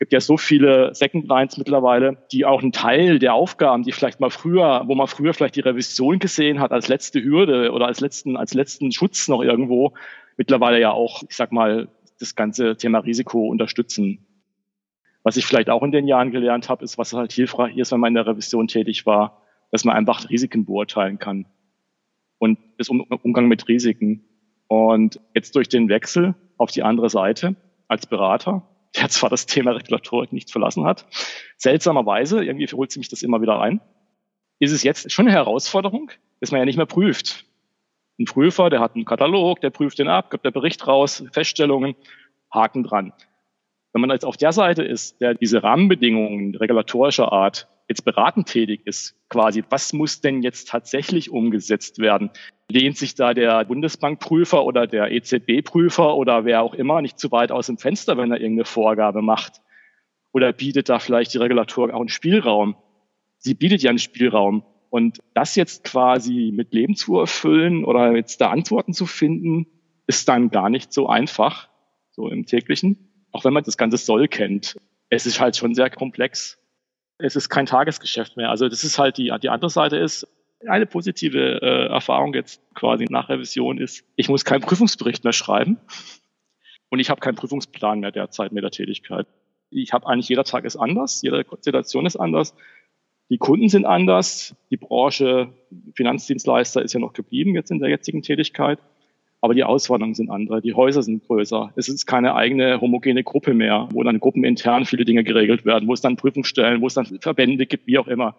Gibt 0.00 0.12
ja 0.12 0.20
so 0.20 0.36
viele 0.36 0.94
Second 0.94 1.28
Lines 1.28 1.58
mittlerweile, 1.58 2.16
die 2.32 2.46
auch 2.46 2.62
einen 2.62 2.72
Teil 2.72 3.18
der 3.18 3.34
Aufgaben, 3.34 3.82
die 3.82 3.92
vielleicht 3.92 4.18
mal 4.18 4.30
früher, 4.30 4.82
wo 4.86 4.94
man 4.94 5.06
früher 5.06 5.34
vielleicht 5.34 5.56
die 5.56 5.60
Revision 5.60 6.18
gesehen 6.18 6.58
hat 6.58 6.72
als 6.72 6.88
letzte 6.88 7.22
Hürde 7.22 7.70
oder 7.70 7.86
als 7.86 8.00
letzten, 8.00 8.36
als 8.36 8.54
letzten 8.54 8.92
Schutz 8.92 9.28
noch 9.28 9.42
irgendwo, 9.42 9.92
mittlerweile 10.38 10.80
ja 10.80 10.90
auch, 10.90 11.22
ich 11.28 11.36
sag 11.36 11.52
mal, 11.52 11.88
das 12.18 12.34
ganze 12.34 12.76
Thema 12.76 13.00
Risiko 13.00 13.46
unterstützen. 13.46 14.26
Was 15.22 15.36
ich 15.36 15.44
vielleicht 15.44 15.68
auch 15.68 15.82
in 15.82 15.92
den 15.92 16.08
Jahren 16.08 16.30
gelernt 16.30 16.70
habe, 16.70 16.82
ist, 16.82 16.96
was 16.96 17.12
halt 17.12 17.32
hilfreich 17.32 17.76
ist, 17.76 17.92
wenn 17.92 18.00
man 18.00 18.08
in 18.08 18.14
der 18.14 18.26
Revision 18.26 18.68
tätig 18.68 19.04
war, 19.04 19.42
dass 19.70 19.84
man 19.84 19.94
einfach 19.94 20.30
Risiken 20.30 20.64
beurteilen 20.64 21.18
kann 21.18 21.46
und 22.38 22.58
das 22.78 22.88
Umgang 22.88 23.46
mit 23.46 23.68
Risiken. 23.68 24.24
Und 24.66 25.20
jetzt 25.34 25.54
durch 25.56 25.68
den 25.68 25.88
Wechsel 25.88 26.34
auf 26.56 26.70
die 26.70 26.82
andere 26.82 27.10
Seite 27.10 27.54
als 27.86 28.06
Berater, 28.06 28.66
der 28.96 29.08
zwar 29.08 29.30
das 29.30 29.46
Thema 29.46 29.72
Regulatorik 29.72 30.32
nicht 30.32 30.50
verlassen 30.50 30.84
hat, 30.84 31.06
seltsamerweise, 31.56 32.44
irgendwie 32.44 32.66
holt 32.66 32.90
sie 32.90 32.98
mich 32.98 33.08
das 33.08 33.22
immer 33.22 33.40
wieder 33.40 33.60
ein, 33.60 33.80
ist 34.58 34.72
es 34.72 34.82
jetzt 34.82 35.10
schon 35.10 35.26
eine 35.26 35.34
Herausforderung, 35.34 36.10
dass 36.40 36.50
man 36.50 36.60
ja 36.60 36.64
nicht 36.64 36.76
mehr 36.76 36.86
prüft. 36.86 37.46
Ein 38.18 38.26
Prüfer, 38.26 38.68
der 38.68 38.80
hat 38.80 38.94
einen 38.94 39.06
Katalog, 39.06 39.60
der 39.60 39.70
prüft 39.70 39.98
den 39.98 40.08
ab, 40.08 40.30
gibt 40.30 40.44
der 40.44 40.50
Bericht 40.50 40.86
raus, 40.86 41.24
Feststellungen, 41.32 41.94
Haken 42.52 42.82
dran. 42.82 43.12
Wenn 43.92 44.00
man 44.02 44.10
jetzt 44.10 44.24
auf 44.24 44.36
der 44.36 44.52
Seite 44.52 44.82
ist, 44.82 45.20
der 45.20 45.34
diese 45.34 45.62
Rahmenbedingungen 45.62 46.54
regulatorischer 46.54 47.32
Art 47.32 47.68
jetzt 47.88 48.04
beratend 48.04 48.46
tätig 48.46 48.82
ist, 48.84 49.16
quasi, 49.28 49.64
was 49.68 49.92
muss 49.92 50.20
denn 50.20 50.42
jetzt 50.42 50.68
tatsächlich 50.68 51.30
umgesetzt 51.30 51.98
werden? 51.98 52.30
Lehnt 52.70 52.96
sich 52.96 53.16
da 53.16 53.34
der 53.34 53.64
Bundesbankprüfer 53.64 54.64
oder 54.64 54.86
der 54.86 55.10
EZB-Prüfer 55.10 56.14
oder 56.14 56.44
wer 56.44 56.62
auch 56.62 56.74
immer 56.74 57.02
nicht 57.02 57.18
zu 57.18 57.32
weit 57.32 57.50
aus 57.50 57.66
dem 57.66 57.78
Fenster, 57.78 58.16
wenn 58.16 58.30
er 58.30 58.40
irgendeine 58.40 58.64
Vorgabe 58.64 59.22
macht? 59.22 59.60
Oder 60.32 60.52
bietet 60.52 60.88
da 60.88 61.00
vielleicht 61.00 61.34
die 61.34 61.38
Regulatorik 61.38 61.92
auch 61.92 62.00
einen 62.00 62.08
Spielraum? 62.08 62.76
Sie 63.38 63.54
bietet 63.54 63.82
ja 63.82 63.90
einen 63.90 63.98
Spielraum. 63.98 64.64
Und 64.88 65.18
das 65.34 65.56
jetzt 65.56 65.82
quasi 65.82 66.52
mit 66.54 66.72
Leben 66.72 66.94
zu 66.94 67.18
erfüllen 67.18 67.84
oder 67.84 68.14
jetzt 68.14 68.40
da 68.40 68.50
Antworten 68.50 68.92
zu 68.92 69.06
finden, 69.06 69.66
ist 70.06 70.28
dann 70.28 70.50
gar 70.50 70.70
nicht 70.70 70.92
so 70.92 71.08
einfach, 71.08 71.68
so 72.12 72.28
im 72.28 72.46
täglichen 72.46 73.09
auch 73.32 73.44
wenn 73.44 73.52
man 73.52 73.64
das 73.64 73.76
ganze 73.76 73.96
Soll 73.96 74.28
kennt, 74.28 74.76
es 75.08 75.26
ist 75.26 75.40
halt 75.40 75.56
schon 75.56 75.74
sehr 75.74 75.90
komplex. 75.90 76.58
Es 77.18 77.36
ist 77.36 77.48
kein 77.48 77.66
Tagesgeschäft 77.66 78.36
mehr. 78.36 78.50
Also 78.50 78.68
das 78.68 78.84
ist 78.84 78.98
halt 78.98 79.18
die, 79.18 79.32
die 79.42 79.48
andere 79.48 79.70
Seite 79.70 79.96
ist, 79.96 80.26
eine 80.66 80.86
positive 80.86 81.60
äh, 81.62 81.86
Erfahrung 81.88 82.34
jetzt 82.34 82.60
quasi 82.74 83.06
nach 83.08 83.28
Revision 83.28 83.78
ist, 83.78 84.04
ich 84.16 84.28
muss 84.28 84.44
keinen 84.44 84.60
Prüfungsbericht 84.60 85.24
mehr 85.24 85.32
schreiben 85.32 85.78
und 86.90 86.98
ich 86.98 87.08
habe 87.08 87.20
keinen 87.20 87.36
Prüfungsplan 87.36 88.00
mehr 88.00 88.12
derzeit 88.12 88.52
mit 88.52 88.62
der 88.62 88.70
Tätigkeit. 88.70 89.26
Ich 89.70 89.92
habe 89.92 90.06
eigentlich 90.06 90.28
jeder 90.28 90.44
Tag 90.44 90.64
ist 90.64 90.76
anders, 90.76 91.22
jede 91.22 91.44
Situation 91.60 92.04
ist 92.04 92.16
anders, 92.16 92.54
die 93.30 93.38
Kunden 93.38 93.68
sind 93.68 93.86
anders, 93.86 94.56
die 94.70 94.76
Branche 94.76 95.52
Finanzdienstleister 95.94 96.82
ist 96.82 96.92
ja 96.92 97.00
noch 97.00 97.12
geblieben 97.12 97.54
jetzt 97.54 97.70
in 97.70 97.78
der 97.78 97.88
jetzigen 97.88 98.22
Tätigkeit. 98.22 98.80
Aber 99.42 99.54
die 99.54 99.64
Auswanderungen 99.64 100.14
sind 100.14 100.30
andere, 100.30 100.60
die 100.60 100.74
Häuser 100.74 101.02
sind 101.02 101.26
größer. 101.26 101.72
Es 101.76 101.88
ist 101.88 102.06
keine 102.06 102.34
eigene 102.34 102.80
homogene 102.80 103.24
Gruppe 103.24 103.54
mehr, 103.54 103.88
wo 103.92 104.02
dann 104.02 104.20
gruppenintern 104.20 104.84
viele 104.84 105.04
Dinge 105.04 105.24
geregelt 105.24 105.64
werden, 105.64 105.88
wo 105.88 105.94
es 105.94 106.02
dann 106.02 106.16
Prüfungsstellen, 106.16 106.82
wo 106.82 106.86
es 106.86 106.94
dann 106.94 107.06
Verbände 107.06 107.66
gibt, 107.66 107.86
wie 107.86 107.98
auch 107.98 108.06
immer. 108.06 108.36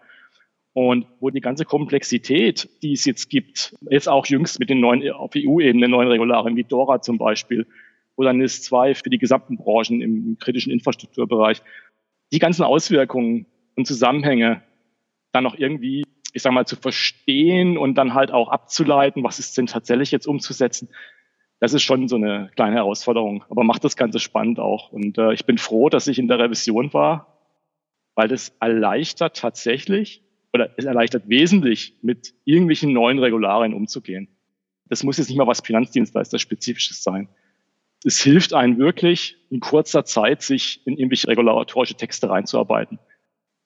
Und 0.73 1.05
wo 1.19 1.29
die 1.29 1.41
ganze 1.41 1.65
Komplexität, 1.65 2.69
die 2.81 2.93
es 2.93 3.03
jetzt 3.05 3.29
gibt, 3.29 3.75
jetzt 3.89 4.07
auch 4.07 4.25
jüngst 4.27 4.59
mit 4.59 4.69
den 4.69 4.79
neuen, 4.79 5.09
auf 5.11 5.31
EU-Ebene 5.35 5.89
neuen 5.89 6.07
Regularien, 6.07 6.55
wie 6.55 6.63
DORA 6.63 7.01
zum 7.01 7.17
Beispiel, 7.17 7.67
oder 8.15 8.31
NIS 8.33 8.61
2 8.63 8.95
für 8.95 9.09
die 9.09 9.17
gesamten 9.17 9.57
Branchen 9.57 10.01
im 10.01 10.37
kritischen 10.39 10.71
Infrastrukturbereich, 10.71 11.61
die 12.31 12.39
ganzen 12.39 12.63
Auswirkungen 12.63 13.47
und 13.75 13.87
Zusammenhänge 13.87 14.61
dann 15.31 15.43
noch 15.43 15.57
irgendwie 15.57 16.03
ich 16.33 16.41
sag 16.41 16.53
mal, 16.53 16.65
zu 16.65 16.75
verstehen 16.75 17.77
und 17.77 17.95
dann 17.95 18.13
halt 18.13 18.31
auch 18.31 18.49
abzuleiten, 18.49 19.23
was 19.23 19.39
ist 19.39 19.57
denn 19.57 19.67
tatsächlich 19.67 20.11
jetzt 20.11 20.27
umzusetzen. 20.27 20.89
Das 21.59 21.73
ist 21.73 21.83
schon 21.83 22.07
so 22.07 22.15
eine 22.15 22.49
kleine 22.55 22.75
Herausforderung, 22.75 23.43
aber 23.49 23.63
macht 23.63 23.83
das 23.83 23.95
Ganze 23.95 24.19
spannend 24.19 24.59
auch. 24.59 24.91
Und 24.91 25.17
äh, 25.17 25.33
ich 25.33 25.45
bin 25.45 25.57
froh, 25.57 25.89
dass 25.89 26.07
ich 26.07 26.17
in 26.17 26.27
der 26.27 26.39
Revision 26.39 26.93
war, 26.93 27.37
weil 28.15 28.27
das 28.27 28.55
erleichtert 28.59 29.37
tatsächlich 29.37 30.23
oder 30.53 30.71
es 30.77 30.85
erleichtert 30.85 31.29
wesentlich, 31.29 31.95
mit 32.01 32.33
irgendwelchen 32.45 32.93
neuen 32.93 33.19
Regularien 33.19 33.73
umzugehen. 33.73 34.27
Das 34.89 35.03
muss 35.03 35.17
jetzt 35.17 35.29
nicht 35.29 35.37
mal 35.37 35.47
was 35.47 35.61
Finanzdienstleister-spezifisches 35.61 37.03
sein. 37.03 37.29
Es 38.03 38.21
hilft 38.21 38.53
einem 38.53 38.77
wirklich 38.77 39.37
in 39.49 39.59
kurzer 39.59 40.03
Zeit, 40.03 40.41
sich 40.41 40.85
in 40.85 40.97
irgendwelche 40.97 41.27
regulatorische 41.27 41.95
Texte 41.95 42.29
reinzuarbeiten, 42.29 42.99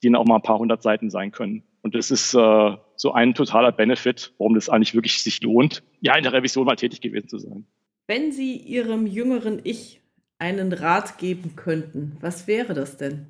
die 0.04 0.08
dann 0.08 0.17
auch 0.17 0.25
mal 0.25 0.36
ein 0.36 0.41
paar 0.41 0.60
hundert 0.60 0.84
Seiten 0.84 1.10
sein 1.10 1.32
können. 1.32 1.63
Und 1.86 1.93
das 1.93 2.09
ist 2.09 2.33
äh, 2.33 2.77
so 2.95 3.11
ein 3.11 3.36
totaler 3.36 3.71
Benefit, 3.71 4.33
warum 4.39 4.55
das 4.55 4.69
eigentlich 4.69 4.95
wirklich 4.95 5.21
sich 5.21 5.43
lohnt, 5.43 5.83
ja, 5.99 6.15
in 6.15 6.23
der 6.23 6.33
Revision 6.33 6.65
mal 6.65 6.75
tätig 6.75 6.99
gewesen 6.99 7.29
zu 7.29 7.38
sein. 7.38 7.67
Wenn 8.07 8.31
Sie 8.31 8.57
Ihrem 8.57 9.05
jüngeren 9.05 9.61
Ich 9.63 10.01
einen 10.39 10.73
Rat 10.73 11.19
geben 11.19 11.55
könnten, 11.55 12.17
was 12.21 12.47
wäre 12.47 12.73
das 12.73 12.97
denn? 12.97 13.27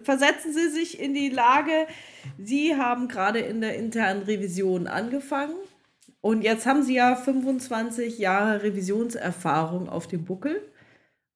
Versetzen 0.00 0.54
Sie 0.54 0.70
sich 0.70 1.00
in 1.00 1.12
die 1.12 1.28
Lage, 1.28 1.86
Sie 2.38 2.76
haben 2.76 3.08
gerade 3.08 3.40
in 3.40 3.60
der 3.60 3.76
internen 3.76 4.22
Revision 4.22 4.86
angefangen 4.86 5.56
und 6.22 6.44
jetzt 6.44 6.64
haben 6.64 6.84
Sie 6.84 6.94
ja 6.94 7.14
25 7.14 8.18
Jahre 8.18 8.62
Revisionserfahrung 8.62 9.90
auf 9.90 10.06
dem 10.06 10.24
Buckel. 10.24 10.62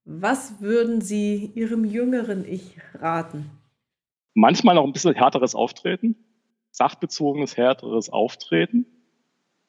Was 0.07 0.59
würden 0.62 1.02
Sie 1.02 1.52
Ihrem 1.54 1.84
jüngeren 1.84 2.48
Ich 2.48 2.78
raten? 2.94 3.50
Manchmal 4.32 4.76
noch 4.76 4.84
ein 4.84 4.92
bisschen 4.94 5.14
härteres 5.14 5.54
Auftreten 5.54 6.16
sachbezogenes, 6.77 7.57
härteres 7.57 8.11
Auftreten. 8.11 8.87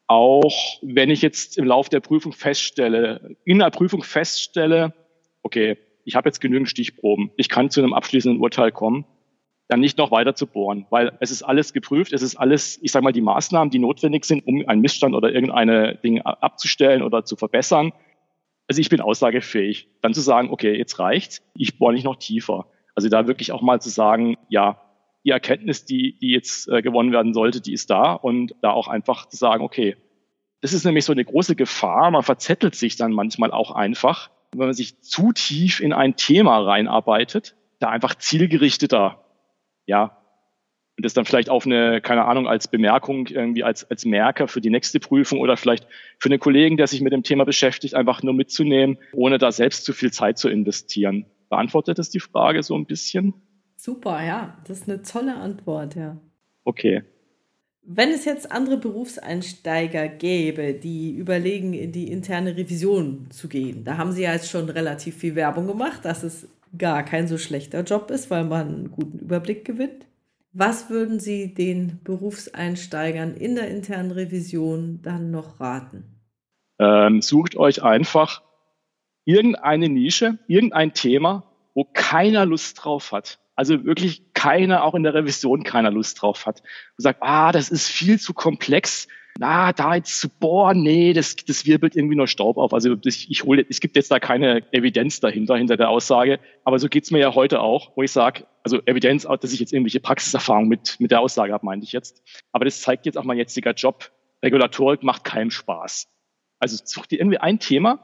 Auch 0.08 0.80
wenn 0.82 1.10
ich 1.10 1.22
jetzt 1.22 1.58
im 1.58 1.66
Laufe 1.66 1.90
der 1.90 2.00
Prüfung 2.00 2.34
feststelle, 2.34 3.36
in 3.46 3.60
der 3.60 3.70
Prüfung 3.70 4.04
feststelle, 4.04 4.94
okay, 5.42 5.78
ich 6.04 6.16
habe 6.16 6.30
jetzt 6.30 6.40
genügend 6.40 6.70
Stichproben, 6.70 7.32
ich 7.38 7.50
kann 7.50 7.70
zu 7.70 7.82
einem 7.82 7.94
abschließenden 7.94 8.42
Urteil 8.42 8.72
kommen, 8.72 9.06
dann 9.68 9.80
nicht 9.82 9.98
noch 9.98 10.12
weiter 10.12 10.36
zu 10.36 10.48
bohren, 10.48 10.86
weil 10.90 11.18
es 11.20 11.32
ist 11.32 11.44
alles 11.44 11.74
geprüft, 11.74 12.14
es 12.14 12.22
ist 12.22 12.36
alles, 12.38 12.80
ich 12.82 12.92
sage 12.92 13.04
mal, 13.04 13.12
die 13.12 13.22
Maßnahmen, 13.22 13.70
die 13.70 13.80
notwendig 13.80 14.24
sind, 14.26 14.46
um 14.48 14.64
einen 14.68 14.82
Missstand 14.82 15.14
oder 15.14 15.32
irgendeine 15.32 15.96
Dinge 15.96 16.26
abzustellen 16.26 17.02
oder 17.02 17.26
zu 17.26 17.36
verbessern. 17.36 17.92
Also 18.68 18.82
ich 18.82 18.90
bin 18.90 19.02
aussagefähig, 19.02 19.90
dann 20.02 20.14
zu 20.14 20.22
sagen, 20.22 20.50
okay, 20.52 20.78
jetzt 20.78 21.00
reicht's, 21.00 21.42
ich 21.54 21.78
bohre 21.78 21.94
nicht 21.94 22.04
noch 22.04 22.18
tiefer. 22.18 22.68
Also 22.96 23.10
da 23.10 23.28
wirklich 23.28 23.52
auch 23.52 23.62
mal 23.62 23.82
zu 23.82 23.90
sagen, 23.90 24.38
ja, 24.50 24.82
die 25.28 25.32
Erkenntnis, 25.32 25.86
die, 25.86 26.18
die 26.18 26.32
jetzt 26.32 26.70
äh, 26.70 26.82
gewonnen 26.82 27.12
werden 27.12 27.34
sollte, 27.34 27.62
die 27.62 27.74
ist 27.74 27.90
da 27.90 28.14
und 28.14 28.56
da 28.62 28.72
auch 28.72 28.88
einfach 28.88 29.28
zu 29.28 29.36
sagen, 29.36 29.64
okay, 29.64 29.98
das 30.62 30.74
ist 30.74 30.86
nämlich 30.86 31.06
so 31.06 31.12
eine 31.12 31.26
große 31.26 31.56
Gefahr, 31.56 32.10
man 32.10 32.24
verzettelt 32.24 32.76
sich 32.76 32.96
dann 32.96 33.12
manchmal 33.12 33.52
auch 33.52 33.72
einfach, 33.72 34.32
wenn 34.54 34.68
man 34.68 34.74
sich 34.74 35.02
zu 35.02 35.34
tief 35.34 35.82
in 35.82 35.92
ein 35.92 36.16
Thema 36.16 36.60
reinarbeitet, 36.60 37.56
da 37.80 37.90
einfach 37.90 38.16
zielgerichteter 38.16 39.24
ja, 39.86 40.18
und 40.98 41.06
das 41.06 41.14
dann 41.14 41.26
vielleicht 41.26 41.50
auf 41.50 41.66
eine, 41.66 42.02
keine 42.02 42.26
Ahnung, 42.26 42.48
als 42.48 42.68
Bemerkung, 42.68 43.28
irgendwie 43.28 43.64
als, 43.64 43.90
als 43.90 44.06
Merker 44.06 44.48
für 44.48 44.62
die 44.62 44.70
nächste 44.70 45.00
Prüfung 45.00 45.40
oder 45.40 45.58
vielleicht 45.58 45.88
für 46.20 46.30
einen 46.30 46.40
Kollegen, 46.40 46.78
der 46.78 46.88
sich 46.88 47.02
mit 47.02 47.14
dem 47.14 47.24
Thema 47.24 47.46
beschäftigt, 47.46 47.94
einfach 47.94 48.24
nur 48.24 48.34
mitzunehmen, 48.34 48.98
ohne 49.14 49.38
da 49.38 49.52
selbst 49.52 49.86
zu 49.86 49.94
viel 49.94 50.12
Zeit 50.12 50.38
zu 50.38 50.50
investieren. 50.50 51.26
Beantwortet 51.50 52.00
das 52.00 52.10
die 52.10 52.20
Frage 52.20 52.64
so 52.64 52.76
ein 52.76 52.88
bisschen? 52.88 53.34
Super, 53.88 54.22
ja. 54.22 54.58
Das 54.68 54.82
ist 54.82 54.90
eine 54.90 55.02
tolle 55.02 55.38
Antwort, 55.38 55.96
ja. 55.96 56.18
Okay. 56.66 57.04
Wenn 57.84 58.10
es 58.10 58.26
jetzt 58.26 58.52
andere 58.52 58.76
Berufseinsteiger 58.76 60.10
gäbe, 60.10 60.74
die 60.74 61.12
überlegen, 61.12 61.74
in 61.74 61.94
die 61.94 62.12
interne 62.12 62.58
Revision 62.58 63.28
zu 63.30 63.48
gehen, 63.48 63.86
da 63.86 63.96
haben 63.96 64.12
Sie 64.12 64.24
ja 64.24 64.34
jetzt 64.34 64.50
schon 64.50 64.68
relativ 64.68 65.16
viel 65.16 65.36
Werbung 65.36 65.68
gemacht, 65.68 66.04
dass 66.04 66.24
es 66.24 66.50
gar 66.78 67.04
kein 67.04 67.30
so 67.30 67.38
schlechter 67.38 67.84
Job 67.84 68.12
ist, 68.12 68.30
weil 68.30 68.44
man 68.44 68.68
einen 68.68 68.92
guten 68.92 69.20
Überblick 69.20 69.64
gewinnt. 69.64 70.06
Was 70.52 70.90
würden 70.90 71.22
Sie 71.22 71.54
den 71.54 72.02
Berufseinsteigern 72.04 73.36
in 73.36 73.56
der 73.56 73.70
internen 73.70 74.12
Revision 74.12 75.00
dann 75.02 75.32
noch 75.32 75.62
raten? 75.62 76.04
Ähm, 76.78 77.22
sucht 77.22 77.56
euch 77.56 77.84
einfach 77.84 78.42
irgendeine 79.24 79.88
Nische, 79.88 80.40
irgendein 80.48 80.92
Thema, 80.92 81.46
wo 81.74 81.86
keiner 81.86 82.46
Lust 82.46 82.84
drauf 82.84 83.14
hat. 83.14 83.40
Also 83.58 83.84
wirklich 83.84 84.22
keiner, 84.34 84.84
auch 84.84 84.96
in 84.96 85.04
der 85.04 85.14
Revision 85.14 85.64
keiner 85.64 85.92
Lust 85.92 86.22
drauf 86.22 86.46
hat. 86.46 86.62
Und 86.62 87.02
sagt, 87.02 87.22
ah, 87.22 87.52
das 87.52 87.70
ist 87.70 87.90
viel 87.90 88.20
zu 88.20 88.34
komplex, 88.34 89.08
na, 89.40 89.72
da 89.74 89.96
jetzt 89.96 90.20
zu 90.20 90.30
bohren, 90.30 90.82
nee, 90.82 91.14
das, 91.14 91.36
das 91.36 91.66
wirbelt 91.66 91.96
irgendwie 91.96 92.16
nur 92.16 92.28
Staub 92.28 92.58
auf. 92.58 92.74
Also 92.74 92.96
das, 92.96 93.26
ich 93.28 93.44
hole, 93.44 93.66
es 93.68 93.80
gibt 93.80 93.96
jetzt 93.96 94.10
da 94.10 94.20
keine 94.20 94.64
Evidenz 94.74 95.20
dahinter, 95.20 95.58
hinter 95.58 95.78
der 95.78 95.90
Aussage. 95.90 96.40
Aber 96.64 96.80
so 96.80 96.88
geht's 96.88 97.12
mir 97.12 97.20
ja 97.20 97.36
heute 97.36 97.62
auch, 97.62 97.92
wo 97.96 98.04
ich 98.04 98.12
sage, 98.12 98.46
also 98.64 98.80
Evidenz, 98.86 99.24
dass 99.24 99.54
ich 99.54 99.60
jetzt 99.60 99.74
irgendwelche 99.74 100.00
Praxiserfahrung 100.00 100.68
mit, 100.68 101.00
mit 101.00 101.12
der 101.12 101.22
Aussage 101.22 101.54
habe, 101.54 101.66
meinte 101.66 101.84
ich 101.84 101.92
jetzt. 101.92 102.24
Aber 102.52 102.66
das 102.66 102.82
zeigt 102.82 103.06
jetzt 103.06 103.18
auch 103.18 103.24
mein 103.24 103.38
jetziger 103.38 103.74
Job. 103.74 104.12
Regulatorik 104.44 105.04
macht 105.04 105.24
keinen 105.24 105.52
Spaß. 105.52 106.08
Also 106.60 106.78
such 106.84 107.06
dir 107.06 107.20
irgendwie 107.20 107.38
ein 107.38 107.60
Thema 107.60 108.00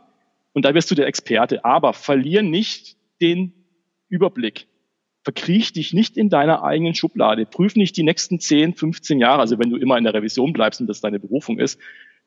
und 0.54 0.66
da 0.66 0.74
wirst 0.74 0.92
du 0.92 0.96
der 0.96 1.08
Experte. 1.08 1.66
Aber 1.66 1.94
verlier 1.94 2.44
nicht 2.44 2.98
den 3.22 3.54
Überblick 4.08 4.68
verkriech 5.24 5.74
dich 5.74 5.94
nicht 5.94 6.18
in 6.18 6.30
deiner 6.30 6.64
eigenen 6.64 6.96
Schublade. 6.96 7.46
Prüf 7.46 7.76
nicht 7.76 7.96
die 7.98 8.04
nächsten 8.04 8.40
10, 8.40 8.76
15 8.76 9.20
Jahre, 9.20 9.40
also 9.40 9.58
wenn 9.58 9.70
du 9.70 9.78
immer 9.78 9.98
in 9.98 10.04
der 10.04 10.14
Revision 10.14 10.54
bleibst 10.54 10.82
und 10.82 10.88
das 10.88 11.02
deine 11.02 11.20
Berufung 11.20 11.60
ist, 11.60 11.80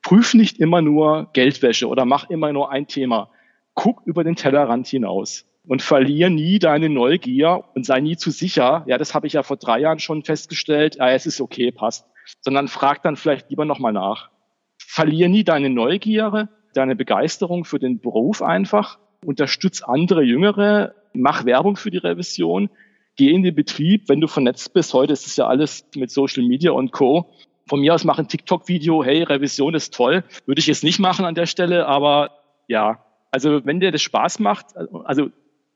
prüf 0.03 0.35
nicht 0.35 0.59
immer 0.59 0.83
nur 0.83 1.31
Geldwäsche 1.33 1.89
oder 1.89 2.05
mach 2.05 2.31
immer 2.31 2.53
nur 2.53 2.71
ein 2.71 2.87
Thema. 2.87 3.31
Guck 3.75 4.03
über 4.07 4.25
den 4.25 4.37
Tellerrand 4.37 4.87
hinaus 4.87 5.45
und 5.67 5.83
verlier 5.83 6.31
nie 6.31 6.59
deine 6.59 6.89
Neugier 6.89 7.65
und 7.75 7.85
sei 7.85 8.01
nie 8.01 8.17
zu 8.17 8.31
sicher. 8.31 8.85
Ja, 8.87 8.99
das 8.99 9.15
habe 9.15 9.27
ich 9.27 9.35
ja 9.35 9.43
vor 9.43 9.57
drei 9.57 9.81
Jahren 9.81 9.99
schon 9.99 10.23
festgestellt. 10.23 10.97
Ja, 10.97 11.11
es 11.11 11.27
ist 11.27 11.41
okay, 11.41 11.73
passt. 11.73 12.07
Sondern 12.41 12.69
frag 12.69 13.03
dann 13.03 13.17
vielleicht 13.17 13.51
lieber 13.51 13.65
nochmal 13.65 13.93
nach. 13.93 14.31
Verlier 14.79 15.29
nie 15.29 15.45
deine 15.45 15.69
Neugier, 15.69 16.49
deine 16.73 16.97
Begeisterung 16.97 17.65
für 17.65 17.79
den 17.79 18.01
Beruf 18.01 18.43
einfach. 18.43 18.99
Unterstütz 19.25 19.83
andere 19.83 20.23
Jüngere. 20.23 20.95
Mach 21.13 21.45
Werbung 21.45 21.77
für 21.77 21.91
die 21.91 21.99
Revision 21.99 22.71
geh 23.17 23.31
in 23.31 23.43
den 23.43 23.55
Betrieb, 23.55 24.09
wenn 24.09 24.21
du 24.21 24.27
vernetzt 24.27 24.73
bist. 24.73 24.95
Heute 24.95 25.13
ist 25.13 25.27
es 25.27 25.37
ja 25.37 25.47
alles 25.47 25.87
mit 25.95 26.11
Social 26.11 26.45
Media 26.45 26.71
und 26.71 26.93
Co. 26.93 27.31
Von 27.69 27.81
mir 27.81 27.95
aus 27.95 28.05
mach 28.05 28.19
ein 28.19 28.29
TikTok-Video, 28.29 29.03
hey, 29.03 29.23
Revision 29.23 29.75
ist 29.75 29.93
toll. 29.93 30.23
Würde 30.47 30.61
ich 30.61 30.67
jetzt 30.67 30.85
nicht 30.85 31.01
machen 31.01 31.25
an 31.25 31.35
der 31.35 31.47
Stelle, 31.47 31.87
aber 31.87 32.31
ja, 32.69 33.05
also 33.31 33.65
wenn 33.65 33.81
dir 33.81 33.91
das 33.91 34.03
Spaß 34.03 34.39
macht, 34.39 34.67
also 35.05 35.31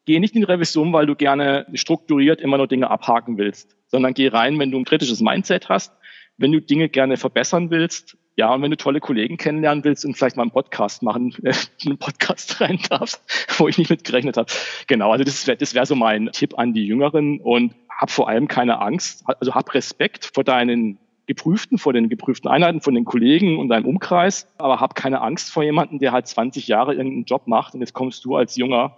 geh 0.07 0.20
nicht 0.20 0.34
in 0.34 0.43
die 0.43 0.47
Revision, 0.47 0.93
weil 0.93 1.07
du 1.07 1.16
gerne 1.16 1.66
strukturiert 1.74 2.41
immer 2.41 2.59
nur 2.59 2.68
Dinge 2.68 2.91
abhaken 2.91 3.38
willst, 3.38 3.76
sondern 3.88 4.14
geh 4.14 4.28
rein, 4.28 4.59
wenn 4.59 4.70
du 4.70 4.78
ein 4.78 4.84
kritisches 4.84 5.20
Mindset 5.20 5.68
hast, 5.68 5.93
wenn 6.36 6.53
du 6.53 6.61
Dinge 6.61 6.88
gerne 6.88 7.16
verbessern 7.16 7.70
willst 7.70 8.16
ja, 8.36 8.54
und 8.54 8.62
wenn 8.62 8.70
du 8.70 8.76
tolle 8.76 9.00
Kollegen 9.00 9.36
kennenlernen 9.36 9.84
willst 9.84 10.04
und 10.04 10.16
vielleicht 10.16 10.36
mal 10.36 10.42
einen 10.42 10.50
Podcast 10.50 11.02
machen, 11.02 11.34
äh, 11.42 11.52
einen 11.84 11.98
Podcast 11.98 12.60
rein 12.60 12.78
darfst, 12.88 13.22
wo 13.58 13.68
ich 13.68 13.78
nicht 13.78 13.90
mit 13.90 14.04
gerechnet 14.04 14.36
habe. 14.36 14.50
Genau, 14.86 15.12
also 15.12 15.24
das 15.24 15.46
wäre 15.46 15.56
das 15.56 15.74
wär 15.74 15.86
so 15.86 15.94
mein 15.94 16.30
Tipp 16.32 16.58
an 16.58 16.72
die 16.72 16.86
Jüngeren 16.86 17.40
und 17.40 17.74
hab 17.88 18.10
vor 18.10 18.28
allem 18.28 18.48
keine 18.48 18.80
Angst, 18.80 19.24
also 19.26 19.54
hab 19.54 19.74
Respekt 19.74 20.30
vor 20.32 20.44
deinen 20.44 20.98
Geprüften, 21.26 21.78
vor 21.78 21.92
den 21.92 22.08
geprüften 22.08 22.50
Einheiten, 22.50 22.80
von 22.80 22.94
den 22.94 23.04
Kollegen 23.04 23.58
und 23.58 23.68
deinem 23.68 23.84
Umkreis, 23.84 24.48
aber 24.58 24.80
hab 24.80 24.94
keine 24.94 25.20
Angst 25.20 25.52
vor 25.52 25.62
jemandem, 25.62 25.98
der 25.98 26.12
halt 26.12 26.26
20 26.26 26.66
Jahre 26.66 26.94
irgendeinen 26.94 27.24
Job 27.24 27.46
macht 27.46 27.74
und 27.74 27.80
jetzt 27.80 27.92
kommst 27.92 28.24
du 28.24 28.36
als 28.36 28.56
Junger 28.56 28.96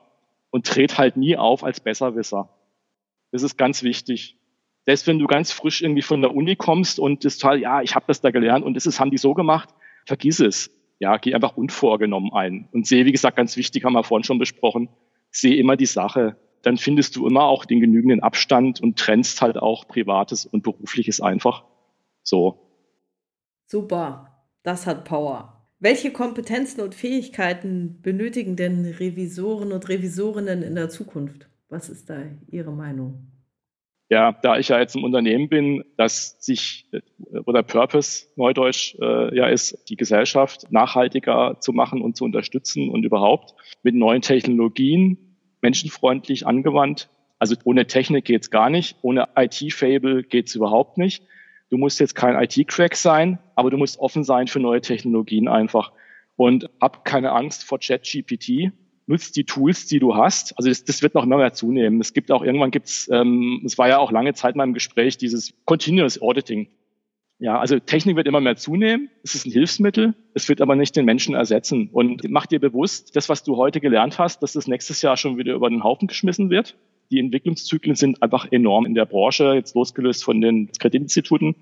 und 0.51 0.67
tret 0.67 0.99
halt 0.99 1.17
nie 1.17 1.37
auf 1.37 1.65
als 1.65 1.81
Besserwisser. 1.81 2.49
Das 3.33 3.43
ist 3.43 3.59
ganz 3.59 3.83
wichtig 3.83 4.37
selbst 4.85 5.07
wenn 5.07 5.19
du 5.19 5.27
ganz 5.27 5.53
frisch 5.53 5.83
irgendwie 5.83 6.03
von 6.03 6.21
der 6.21 6.35
Uni 6.35 6.57
kommst 6.57 6.99
und 6.99 7.25
das 7.25 7.39
total, 7.39 7.61
ja, 7.61 7.83
ich 7.83 7.95
habe 7.95 8.05
das 8.09 8.21
da 8.21 8.31
gelernt 8.31 8.65
und 8.65 8.75
das 8.75 8.87
ist, 8.87 8.99
haben 8.99 9.11
die 9.11 9.19
so 9.19 9.35
gemacht, 9.35 9.69
vergiss 10.07 10.41
es. 10.41 10.71
Ja, 10.99 11.17
geh 11.17 11.35
einfach 11.35 11.57
unvorgenommen 11.57 12.33
ein 12.33 12.69
und 12.73 12.87
sehe, 12.87 13.05
wie 13.07 13.13
gesagt, 13.13 13.37
ganz 13.37 13.57
wichtig, 13.57 13.85
haben 13.85 13.95
wir 13.95 14.05
vorhin 14.05 14.25
schon 14.25 14.39
besprochen, 14.39 14.89
sehe 15.31 15.57
immer 15.57 15.77
die 15.77 15.87
Sache. 15.87 16.37
Dann 16.63 16.77
findest 16.77 17.17
du 17.17 17.27
immer 17.27 17.43
auch 17.43 17.65
den 17.65 17.81
genügenden 17.81 18.21
Abstand 18.21 18.81
und 18.81 18.99
trennst 18.99 19.43
halt 19.43 19.57
auch 19.57 19.89
Privates 19.89 20.47
und 20.47 20.63
Berufliches 20.63 21.21
einfach. 21.21 21.65
So. 22.23 22.61
Super, 23.67 24.45
das 24.63 24.87
hat 24.87 25.05
Power. 25.05 25.67
Welche 25.81 26.13
Kompetenzen 26.13 26.81
und 26.81 26.95
Fähigkeiten 26.95 28.01
benötigen 28.03 28.55
denn 28.55 28.85
Revisoren 28.85 29.73
und 29.73 29.89
Revisorinnen 29.89 30.63
in 30.63 30.77
der 30.77 30.89
Zukunft? 30.89 31.49
Was 31.69 31.89
ist 31.89 32.09
da 32.09 32.23
Ihre 32.49 32.71
Meinung? 32.71 33.27
Ja, 34.13 34.33
da 34.43 34.59
ich 34.59 34.69
ja 34.69 34.79
jetzt 34.79 34.95
im 34.95 35.05
Unternehmen 35.05 35.49
bin, 35.49 35.85
dass 35.97 36.37
sich, 36.39 36.87
oder 37.47 37.63
Purpose, 37.63 38.27
Neudeutsch, 38.37 38.95
äh, 39.01 39.35
ja 39.35 39.47
ist, 39.47 39.89
die 39.89 39.97
Gesellschaft 39.97 40.71
nachhaltiger 40.71 41.57
zu 41.61 41.73
machen 41.73 42.03
und 42.03 42.15
zu 42.15 42.27
unterstützen 42.27 42.91
und 42.91 43.05
überhaupt 43.05 43.55
mit 43.83 43.95
neuen 43.95 44.21
Technologien, 44.21 45.17
menschenfreundlich 45.63 46.47
angewandt. 46.47 47.09
Also 47.39 47.57
ohne 47.65 47.87
Technik 47.87 48.27
geht's 48.27 48.51
gar 48.51 48.69
nicht, 48.69 48.99
ohne 49.01 49.31
IT-Fable 49.35 50.25
geht's 50.25 50.55
überhaupt 50.55 50.99
nicht. 50.99 51.25
Du 51.71 51.79
musst 51.79 51.99
jetzt 51.99 52.15
kein 52.15 52.39
IT-Crack 52.39 52.97
sein, 52.97 53.39
aber 53.55 53.71
du 53.71 53.79
musst 53.79 53.99
offen 53.99 54.25
sein 54.25 54.47
für 54.47 54.61
neue 54.61 54.83
Technologien 54.83 55.49
einfach. 55.49 55.91
Und 56.37 56.69
hab 56.83 57.07
keine 57.07 57.33
Angst 57.33 57.65
vor 57.65 57.79
ChatGPT, 57.79 58.73
nutzt 59.13 59.37
die 59.37 59.45
Tools, 59.45 59.87
die 59.87 59.99
du 59.99 60.17
hast. 60.17 60.57
Also 60.57 60.71
das, 60.71 60.85
das 60.85 61.03
wird 61.03 61.15
noch 61.15 61.25
immer 61.25 61.37
mehr 61.37 61.53
zunehmen. 61.53 62.01
Es 62.01 62.15
gibt 62.15 62.33
auch 62.33 62.43
irgendwann 62.43 62.71
gibt's, 62.71 63.11
ähm, 63.13 63.61
es 63.63 63.77
war 63.77 63.87
ja 63.87 63.99
auch 63.99 64.11
lange 64.11 64.33
Zeit 64.33 64.57
mal 64.57 64.65
im 64.65 64.73
Gespräch, 64.73 65.19
dieses 65.19 65.53
Continuous 65.67 66.21
Auditing. 66.23 66.69
Ja, 67.39 67.59
also 67.59 67.79
Technik 67.79 68.17
wird 68.17 68.27
immer 68.27 68.41
mehr 68.41 68.57
zunehmen. 68.57 69.11
Es 69.23 69.35
ist 69.35 69.45
ein 69.45 69.53
Hilfsmittel. 69.53 70.15
Es 70.33 70.49
wird 70.49 70.63
aber 70.63 70.77
nicht 70.77 70.97
den 70.97 71.05
Menschen 71.05 71.35
ersetzen. 71.35 71.91
Und 71.93 72.23
mach 72.31 72.47
dir 72.47 72.59
bewusst, 72.59 73.15
das, 73.15 73.29
was 73.29 73.45
du 73.45 73.59
heute 73.59 73.81
gelernt 73.81 74.19
hast, 74.19 74.43
dass 74.43 74.55
das 74.55 74.67
nächstes 74.67 75.03
Jahr 75.03 75.19
schon 75.19 75.37
wieder 75.37 75.53
über 75.53 75.69
den 75.69 75.85
Haufen 75.85 76.09
geschmissen 76.09 76.49
wird. 76.49 76.77
Die 77.11 77.19
Entwicklungszyklen 77.19 77.97
sind 77.97 78.23
einfach 78.23 78.51
enorm 78.51 78.87
in 78.87 78.95
der 78.95 79.05
Branche, 79.05 79.53
jetzt 79.53 79.75
losgelöst 79.75 80.25
von 80.25 80.41
den 80.41 80.71
Kreditinstituten. 80.79 81.55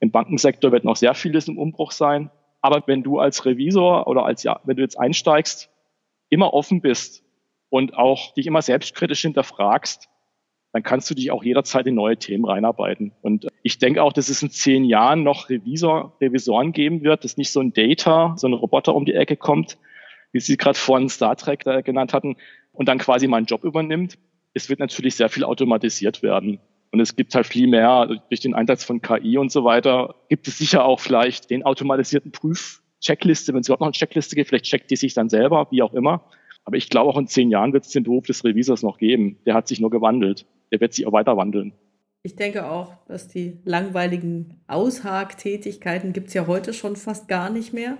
Im 0.00 0.10
Bankensektor 0.10 0.70
wird 0.70 0.84
noch 0.84 0.96
sehr 0.96 1.14
vieles 1.14 1.48
im 1.48 1.56
Umbruch 1.56 1.92
sein. 1.92 2.30
Aber 2.60 2.82
wenn 2.86 3.02
du 3.02 3.20
als 3.20 3.46
Revisor 3.46 4.06
oder 4.06 4.26
als, 4.26 4.42
ja, 4.42 4.60
wenn 4.64 4.76
du 4.76 4.82
jetzt 4.82 4.98
einsteigst, 5.00 5.70
immer 6.30 6.54
offen 6.54 6.80
bist 6.80 7.22
und 7.68 7.94
auch 7.96 8.34
dich 8.34 8.46
immer 8.46 8.62
selbstkritisch 8.62 9.20
hinterfragst, 9.22 10.08
dann 10.72 10.82
kannst 10.82 11.10
du 11.10 11.14
dich 11.14 11.30
auch 11.30 11.42
jederzeit 11.42 11.86
in 11.86 11.96
neue 11.96 12.16
Themen 12.16 12.44
reinarbeiten. 12.44 13.12
Und 13.22 13.48
ich 13.62 13.78
denke 13.78 14.02
auch, 14.02 14.12
dass 14.12 14.28
es 14.28 14.42
in 14.42 14.50
zehn 14.50 14.84
Jahren 14.84 15.24
noch 15.24 15.50
Revisor, 15.50 16.16
Revisoren 16.20 16.72
geben 16.72 17.02
wird, 17.02 17.24
dass 17.24 17.36
nicht 17.36 17.50
so 17.50 17.60
ein 17.60 17.72
Data, 17.72 18.34
so 18.36 18.46
ein 18.46 18.52
Roboter 18.52 18.94
um 18.94 19.04
die 19.04 19.14
Ecke 19.14 19.36
kommt, 19.36 19.78
wie 20.32 20.40
Sie 20.40 20.56
gerade 20.56 20.78
vorhin 20.78 21.08
Star 21.08 21.36
Trek 21.36 21.64
da 21.64 21.80
genannt 21.80 22.14
hatten, 22.14 22.36
und 22.72 22.88
dann 22.88 22.98
quasi 22.98 23.26
meinen 23.26 23.46
Job 23.46 23.64
übernimmt. 23.64 24.16
Es 24.54 24.68
wird 24.68 24.78
natürlich 24.78 25.16
sehr 25.16 25.28
viel 25.28 25.44
automatisiert 25.44 26.22
werden. 26.22 26.60
Und 26.92 27.00
es 27.00 27.14
gibt 27.14 27.34
halt 27.34 27.46
viel 27.46 27.66
mehr 27.66 28.06
durch 28.28 28.40
den 28.40 28.54
Einsatz 28.54 28.84
von 28.84 29.02
KI 29.02 29.38
und 29.38 29.52
so 29.52 29.64
weiter. 29.64 30.14
Gibt 30.28 30.48
es 30.48 30.58
sicher 30.58 30.84
auch 30.84 31.00
vielleicht 31.00 31.50
den 31.50 31.64
automatisierten 31.64 32.32
Prüf 32.32 32.82
Checkliste, 33.00 33.52
wenn 33.52 33.60
es 33.60 33.68
überhaupt 33.68 33.80
noch 33.80 33.88
eine 33.88 33.92
Checkliste 33.92 34.36
gibt, 34.36 34.48
vielleicht 34.48 34.66
checkt 34.66 34.90
die 34.90 34.96
sich 34.96 35.14
dann 35.14 35.28
selber, 35.28 35.66
wie 35.70 35.82
auch 35.82 35.94
immer. 35.94 36.24
Aber 36.64 36.76
ich 36.76 36.88
glaube, 36.88 37.10
auch 37.10 37.18
in 37.18 37.26
zehn 37.26 37.50
Jahren 37.50 37.72
wird 37.72 37.86
es 37.86 37.90
den 37.90 38.04
Beruf 38.04 38.26
des 38.26 38.44
Revisors 38.44 38.82
noch 38.82 38.98
geben. 38.98 39.38
Der 39.46 39.54
hat 39.54 39.68
sich 39.68 39.80
nur 39.80 39.90
gewandelt. 39.90 40.46
Der 40.70 40.80
wird 40.80 40.92
sich 40.92 41.06
auch 41.06 41.12
weiter 41.12 41.36
wandeln. 41.36 41.72
Ich 42.22 42.36
denke 42.36 42.70
auch, 42.70 42.94
dass 43.06 43.28
die 43.28 43.58
langweiligen 43.64 44.60
Aushagtätigkeiten 44.66 46.12
gibt 46.12 46.28
es 46.28 46.34
ja 46.34 46.46
heute 46.46 46.74
schon 46.74 46.96
fast 46.96 47.28
gar 47.28 47.48
nicht 47.48 47.72
mehr. 47.72 47.96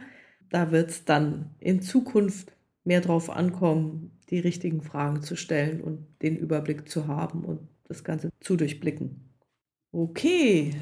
Da 0.51 0.71
wird 0.71 0.91
es 0.91 1.05
dann 1.05 1.55
in 1.59 1.81
Zukunft 1.81 2.53
mehr 2.85 3.01
drauf 3.01 3.31
ankommen, 3.31 4.19
die 4.29 4.39
richtigen 4.39 4.83
Fragen 4.83 5.23
zu 5.23 5.37
stellen 5.37 5.81
und 5.81 6.07
den 6.23 6.37
Überblick 6.37 6.89
zu 6.89 7.07
haben 7.07 7.45
und 7.45 7.61
das 7.89 8.05
Ganze 8.05 8.31
zu 8.41 8.57
durchblicken. 8.57 9.31
Okay, 9.93 10.75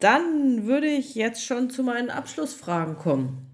dann 0.00 0.66
würde 0.66 0.88
ich 0.88 1.14
jetzt 1.14 1.44
schon 1.44 1.70
zu 1.70 1.82
meinen 1.82 2.10
Abschlussfragen 2.10 2.96
kommen. 2.96 3.52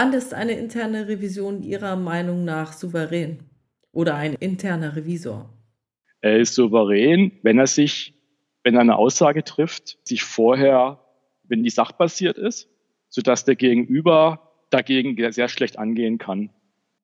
Wann 0.00 0.12
ist 0.12 0.32
eine 0.32 0.52
interne 0.52 1.08
Revision 1.08 1.64
Ihrer 1.64 1.96
Meinung 1.96 2.44
nach 2.44 2.72
souverän? 2.72 3.40
Oder 3.90 4.14
ein 4.14 4.34
interner 4.34 4.94
Revisor? 4.94 5.52
Er 6.20 6.38
ist 6.38 6.54
souverän, 6.54 7.32
wenn 7.42 7.58
er 7.58 7.66
sich 7.66 8.14
wenn 8.62 8.76
er 8.76 8.82
eine 8.82 8.94
Aussage 8.94 9.42
trifft, 9.42 9.98
sich 10.06 10.22
vorher, 10.22 11.00
wenn 11.48 11.64
die 11.64 11.70
sachbasiert 11.70 12.38
ist, 12.38 12.68
sodass 13.08 13.44
der 13.44 13.56
Gegenüber 13.56 14.52
dagegen 14.70 15.16
sehr 15.32 15.48
schlecht 15.48 15.80
angehen 15.80 16.18
kann. 16.18 16.50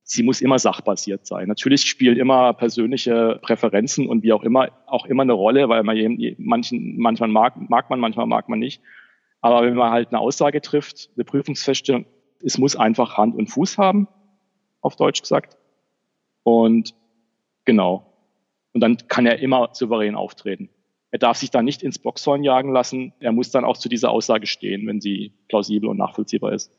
Sie 0.04 0.22
muss 0.22 0.40
immer 0.40 0.60
sachbasiert 0.60 1.26
sein. 1.26 1.48
Natürlich 1.48 1.82
spielen 1.82 2.16
immer 2.16 2.52
persönliche 2.52 3.40
Präferenzen 3.42 4.06
und 4.06 4.22
wie 4.22 4.32
auch 4.32 4.44
immer 4.44 4.68
auch 4.86 5.06
immer 5.06 5.24
eine 5.24 5.32
Rolle, 5.32 5.68
weil 5.68 5.82
man 5.82 5.98
manchen, 6.38 6.96
manchmal 6.96 7.28
mag, 7.28 7.54
mag 7.56 7.90
man, 7.90 7.98
manchmal 7.98 8.26
mag 8.26 8.48
man 8.48 8.60
nicht. 8.60 8.80
Aber 9.40 9.66
wenn 9.66 9.74
man 9.74 9.90
halt 9.90 10.10
eine 10.10 10.20
Aussage 10.20 10.60
trifft, 10.60 11.10
eine 11.16 11.24
Prüfungsfeststellung, 11.24 12.06
es 12.44 12.58
muss 12.58 12.76
einfach 12.76 13.16
Hand 13.16 13.34
und 13.34 13.48
Fuß 13.48 13.78
haben, 13.78 14.06
auf 14.80 14.96
Deutsch 14.96 15.22
gesagt. 15.22 15.56
Und 16.42 16.94
genau. 17.64 18.12
Und 18.72 18.80
dann 18.80 18.96
kann 19.08 19.26
er 19.26 19.38
immer 19.38 19.70
souverän 19.72 20.14
auftreten. 20.14 20.68
Er 21.10 21.18
darf 21.18 21.38
sich 21.38 21.50
da 21.50 21.62
nicht 21.62 21.82
ins 21.82 21.98
Boxhorn 21.98 22.42
jagen 22.42 22.72
lassen. 22.72 23.12
Er 23.20 23.32
muss 23.32 23.50
dann 23.50 23.64
auch 23.64 23.76
zu 23.76 23.88
dieser 23.88 24.10
Aussage 24.10 24.46
stehen, 24.46 24.86
wenn 24.86 25.00
sie 25.00 25.32
plausibel 25.48 25.88
und 25.88 25.96
nachvollziehbar 25.96 26.52
ist. 26.52 26.72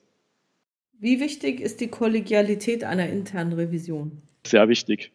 Wie 0.99 1.19
wichtig 1.19 1.61
ist 1.61 1.81
die 1.81 1.87
Kollegialität 1.87 2.83
einer 2.83 3.07
internen 3.09 3.53
Revision? 3.53 4.21
Sehr 4.45 4.67
wichtig. 4.69 5.13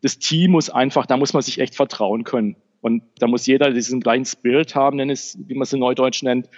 Das 0.00 0.18
Team 0.18 0.52
muss 0.52 0.70
einfach, 0.70 1.06
da 1.06 1.16
muss 1.16 1.32
man 1.32 1.42
sich 1.42 1.58
echt 1.58 1.74
vertrauen 1.74 2.24
können. 2.24 2.56
Und 2.80 3.02
da 3.18 3.26
muss 3.26 3.46
jeder 3.46 3.72
diesen 3.72 4.00
gleichen 4.00 4.24
Spirit 4.24 4.74
haben, 4.74 4.96
nenn 4.96 5.10
es, 5.10 5.38
wie 5.46 5.54
man 5.54 5.62
es 5.62 5.72
in 5.72 5.80
Neudeutsch 5.80 6.22
nennt. 6.22 6.48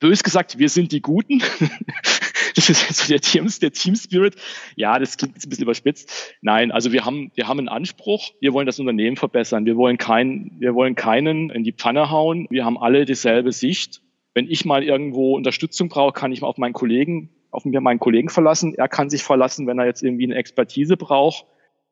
Bös 0.00 0.22
gesagt, 0.22 0.58
wir 0.58 0.68
sind 0.68 0.92
die 0.92 1.00
Guten. 1.00 1.42
das 2.56 2.70
ist 2.70 2.88
jetzt 2.88 2.98
so 2.98 3.08
der 3.08 3.20
Team, 3.20 3.48
der 3.60 3.72
Team 3.72 3.96
Spirit. 3.96 4.36
Ja, 4.76 4.98
das 4.98 5.16
klingt 5.16 5.34
jetzt 5.34 5.46
ein 5.46 5.50
bisschen 5.50 5.64
überspitzt. 5.64 6.34
Nein, 6.40 6.70
also 6.70 6.92
wir 6.92 7.04
haben, 7.04 7.32
wir 7.34 7.48
haben 7.48 7.58
einen 7.58 7.68
Anspruch. 7.68 8.30
Wir 8.40 8.52
wollen 8.52 8.66
das 8.66 8.78
Unternehmen 8.78 9.16
verbessern. 9.16 9.66
Wir 9.66 9.76
wollen 9.76 9.98
keinen, 9.98 10.56
wir 10.60 10.74
wollen 10.74 10.94
keinen 10.94 11.50
in 11.50 11.64
die 11.64 11.72
Pfanne 11.72 12.10
hauen. 12.10 12.46
Wir 12.50 12.64
haben 12.64 12.78
alle 12.78 13.04
dieselbe 13.04 13.52
Sicht. 13.52 14.02
Wenn 14.34 14.48
ich 14.48 14.64
mal 14.64 14.82
irgendwo 14.82 15.36
Unterstützung 15.36 15.88
brauche, 15.88 16.12
kann 16.12 16.32
ich 16.32 16.40
mal 16.40 16.48
auf 16.48 16.58
meinen 16.58 16.72
Kollegen, 16.72 17.30
auf 17.50 17.64
mir 17.64 17.80
meinen 17.80 18.00
Kollegen 18.00 18.28
verlassen. 18.28 18.74
Er 18.74 18.88
kann 18.88 19.10
sich 19.10 19.22
verlassen, 19.22 19.66
wenn 19.66 19.78
er 19.78 19.86
jetzt 19.86 20.02
irgendwie 20.02 20.24
eine 20.24 20.34
Expertise 20.36 20.96
braucht 20.96 21.46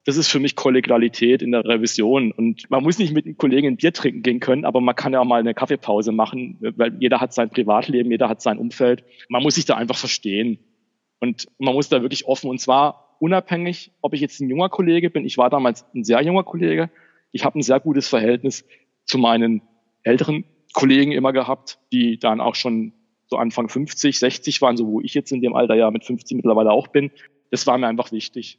das 0.04 0.16
ist 0.16 0.28
für 0.28 0.40
mich 0.40 0.56
Kollegialität 0.56 1.42
in 1.42 1.52
der 1.52 1.64
Revision. 1.64 2.32
Und 2.32 2.68
man 2.70 2.82
muss 2.82 2.98
nicht 2.98 3.12
mit 3.12 3.24
einem 3.24 3.36
Kollegen 3.36 3.68
ein 3.68 3.76
Bier 3.76 3.92
trinken 3.92 4.22
gehen 4.22 4.40
können, 4.40 4.64
aber 4.64 4.80
man 4.80 4.96
kann 4.96 5.12
ja 5.12 5.20
auch 5.20 5.24
mal 5.24 5.40
eine 5.40 5.54
Kaffeepause 5.54 6.10
machen, 6.10 6.58
weil 6.60 6.96
jeder 6.98 7.20
hat 7.20 7.32
sein 7.32 7.50
Privatleben, 7.50 8.10
jeder 8.10 8.28
hat 8.28 8.42
sein 8.42 8.58
Umfeld. 8.58 9.04
Man 9.28 9.42
muss 9.42 9.54
sich 9.54 9.64
da 9.64 9.76
einfach 9.76 9.96
verstehen. 9.96 10.58
Und 11.20 11.46
man 11.58 11.74
muss 11.74 11.88
da 11.88 12.02
wirklich 12.02 12.26
offen 12.26 12.50
und 12.50 12.60
zwar 12.60 13.16
unabhängig, 13.20 13.92
ob 14.00 14.14
ich 14.14 14.20
jetzt 14.20 14.40
ein 14.40 14.50
junger 14.50 14.68
Kollege 14.68 15.08
bin. 15.08 15.24
Ich 15.24 15.38
war 15.38 15.50
damals 15.50 15.84
ein 15.94 16.02
sehr 16.02 16.20
junger 16.22 16.42
Kollege. 16.42 16.90
Ich 17.30 17.44
habe 17.44 17.56
ein 17.58 17.62
sehr 17.62 17.78
gutes 17.78 18.08
Verhältnis 18.08 18.64
zu 19.04 19.18
meinen 19.18 19.62
älteren 20.02 20.44
Kollegen 20.72 21.12
immer 21.12 21.32
gehabt, 21.32 21.78
die 21.92 22.18
dann 22.18 22.40
auch 22.40 22.56
schon 22.56 22.92
so 23.28 23.36
Anfang 23.36 23.68
50, 23.68 24.18
60 24.18 24.60
waren, 24.62 24.76
so 24.76 24.88
wo 24.88 25.00
ich 25.00 25.14
jetzt 25.14 25.30
in 25.30 25.40
dem 25.40 25.54
Alter 25.54 25.76
ja 25.76 25.92
mit 25.92 26.04
50 26.04 26.34
mittlerweile 26.36 26.72
auch 26.72 26.88
bin. 26.88 27.12
Das 27.52 27.68
war 27.68 27.78
mir 27.78 27.86
einfach 27.86 28.10
wichtig 28.10 28.58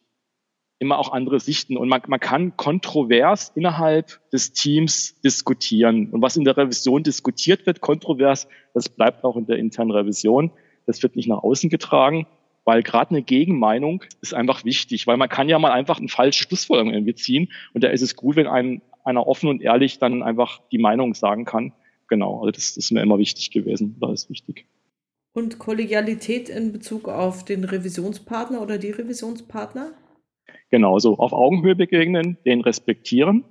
immer 0.84 1.00
auch 1.00 1.12
andere 1.12 1.40
Sichten 1.40 1.78
und 1.78 1.88
man, 1.88 2.02
man 2.08 2.20
kann 2.20 2.58
kontrovers 2.58 3.52
innerhalb 3.56 4.20
des 4.32 4.52
Teams 4.52 5.20
diskutieren. 5.22 6.10
Und 6.12 6.22
was 6.22 6.36
in 6.36 6.44
der 6.44 6.58
Revision 6.58 7.04
diskutiert 7.04 7.66
wird, 7.66 7.82
kontrovers, 7.82 8.48
das 8.74 8.90
bleibt 8.90 9.24
auch 9.24 9.38
in 9.38 9.46
der 9.46 9.58
internen 9.58 9.92
Revision. 9.92 10.52
Das 10.86 11.02
wird 11.02 11.16
nicht 11.16 11.30
nach 11.30 11.42
außen 11.42 11.70
getragen, 11.70 12.28
weil 12.66 12.84
gerade 12.84 13.12
eine 13.12 13.24
Gegenmeinung 13.24 14.04
ist 14.22 14.34
einfach 14.34 14.66
wichtig, 14.66 15.08
weil 15.08 15.18
man 15.18 15.30
kann 15.30 15.48
ja 15.48 15.58
mal 15.58 15.72
einfach 15.72 16.00
eine 16.00 16.10
falsche 16.10 16.44
Schlussfolgerung 16.44 16.94
irgendwie 16.94 17.16
ziehen 17.16 17.50
und 17.74 17.84
da 17.84 17.88
ist 17.88 18.02
es 18.02 18.18
gut, 18.18 18.36
wenn 18.36 18.48
ein, 18.48 18.82
einer 19.06 19.26
offen 19.26 19.50
und 19.50 19.62
ehrlich 19.62 20.00
dann 20.00 20.22
einfach 20.22 20.62
die 20.72 20.78
Meinung 20.80 21.14
sagen 21.14 21.46
kann. 21.46 21.72
Genau, 22.10 22.40
also 22.40 22.52
das, 22.52 22.76
das 22.76 22.86
ist 22.86 22.92
mir 22.92 23.02
immer 23.02 23.18
wichtig 23.18 23.52
gewesen, 23.52 23.96
das 24.00 24.24
ist 24.24 24.30
wichtig. 24.30 24.66
Und 25.34 25.58
Kollegialität 25.58 26.48
in 26.48 26.72
Bezug 26.72 27.08
auf 27.08 27.44
den 27.44 27.64
Revisionspartner 27.64 28.62
oder 28.62 28.78
die 28.78 28.92
Revisionspartner? 28.92 29.94
Genauso 30.70 31.18
auf 31.18 31.34
Augenhöhe 31.34 31.76
begegnen, 31.76 32.38
den 32.46 32.62
respektieren. 32.62 33.46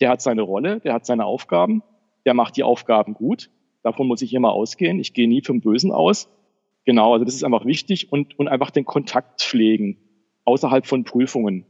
Der 0.00 0.10
hat 0.10 0.22
seine 0.22 0.42
Rolle, 0.42 0.80
der 0.80 0.92
hat 0.92 1.06
seine 1.06 1.24
Aufgaben, 1.24 1.82
der 2.26 2.34
macht 2.34 2.56
die 2.56 2.62
Aufgaben 2.62 3.14
gut. 3.14 3.50
Davon 3.82 4.06
muss 4.06 4.22
ich 4.22 4.32
immer 4.34 4.52
ausgehen. 4.52 4.98
Ich 4.98 5.12
gehe 5.12 5.28
nie 5.28 5.42
vom 5.42 5.60
Bösen 5.60 5.92
aus. 5.92 6.28
Genau, 6.84 7.12
also 7.12 7.24
das 7.24 7.34
ist 7.34 7.44
einfach 7.44 7.64
wichtig 7.64 8.12
und, 8.12 8.38
und 8.38 8.48
einfach 8.48 8.70
den 8.70 8.84
Kontakt 8.84 9.42
pflegen, 9.42 9.98
außerhalb 10.44 10.86
von 10.86 11.04
Prüfungen. 11.04 11.64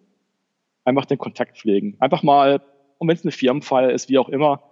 Einfach 0.84 1.06
den 1.06 1.18
Kontakt 1.18 1.58
pflegen. 1.58 1.96
Einfach 1.98 2.22
mal, 2.22 2.60
und 2.98 3.08
wenn 3.08 3.16
es 3.16 3.24
eine 3.24 3.32
Firmenfeier 3.32 3.90
ist, 3.90 4.08
wie 4.08 4.18
auch 4.18 4.28
immer, 4.28 4.62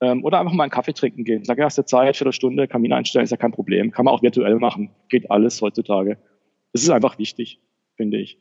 ähm, 0.00 0.24
oder 0.24 0.40
einfach 0.40 0.52
mal 0.52 0.64
einen 0.64 0.70
Kaffee 0.70 0.92
trinken 0.92 1.24
gehen. 1.24 1.44
Sag, 1.44 1.58
ja, 1.58 1.64
hast 1.64 1.78
du 1.78 1.84
Zeit, 1.84 2.16
Viertelstunde, 2.16 2.68
Kamin 2.68 2.92
einstellen, 2.92 3.24
ist 3.24 3.30
ja 3.30 3.36
kein 3.36 3.52
Problem. 3.52 3.90
Kann 3.90 4.04
man 4.04 4.14
auch 4.14 4.22
virtuell 4.22 4.56
machen. 4.56 4.90
Geht 5.08 5.30
alles 5.30 5.62
heutzutage. 5.62 6.18
Das 6.72 6.82
ist 6.82 6.90
einfach 6.90 7.18
wichtig, 7.18 7.60
finde 7.96 8.18
ich. 8.18 8.38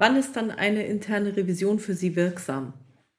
Wann 0.00 0.14
ist 0.14 0.36
dann 0.36 0.52
eine 0.52 0.84
interne 0.84 1.36
Revision 1.36 1.80
für 1.80 1.92
Sie 1.92 2.14
wirksam? 2.14 2.72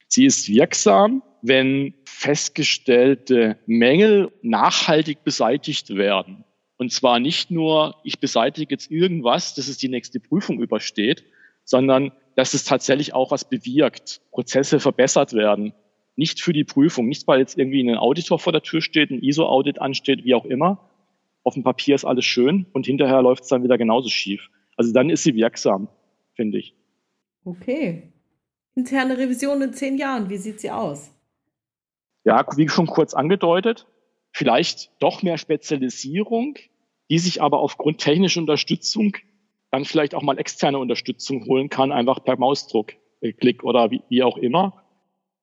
Sie 0.07 0.25
ist 0.25 0.47
wirksam, 0.47 1.21
wenn 1.41 1.93
festgestellte 2.05 3.57
Mängel 3.65 4.31
nachhaltig 4.43 5.25
beseitigt 5.25 5.89
werden. 5.89 6.45
Und 6.77 6.93
zwar 6.93 7.19
nicht 7.19 7.51
nur, 7.51 7.95
ich 8.05 8.21
beseitige 8.21 8.73
jetzt 8.73 8.89
irgendwas, 8.89 9.55
dass 9.55 9.67
es 9.67 9.77
die 9.77 9.89
nächste 9.89 10.21
Prüfung 10.21 10.61
übersteht, 10.61 11.25
sondern 11.65 12.13
dass 12.37 12.53
es 12.53 12.63
tatsächlich 12.63 13.13
auch 13.13 13.31
was 13.31 13.49
bewirkt, 13.49 14.21
Prozesse 14.31 14.79
verbessert 14.79 15.33
werden. 15.33 15.73
Nicht 16.15 16.41
für 16.41 16.53
die 16.53 16.63
Prüfung, 16.63 17.09
nicht 17.09 17.27
weil 17.27 17.39
jetzt 17.39 17.57
irgendwie 17.57 17.83
ein 17.83 17.97
Auditor 17.97 18.39
vor 18.39 18.53
der 18.53 18.63
Tür 18.63 18.81
steht, 18.81 19.11
ein 19.11 19.21
ISO-Audit 19.21 19.81
ansteht, 19.81 20.23
wie 20.23 20.33
auch 20.33 20.45
immer. 20.45 20.89
Auf 21.43 21.55
dem 21.55 21.63
Papier 21.63 21.95
ist 21.95 22.05
alles 22.05 22.23
schön 22.23 22.67
und 22.71 22.85
hinterher 22.85 23.21
läuft 23.21 23.43
es 23.43 23.49
dann 23.49 23.63
wieder 23.63 23.77
genauso 23.77 24.07
schief. 24.07 24.47
Also 24.77 24.93
dann 24.93 25.09
ist 25.09 25.23
sie 25.23 25.35
wirksam 25.35 25.89
finde 26.39 26.57
ich. 26.57 26.73
Okay. 27.43 28.13
Interne 28.73 29.17
Revision 29.17 29.61
in 29.61 29.73
zehn 29.73 29.97
Jahren, 29.97 30.29
wie 30.29 30.37
sieht 30.37 30.61
sie 30.61 30.71
aus? 30.71 31.11
Ja, 32.23 32.45
wie 32.55 32.69
schon 32.69 32.87
kurz 32.87 33.13
angedeutet, 33.13 33.87
vielleicht 34.31 34.89
doch 34.99 35.21
mehr 35.21 35.37
Spezialisierung, 35.37 36.55
die 37.09 37.19
sich 37.19 37.41
aber 37.41 37.59
aufgrund 37.59 37.97
technischer 37.97 38.39
Unterstützung 38.39 39.17
dann 39.69 39.83
vielleicht 39.83 40.15
auch 40.15 40.21
mal 40.21 40.39
externe 40.39 40.79
Unterstützung 40.79 41.45
holen 41.45 41.67
kann, 41.69 41.91
einfach 41.91 42.23
per 42.23 42.37
Mausdruck, 42.39 42.93
äh, 43.19 43.33
Klick 43.33 43.65
oder 43.65 43.91
wie, 43.91 44.01
wie 44.07 44.23
auch 44.23 44.37
immer. 44.37 44.81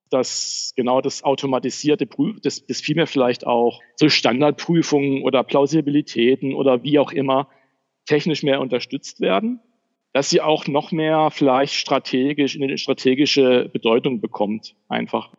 Das 0.09 0.73
genau 0.75 1.01
das 1.01 1.23
automatisierte 1.23 2.07
Prüf, 2.07 2.39
das, 2.41 2.65
das 2.65 2.81
vielmehr 2.81 3.05
vielleicht 3.05 3.45
auch 3.45 3.81
so 3.97 4.09
Standardprüfungen 4.09 5.21
oder 5.21 5.43
Plausibilitäten 5.43 6.55
oder 6.55 6.81
wie 6.81 6.97
auch 6.97 7.11
immer 7.11 7.49
technisch 8.07 8.41
mehr 8.41 8.61
unterstützt 8.61 9.21
werden 9.21 9.59
dass 10.17 10.31
sie 10.31 10.41
auch 10.41 10.65
noch 10.65 10.91
mehr 10.91 11.29
vielleicht 11.29 11.75
strategisch, 11.75 12.55
in 12.55 12.63
eine 12.63 12.79
strategische 12.79 13.69
Bedeutung 13.71 14.19
bekommt, 14.19 14.75
einfach. 14.87 15.31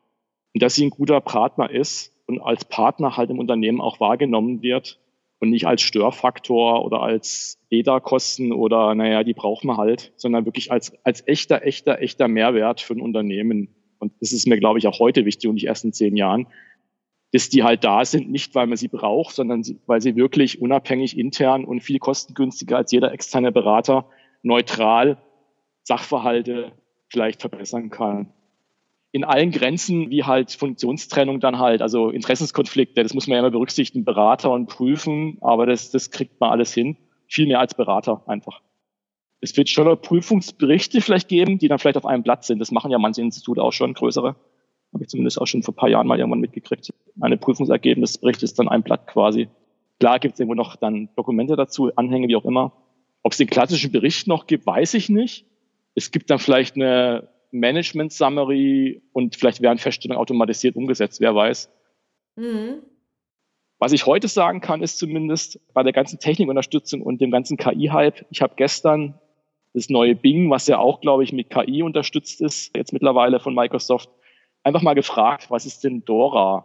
Und 0.55 0.62
dass 0.62 0.76
sie 0.76 0.87
ein 0.87 0.91
guter 0.91 1.20
Partner 1.20 1.68
ist 1.68 2.14
und 2.29 2.41
als 2.41 2.64
Partner 2.64 3.16
halt 3.16 3.29
im 3.31 3.41
Unternehmen 3.41 3.81
auch 3.81 3.99
wahrgenommen 3.99 4.62
wird 4.62 5.01
und 5.41 5.51
nicht 5.51 5.66
als 5.66 5.83
Störfaktor 5.83 6.85
oder 6.85 7.03
als 7.03 7.59
EDA-Kosten 7.70 8.53
oder 8.53 8.95
naja, 8.95 9.24
die 9.24 9.35
brauchen 9.35 9.66
wir 9.66 9.79
halt, 9.79 10.12
sondern 10.14 10.45
wirklich 10.45 10.70
als, 10.70 10.93
als 11.05 11.26
echter, 11.26 11.66
echter, 11.66 12.01
echter 12.01 12.29
Mehrwert 12.29 12.81
für 12.81 12.95
ein 12.95 13.01
Unternehmen. 13.01 13.74
Und 13.99 14.12
das 14.20 14.31
ist 14.31 14.47
mir, 14.47 14.61
glaube 14.61 14.79
ich, 14.79 14.87
auch 14.87 15.01
heute 15.01 15.24
wichtig 15.24 15.49
und 15.49 15.55
nicht 15.55 15.66
erst 15.66 15.85
in 15.87 15.93
zehn 15.93 16.14
Jahren, 16.14 16.47
dass 17.33 17.49
die 17.49 17.64
halt 17.64 17.83
da 17.83 18.05
sind, 18.05 18.31
nicht 18.31 18.55
weil 18.55 18.68
man 18.68 18.76
sie 18.76 18.87
braucht, 18.87 19.35
sondern 19.35 19.64
weil 19.87 20.01
sie 20.01 20.14
wirklich 20.14 20.62
unabhängig 20.62 21.18
intern 21.18 21.64
und 21.64 21.81
viel 21.81 21.99
kostengünstiger 21.99 22.76
als 22.76 22.93
jeder 22.93 23.12
externe 23.12 23.51
Berater 23.51 24.07
neutral 24.43 25.18
Sachverhalte 25.82 26.72
vielleicht 27.09 27.41
verbessern 27.41 27.91
kann. 27.91 28.32
In 29.11 29.24
allen 29.24 29.51
Grenzen, 29.51 30.11
wie 30.11 30.24
halt 30.24 30.53
Funktionstrennung 30.53 31.41
dann 31.41 31.59
halt, 31.59 31.80
also 31.80 32.11
Interessenskonflikte, 32.11 33.03
das 33.03 33.14
muss 33.14 33.26
man 33.26 33.36
ja 33.36 33.41
immer 33.41 33.51
berücksichtigen, 33.51 34.05
Berater 34.05 34.51
und 34.51 34.66
prüfen, 34.66 35.39
aber 35.41 35.64
das, 35.64 35.91
das 35.91 36.11
kriegt 36.11 36.41
man 36.41 36.51
alles 36.51 36.74
hin. 36.74 36.97
Viel 37.26 37.47
mehr 37.47 37.61
als 37.61 37.74
Berater 37.74 38.22
einfach. 38.26 38.61
Es 39.41 39.57
wird 39.57 39.68
schon 39.68 40.01
Prüfungsberichte 40.01 41.01
vielleicht 41.01 41.28
geben, 41.28 41.59
die 41.59 41.68
dann 41.68 41.78
vielleicht 41.78 41.97
auf 41.97 42.07
einem 42.07 42.22
Blatt 42.22 42.45
sind. 42.45 42.59
Das 42.59 42.70
machen 42.70 42.91
ja 42.91 42.99
manche 42.99 43.22
Institute 43.22 43.62
auch 43.62 43.72
schon, 43.72 43.95
größere. 43.95 44.36
Habe 44.93 45.05
ich 45.05 45.09
zumindest 45.09 45.41
auch 45.41 45.47
schon 45.47 45.62
vor 45.62 45.72
ein 45.74 45.76
paar 45.76 45.89
Jahren 45.89 46.07
mal 46.07 46.18
irgendwann 46.18 46.41
mitgekriegt. 46.41 46.93
Meine 47.14 47.36
Prüfungsergebnisbericht 47.36 48.43
ist 48.43 48.59
dann 48.59 48.68
ein 48.68 48.82
Blatt 48.82 49.07
quasi. 49.07 49.49
Klar 50.01 50.18
gibt 50.18 50.34
es 50.34 50.41
irgendwo 50.41 50.55
noch 50.55 50.76
dann 50.76 51.09
Dokumente 51.16 51.57
dazu, 51.57 51.91
Anhänge, 51.97 52.28
wie 52.28 52.36
auch 52.36 52.45
immer. 52.45 52.72
Ob 53.29 53.33
es 53.33 53.37
den 53.37 53.51
klassischen 53.51 53.93
Bericht 53.93 54.26
noch 54.26 54.47
gibt, 54.47 54.64
weiß 54.64 54.95
ich 54.95 55.11
nicht. 55.11 55.45
Es 55.95 56.11
gibt 56.12 56.31
dann 56.31 56.39
vielleicht 56.39 56.76
eine 56.76 57.29
Management 57.51 58.11
Summary 58.11 59.03
und 59.12 59.37
vielleicht 59.37 59.61
werden 59.61 59.76
Feststellungen 59.76 60.18
automatisiert 60.18 60.76
umgesetzt, 60.76 61.20
wer 61.20 61.35
weiß. 61.35 61.68
Mhm. 62.37 62.79
Was 63.79 63.93
ich 63.93 64.07
heute 64.07 64.29
sagen 64.29 64.62
kann, 64.62 64.83
ist 64.83 64.97
zumindest 64.97 65.61
bei 65.74 65.83
der 65.83 65.93
ganzen 65.93 66.18
Technikunterstützung 66.18 67.03
und 67.03 67.20
dem 67.20 67.31
ganzen 67.31 67.59
KI-Hype, 67.59 68.24
ich 68.31 68.41
habe 68.41 68.55
gestern 68.57 69.20
das 69.74 69.91
neue 69.91 70.14
Bing, 70.14 70.49
was 70.49 70.66
ja 70.66 70.79
auch, 70.79 71.03
glaube 71.03 71.22
ich, 71.22 71.35
mit 71.35 71.51
KI 71.51 71.83
unterstützt 71.83 72.41
ist, 72.41 72.74
jetzt 72.74 72.95
mittlerweile 72.95 73.41
von 73.41 73.55
Microsoft, 73.55 74.09
einfach 74.62 74.81
mal 74.81 74.95
gefragt, 74.95 75.51
was 75.51 75.66
ist 75.66 75.85
denn 75.85 76.03
Dora? 76.03 76.64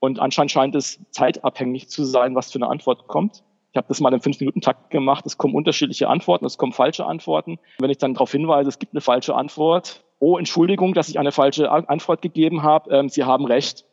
Und 0.00 0.18
anscheinend 0.18 0.50
scheint 0.50 0.74
es 0.74 1.00
zeitabhängig 1.12 1.88
zu 1.88 2.04
sein, 2.04 2.34
was 2.34 2.52
für 2.52 2.58
eine 2.58 2.68
Antwort 2.68 3.08
kommt. 3.08 3.42
Ich 3.74 3.76
habe 3.76 3.88
das 3.88 3.98
mal 3.98 4.14
im 4.14 4.20
Fünf-Minuten-Takt 4.20 4.90
gemacht. 4.90 5.26
Es 5.26 5.36
kommen 5.36 5.56
unterschiedliche 5.56 6.08
Antworten, 6.08 6.44
es 6.44 6.58
kommen 6.58 6.72
falsche 6.72 7.06
Antworten. 7.06 7.58
Wenn 7.80 7.90
ich 7.90 7.98
dann 7.98 8.14
darauf 8.14 8.30
hinweise, 8.30 8.68
es 8.68 8.78
gibt 8.78 8.92
eine 8.92 9.00
falsche 9.00 9.34
Antwort, 9.34 10.04
oh, 10.20 10.38
Entschuldigung, 10.38 10.94
dass 10.94 11.08
ich 11.08 11.18
eine 11.18 11.32
falsche 11.32 11.68
Antwort 11.72 12.22
gegeben 12.22 12.62
habe, 12.62 12.94
ähm, 12.94 13.08
Sie 13.08 13.24
haben 13.24 13.46
recht. 13.46 13.84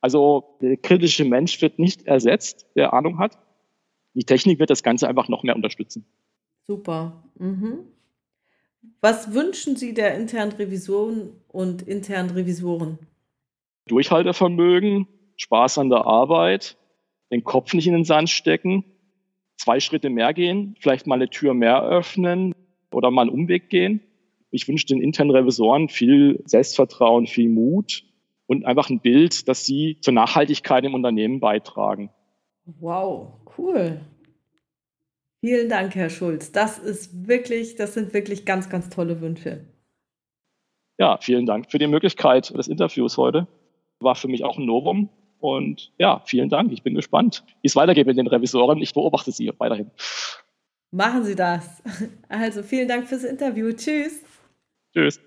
Also 0.00 0.56
der 0.60 0.76
kritische 0.76 1.24
Mensch 1.24 1.60
wird 1.60 1.80
nicht 1.80 2.06
ersetzt, 2.06 2.68
der 2.76 2.92
Ahnung 2.92 3.18
hat. 3.18 3.36
Die 4.14 4.22
Technik 4.22 4.60
wird 4.60 4.70
das 4.70 4.84
Ganze 4.84 5.08
einfach 5.08 5.28
noch 5.28 5.42
mehr 5.42 5.56
unterstützen. 5.56 6.06
Super. 6.62 7.24
Mhm. 7.34 7.80
Was 9.00 9.34
wünschen 9.34 9.74
Sie 9.74 9.94
der 9.94 10.14
internen 10.14 10.52
Revision 10.52 11.32
und 11.48 11.82
internen 11.82 12.30
Revisoren? 12.30 13.00
Durchhaltevermögen, 13.88 15.08
Spaß 15.38 15.78
an 15.78 15.90
der 15.90 16.06
Arbeit, 16.06 16.76
den 17.32 17.42
Kopf 17.42 17.74
nicht 17.74 17.88
in 17.88 17.94
den 17.94 18.04
Sand 18.04 18.30
stecken, 18.30 18.84
zwei 19.56 19.80
Schritte 19.80 20.10
mehr 20.10 20.34
gehen, 20.34 20.76
vielleicht 20.80 21.06
mal 21.06 21.16
eine 21.16 21.28
Tür 21.28 21.54
mehr 21.54 21.82
öffnen 21.82 22.54
oder 22.92 23.10
mal 23.10 23.22
einen 23.22 23.30
Umweg 23.30 23.68
gehen. 23.68 24.00
Ich 24.50 24.68
wünsche 24.68 24.86
den 24.86 25.00
internen 25.00 25.30
Revisoren 25.30 25.88
viel 25.88 26.42
Selbstvertrauen, 26.44 27.26
viel 27.26 27.48
Mut 27.48 28.04
und 28.46 28.64
einfach 28.64 28.90
ein 28.90 29.00
Bild, 29.00 29.48
dass 29.48 29.64
sie 29.64 29.98
zur 30.00 30.14
Nachhaltigkeit 30.14 30.84
im 30.84 30.94
Unternehmen 30.94 31.40
beitragen. 31.40 32.10
Wow, 32.64 33.40
cool. 33.58 34.00
Vielen 35.40 35.68
Dank, 35.68 35.94
Herr 35.94 36.08
Schulz. 36.08 36.52
Das 36.52 36.78
ist 36.78 37.28
wirklich, 37.28 37.76
das 37.76 37.94
sind 37.94 38.14
wirklich 38.14 38.46
ganz, 38.46 38.70
ganz 38.70 38.88
tolle 38.88 39.20
Wünsche. 39.20 39.64
Ja, 40.98 41.18
vielen 41.20 41.44
Dank 41.44 41.70
für 41.70 41.78
die 41.78 41.86
Möglichkeit 41.86 42.56
des 42.56 42.68
Interviews 42.68 43.16
heute. 43.16 43.46
War 44.00 44.14
für 44.14 44.28
mich 44.28 44.44
auch 44.44 44.56
ein 44.56 44.64
Novum. 44.64 45.10
Und 45.44 45.92
ja, 45.98 46.22
vielen 46.24 46.48
Dank. 46.48 46.72
Ich 46.72 46.82
bin 46.82 46.94
gespannt, 46.94 47.44
wie 47.60 47.66
es 47.66 47.76
weitergeht 47.76 48.06
mit 48.06 48.16
den 48.16 48.26
Revisoren. 48.26 48.80
Ich 48.80 48.94
beobachte 48.94 49.30
sie 49.30 49.52
weiterhin. 49.58 49.90
Machen 50.90 51.22
Sie 51.24 51.34
das. 51.34 51.82
Also 52.30 52.62
vielen 52.62 52.88
Dank 52.88 53.06
fürs 53.06 53.24
Interview. 53.24 53.70
Tschüss. 53.72 54.22
Tschüss. 54.94 55.20